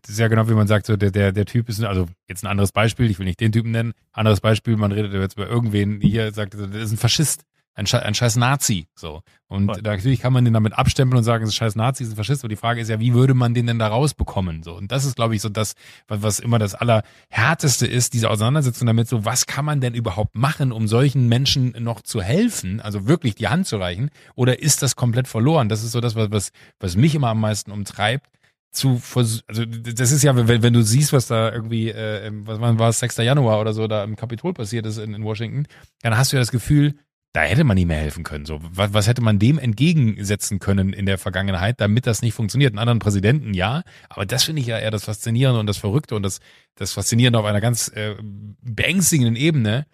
[0.00, 2.42] das ist ja genau wie man sagt, so der, der, der Typ ist, also jetzt
[2.42, 5.46] ein anderes Beispiel, ich will nicht den Typen nennen, anderes Beispiel, man redet jetzt über
[5.46, 7.42] irgendwen hier, sagt, das ist ein Faschist
[7.74, 8.86] ein, ein scheiß Nazi.
[8.94, 9.22] So.
[9.48, 9.82] Und Voll.
[9.82, 12.16] natürlich kann man den damit abstempeln und sagen, es ist scheiß Nazi, es ist ein
[12.16, 12.42] Faschist.
[12.42, 14.62] Aber die Frage ist ja, wie würde man den denn da rausbekommen?
[14.62, 14.74] So.
[14.74, 15.74] Und das ist, glaube ich, so das,
[16.08, 20.72] was immer das Allerhärteste ist, diese Auseinandersetzung damit, so, was kann man denn überhaupt machen,
[20.72, 22.80] um solchen Menschen noch zu helfen?
[22.80, 24.10] Also wirklich die Hand zu reichen?
[24.34, 25.68] Oder ist das komplett verloren?
[25.68, 28.28] Das ist so das, was, was, was mich immer am meisten umtreibt
[28.74, 29.00] zu
[29.46, 32.98] also das ist ja, wenn, wenn du siehst, was da irgendwie, äh, was war es,
[32.98, 33.18] 6.
[33.18, 35.66] Januar oder so da im Kapitol passiert ist in, in Washington,
[36.02, 36.94] dann hast du ja das Gefühl,
[37.34, 38.46] da hätte man nicht mehr helfen können.
[38.46, 42.70] So, was, was hätte man dem entgegensetzen können in der Vergangenheit, damit das nicht funktioniert?
[42.70, 46.14] Einen anderen Präsidenten, ja, aber das finde ich ja eher das Faszinierende und das Verrückte
[46.14, 46.38] und das,
[46.76, 48.14] das Faszinierende auf einer ganz äh,
[48.62, 49.86] beängstigenden Ebene,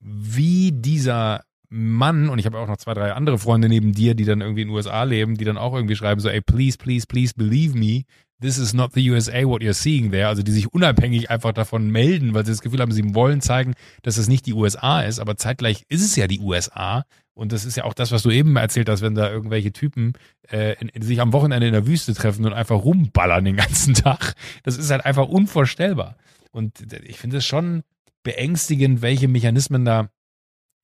[0.00, 4.24] wie dieser Mann, und ich habe auch noch zwei, drei andere Freunde neben dir, die
[4.24, 7.06] dann irgendwie in den USA leben, die dann auch irgendwie schreiben, so, ey, please, please,
[7.06, 8.04] please believe me,
[8.40, 11.90] this is not the USA what you're seeing there, also die sich unabhängig einfach davon
[11.90, 15.18] melden, weil sie das Gefühl haben, sie wollen zeigen, dass es nicht die USA ist,
[15.18, 17.04] aber zeitgleich ist es ja die USA
[17.36, 20.14] und das ist ja auch das, was du eben erzählt hast, wenn da irgendwelche Typen
[20.50, 23.92] äh, in, in, sich am Wochenende in der Wüste treffen und einfach rumballern den ganzen
[23.94, 24.32] Tag.
[24.62, 26.16] Das ist halt einfach unvorstellbar.
[26.50, 27.82] Und ich finde es schon
[28.22, 30.08] beängstigend, welche Mechanismen da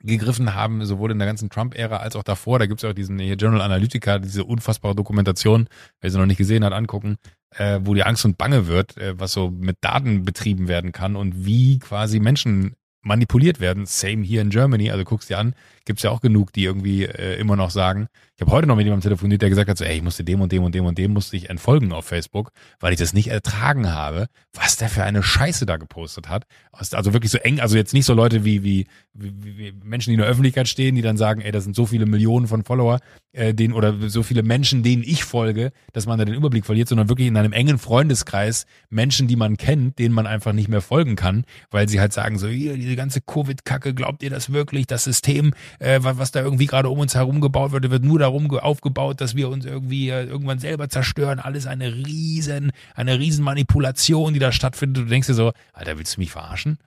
[0.03, 2.59] gegriffen haben, sowohl in der ganzen Trump-Ära als auch davor.
[2.59, 5.69] Da gibt es ja auch diesen hier Journal Analytica, diese unfassbare Dokumentation,
[6.01, 7.17] wer sie noch nicht gesehen hat, angucken,
[7.57, 11.17] äh, wo die Angst und Bange wird, äh, was so mit Daten betrieben werden kann
[11.17, 13.87] und wie quasi Menschen manipuliert werden.
[13.87, 14.91] Same hier in Germany.
[14.91, 15.55] Also guckst dir an,
[15.85, 18.09] gibt's ja auch genug, die irgendwie äh, immer noch sagen.
[18.37, 20.41] Ich habe heute noch mit jemandem telefoniert, der gesagt hat, so, ey, ich musste dem
[20.41, 23.29] und dem und dem und dem musste ich entfolgen auf Facebook, weil ich das nicht
[23.29, 26.45] ertragen habe, was der für eine Scheiße da gepostet hat.
[26.73, 30.15] Also wirklich so eng, also jetzt nicht so Leute wie, wie, wie, wie Menschen, die
[30.15, 33.01] in der Öffentlichkeit stehen, die dann sagen, ey, das sind so viele Millionen von Follower,
[33.33, 36.89] äh, denen oder so viele Menschen, denen ich folge, dass man da den Überblick verliert,
[36.89, 40.81] sondern wirklich in einem engen Freundeskreis Menschen, die man kennt, denen man einfach nicht mehr
[40.83, 44.87] folgen kann, weil sie halt sagen so, hier, diese ganze Covid-Kacke, glaubt ihr das wirklich?
[44.87, 48.51] Das System, äh, was da irgendwie gerade um uns herum gebaut wird, wird nur darum
[48.51, 51.39] aufgebaut, dass wir uns irgendwie äh, irgendwann selber zerstören.
[51.39, 55.05] Alles eine riesen, eine riesen Manipulation, die da stattfindet.
[55.05, 56.79] Du denkst dir so, Alter, willst du mich verarschen?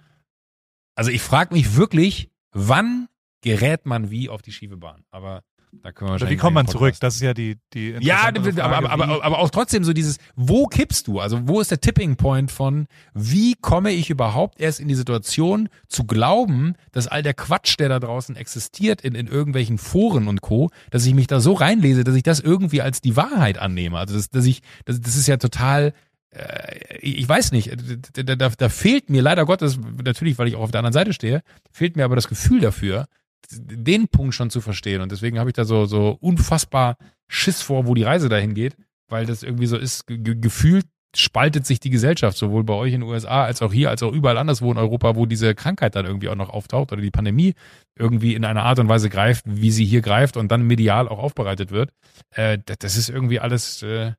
[0.95, 3.07] Also ich frage mich wirklich, wann
[3.41, 5.03] gerät man wie auf die schiefe Bahn?
[5.11, 5.43] Aber
[5.84, 6.95] Da können wir wie kommt man zurück?
[6.99, 10.65] Das ist ja die, die Ja, aber, aber, aber, aber auch trotzdem so dieses, wo
[10.65, 11.19] kippst du?
[11.19, 15.69] Also wo ist der Tipping Point von, wie komme ich überhaupt erst in die Situation
[15.88, 20.41] zu glauben, dass all der Quatsch, der da draußen existiert in, in irgendwelchen Foren und
[20.41, 23.97] Co., dass ich mich da so reinlese, dass ich das irgendwie als die Wahrheit annehme.
[23.97, 25.93] Also das, dass ich, das, das ist ja total,
[26.32, 27.71] äh, ich weiß nicht,
[28.13, 30.93] da, da, da, da fehlt mir leider Gottes, natürlich, weil ich auch auf der anderen
[30.93, 33.05] Seite stehe, fehlt mir aber das Gefühl dafür,
[33.52, 35.02] den Punkt schon zu verstehen.
[35.02, 38.76] Und deswegen habe ich da so, so unfassbar Schiss vor, wo die Reise dahin geht,
[39.10, 40.86] weil das irgendwie so ist, ge gefühlt
[41.18, 44.12] spaltet sich die Gesellschaft, sowohl bei euch in den USA als auch hier, als auch
[44.12, 47.54] überall anderswo in Europa, wo diese Krankheit dann irgendwie auch noch auftaucht oder die Pandemie
[47.98, 51.20] irgendwie in einer Art und Weise greift, wie sie hier greift und dann medial auch
[51.20, 51.91] aufbereitet wird.
[52.32, 54.14] Äh, das, ist irgendwie alles äh,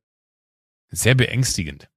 [0.88, 1.88] sehr beängstigend.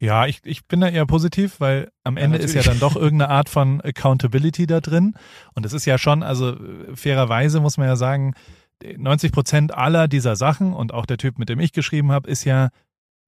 [0.00, 2.94] Ja, ich, ich bin da eher positiv, weil am Ende ist ja dann natürlich.
[2.94, 5.14] doch irgendeine Art von Accountability da drin.
[5.54, 8.34] Und es ist ja schon, also äh, fairerweise muss man ja sagen,
[8.96, 12.44] 90 Prozent aller dieser Sachen und auch der Typ, mit dem ich geschrieben habe, ist
[12.44, 12.68] ja,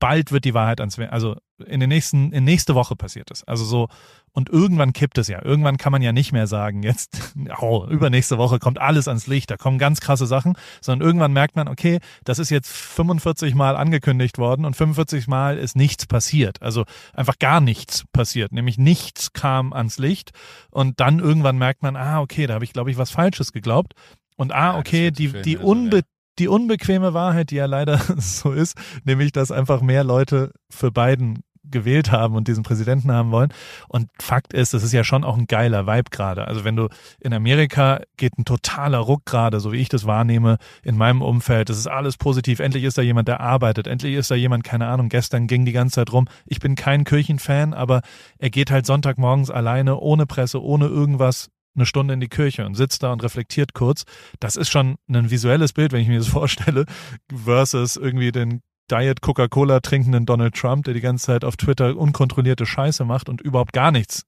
[0.01, 3.45] bald wird die Wahrheit ans, also in den nächsten, in nächste Woche passiert es.
[3.45, 3.89] Also so,
[4.33, 5.45] und irgendwann kippt es ja.
[5.45, 9.51] Irgendwann kann man ja nicht mehr sagen, jetzt, oh, übernächste Woche kommt alles ans Licht,
[9.51, 13.77] da kommen ganz krasse Sachen, sondern irgendwann merkt man, okay, das ist jetzt 45 Mal
[13.77, 16.63] angekündigt worden und 45 Mal ist nichts passiert.
[16.63, 20.31] Also einfach gar nichts passiert, nämlich nichts kam ans Licht
[20.71, 23.95] und dann irgendwann merkt man, ah, okay, da habe ich, glaube ich, was Falsches geglaubt.
[24.37, 26.03] Und ah, okay, die, die, unbe.
[26.41, 31.45] Die unbequeme Wahrheit, die ja leider so ist, nämlich, dass einfach mehr Leute für Biden
[31.71, 33.53] gewählt haben und diesen Präsidenten haben wollen.
[33.89, 36.49] Und Fakt ist, das ist ja schon auch ein geiler Vibe gerade.
[36.49, 36.89] Also wenn du
[37.21, 41.69] in Amerika geht ein totaler Ruck gerade, so wie ich das wahrnehme, in meinem Umfeld.
[41.69, 42.61] Das ist alles positiv.
[42.61, 43.87] Endlich ist da jemand, der arbeitet.
[43.87, 46.27] Endlich ist da jemand, keine Ahnung, gestern ging die ganze Zeit rum.
[46.47, 48.01] Ich bin kein Kirchenfan, aber
[48.39, 52.75] er geht halt Sonntagmorgens alleine, ohne Presse, ohne irgendwas eine Stunde in die Kirche und
[52.75, 54.05] sitzt da und reflektiert kurz.
[54.41, 56.85] Das ist schon ein visuelles Bild, wenn ich mir das vorstelle,
[57.33, 58.61] versus irgendwie den
[58.91, 63.41] Diet Coca-Cola trinkenden Donald Trump, der die ganze Zeit auf Twitter unkontrollierte Scheiße macht und
[63.41, 64.25] überhaupt gar nichts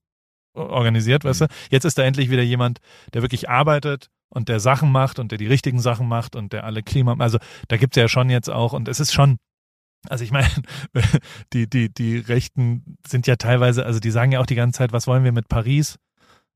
[0.55, 1.47] organisiert, weißt du?
[1.71, 2.79] Jetzt ist da endlich wieder jemand,
[3.15, 6.65] der wirklich arbeitet und der Sachen macht und der die richtigen Sachen macht und der
[6.65, 7.39] alle Klima, also
[7.69, 9.39] da gibt's ja schon jetzt auch und es ist schon,
[10.09, 10.49] also ich meine,
[11.53, 14.93] die, die, die Rechten sind ja teilweise, also die sagen ja auch die ganze Zeit,
[14.93, 15.97] was wollen wir mit Paris?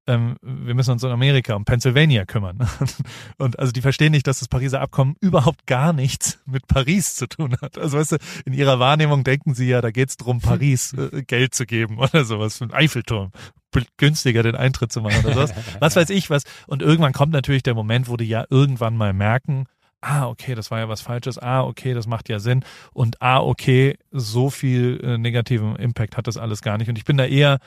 [0.07, 2.59] Ähm, wir müssen uns um Amerika, um Pennsylvania kümmern.
[3.39, 7.27] Und also die verstehen nicht, dass das Pariser Abkommen überhaupt gar nichts mit Paris zu
[7.27, 7.79] tun hat.
[7.79, 11.55] Also weißt du, in ihrer Wahrnehmung denken sie ja, da geht's drum, Paris äh, Geld
[11.55, 13.33] zu geben oder sowas für einen Eiffelturm.
[13.99, 15.53] Günstiger den Eintritt zu machen oder sowas.
[15.81, 16.45] Was weiß ich was.
[16.67, 19.67] Und irgendwann kommt natürlich der Moment, wo die ja irgendwann mal merken,
[20.01, 23.41] ah, okay, das war ja was Falsches, ah, okay, das macht ja Sinn und ah,
[23.41, 26.89] okay, so viel äh, negativen Impact hat das alles gar nicht.
[26.89, 27.59] Und ich bin da eher,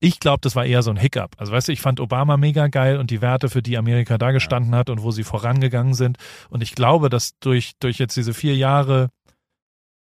[0.00, 1.32] ich glaube, das war eher so ein Hiccup.
[1.38, 4.30] Also weißt du, ich fand Obama mega geil und die Werte, für die Amerika da
[4.30, 6.18] gestanden hat und wo sie vorangegangen sind.
[6.50, 9.08] Und ich glaube, dass durch, durch jetzt diese vier Jahre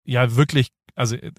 [0.04, 1.32] ja wirklich also äh,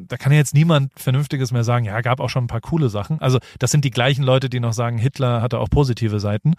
[0.00, 3.20] da kann jetzt niemand Vernünftiges mehr sagen, ja, gab auch schon ein paar coole Sachen.
[3.20, 6.54] Also das sind die gleichen Leute, die noch sagen, Hitler hatte auch positive Seiten.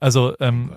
[0.00, 0.72] Also ähm,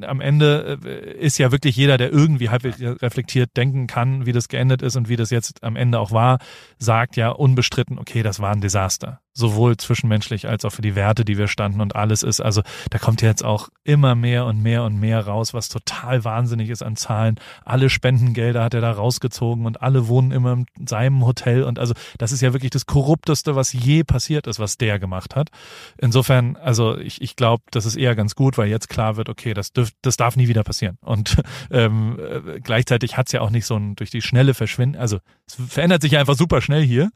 [0.00, 4.32] äh, am Ende äh, ist ja wirklich jeder, der irgendwie halb reflektiert denken kann, wie
[4.32, 6.38] das geendet ist und wie das jetzt am Ende auch war,
[6.78, 9.20] sagt ja unbestritten, okay, das war ein Desaster.
[9.40, 12.40] Sowohl zwischenmenschlich als auch für die Werte, die wir standen und alles ist.
[12.40, 16.68] Also da kommt jetzt auch immer mehr und mehr und mehr raus, was total wahnsinnig
[16.68, 17.36] ist an Zahlen.
[17.64, 21.94] Alle Spendengelder hat er da rausgezogen und alle wohnen immer in seinem Hotel und also
[22.18, 25.48] das ist ja wirklich das korrupteste, was je passiert ist, was der gemacht hat.
[25.96, 29.54] Insofern, also ich, ich glaube, das ist eher ganz gut, weil jetzt klar wird, okay,
[29.54, 30.98] das, dürf, das darf nie wieder passieren.
[31.00, 31.36] Und
[31.70, 35.54] ähm, äh, gleichzeitig hat's ja auch nicht so ein durch die schnelle Verschwinden, also es
[35.54, 37.10] verändert sich ja einfach super schnell hier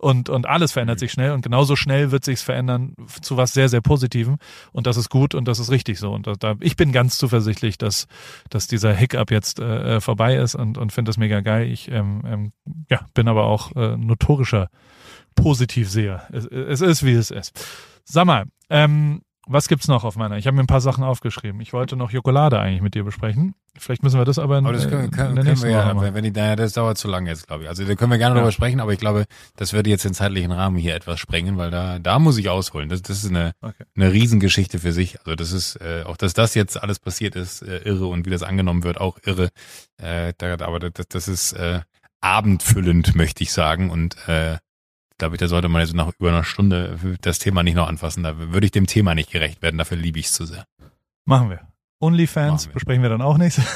[0.00, 3.68] und, und alles verändert sich schnell und genauso schnell wird sich's verändern zu was sehr,
[3.68, 4.38] sehr Positivem
[4.72, 7.18] und das ist gut und das ist richtig so und da, da ich bin ganz
[7.18, 8.06] zuversichtlich, dass,
[8.48, 11.70] dass dieser Hiccup jetzt äh, vorbei ist und, und finde das mega geil.
[11.70, 12.52] Ich ähm, ähm,
[12.88, 14.68] ja, bin aber auch äh, notorischer
[15.34, 16.26] Positivseher.
[16.32, 17.52] Es, es ist, wie es ist.
[18.04, 19.22] Sag mal, ähm,
[19.52, 20.36] was gibt's noch auf meiner?
[20.36, 21.60] Ich habe mir ein paar Sachen aufgeschrieben.
[21.60, 23.54] Ich wollte noch Jokolade eigentlich mit dir besprechen.
[23.78, 25.88] Vielleicht müssen wir das aber in, Aber das können, in können, der können wir Woche
[25.88, 26.14] ja, machen.
[26.14, 27.68] wenn, die, naja, das dauert zu lange jetzt, glaube ich.
[27.68, 28.40] Also da können wir gerne Ja.
[28.40, 29.24] drüber sprechen, aber ich glaube,
[29.56, 32.88] das würde jetzt den zeitlichen Rahmen hier etwas sprengen, weil da, da muss ich ausholen.
[32.88, 33.84] Das, das ist eine, Okay.
[33.96, 35.18] eine Riesengeschichte für sich.
[35.20, 38.30] Also das ist, äh, auch dass das jetzt alles passiert ist, äh, irre und wie
[38.30, 39.48] das angenommen wird, auch irre.
[39.98, 41.80] Äh, da, aber das, das ist äh,
[42.20, 43.90] abendfüllend, möchte ich sagen.
[43.90, 44.58] Und äh,
[45.20, 48.22] glaube ich, da sollte man jetzt nach über einer Stunde das Thema nicht noch anfassen.
[48.24, 49.78] Da würde ich dem Thema nicht gerecht werden.
[49.78, 50.64] Dafür liebe ich es zu sehr.
[51.24, 51.60] Machen wir.
[52.00, 52.72] OnlyFans wir.
[52.74, 53.60] besprechen wir dann auch nicht.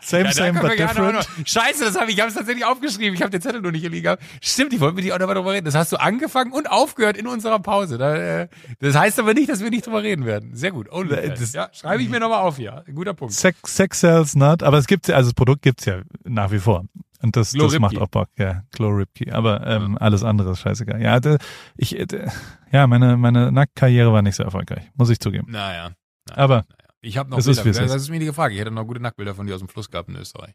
[0.00, 1.12] Same, Ja, same, but different.
[1.14, 3.14] noch- Scheiße, das habe ich, ich habe es tatsächlich aufgeschrieben.
[3.14, 4.22] Ich habe den Zettel nur nicht hier liegen gehabt.
[4.40, 5.66] Stimmt, ich wollte mit dir auch nochmal drüber reden.
[5.66, 7.98] Das hast du angefangen und aufgehört in unserer Pause.
[8.02, 8.48] Äh,
[8.78, 10.54] das heißt aber nicht, dass wir nicht drüber reden werden.
[10.54, 10.90] Sehr gut.
[10.90, 11.52] OnlyFans.
[11.52, 12.82] Ja, schreibe ich mir nochmal auf hier.
[12.94, 13.34] Guter Punkt.
[13.34, 16.84] Sex, Sex sells not, aber es gibt also das Produkt gibt's ja nach wie vor.
[17.24, 19.30] Und das, Glow das macht auch Bock, ja, Glow Ripkey.
[19.32, 21.00] Aber ähm, alles andere ist scheißegal.
[21.00, 21.38] Ja, d-
[21.76, 22.28] ich, d-
[22.70, 25.50] ja, meine, meine Nacktkarriere war nicht so erfolgreich, muss ich zugeben.
[25.50, 25.92] Naja.
[26.28, 26.66] naja Aber naja.
[27.00, 27.80] Ich habe noch ist, Bilder.
[27.86, 28.54] das ist mir die Frage.
[28.54, 30.54] Ich hätte noch gute Nacktbilder von dir aus dem Fluss gehabt in Österreich.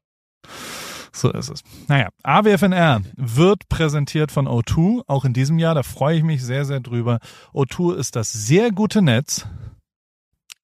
[1.12, 1.64] so ist es.
[1.88, 6.66] Naja, AWFNR wird präsentiert von O2, auch in diesem Jahr, da freue ich mich sehr,
[6.66, 7.20] sehr drüber.
[7.54, 9.48] O2 ist das sehr gute Netz.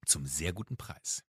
[0.06, 1.24] Zum sehr guten Preis.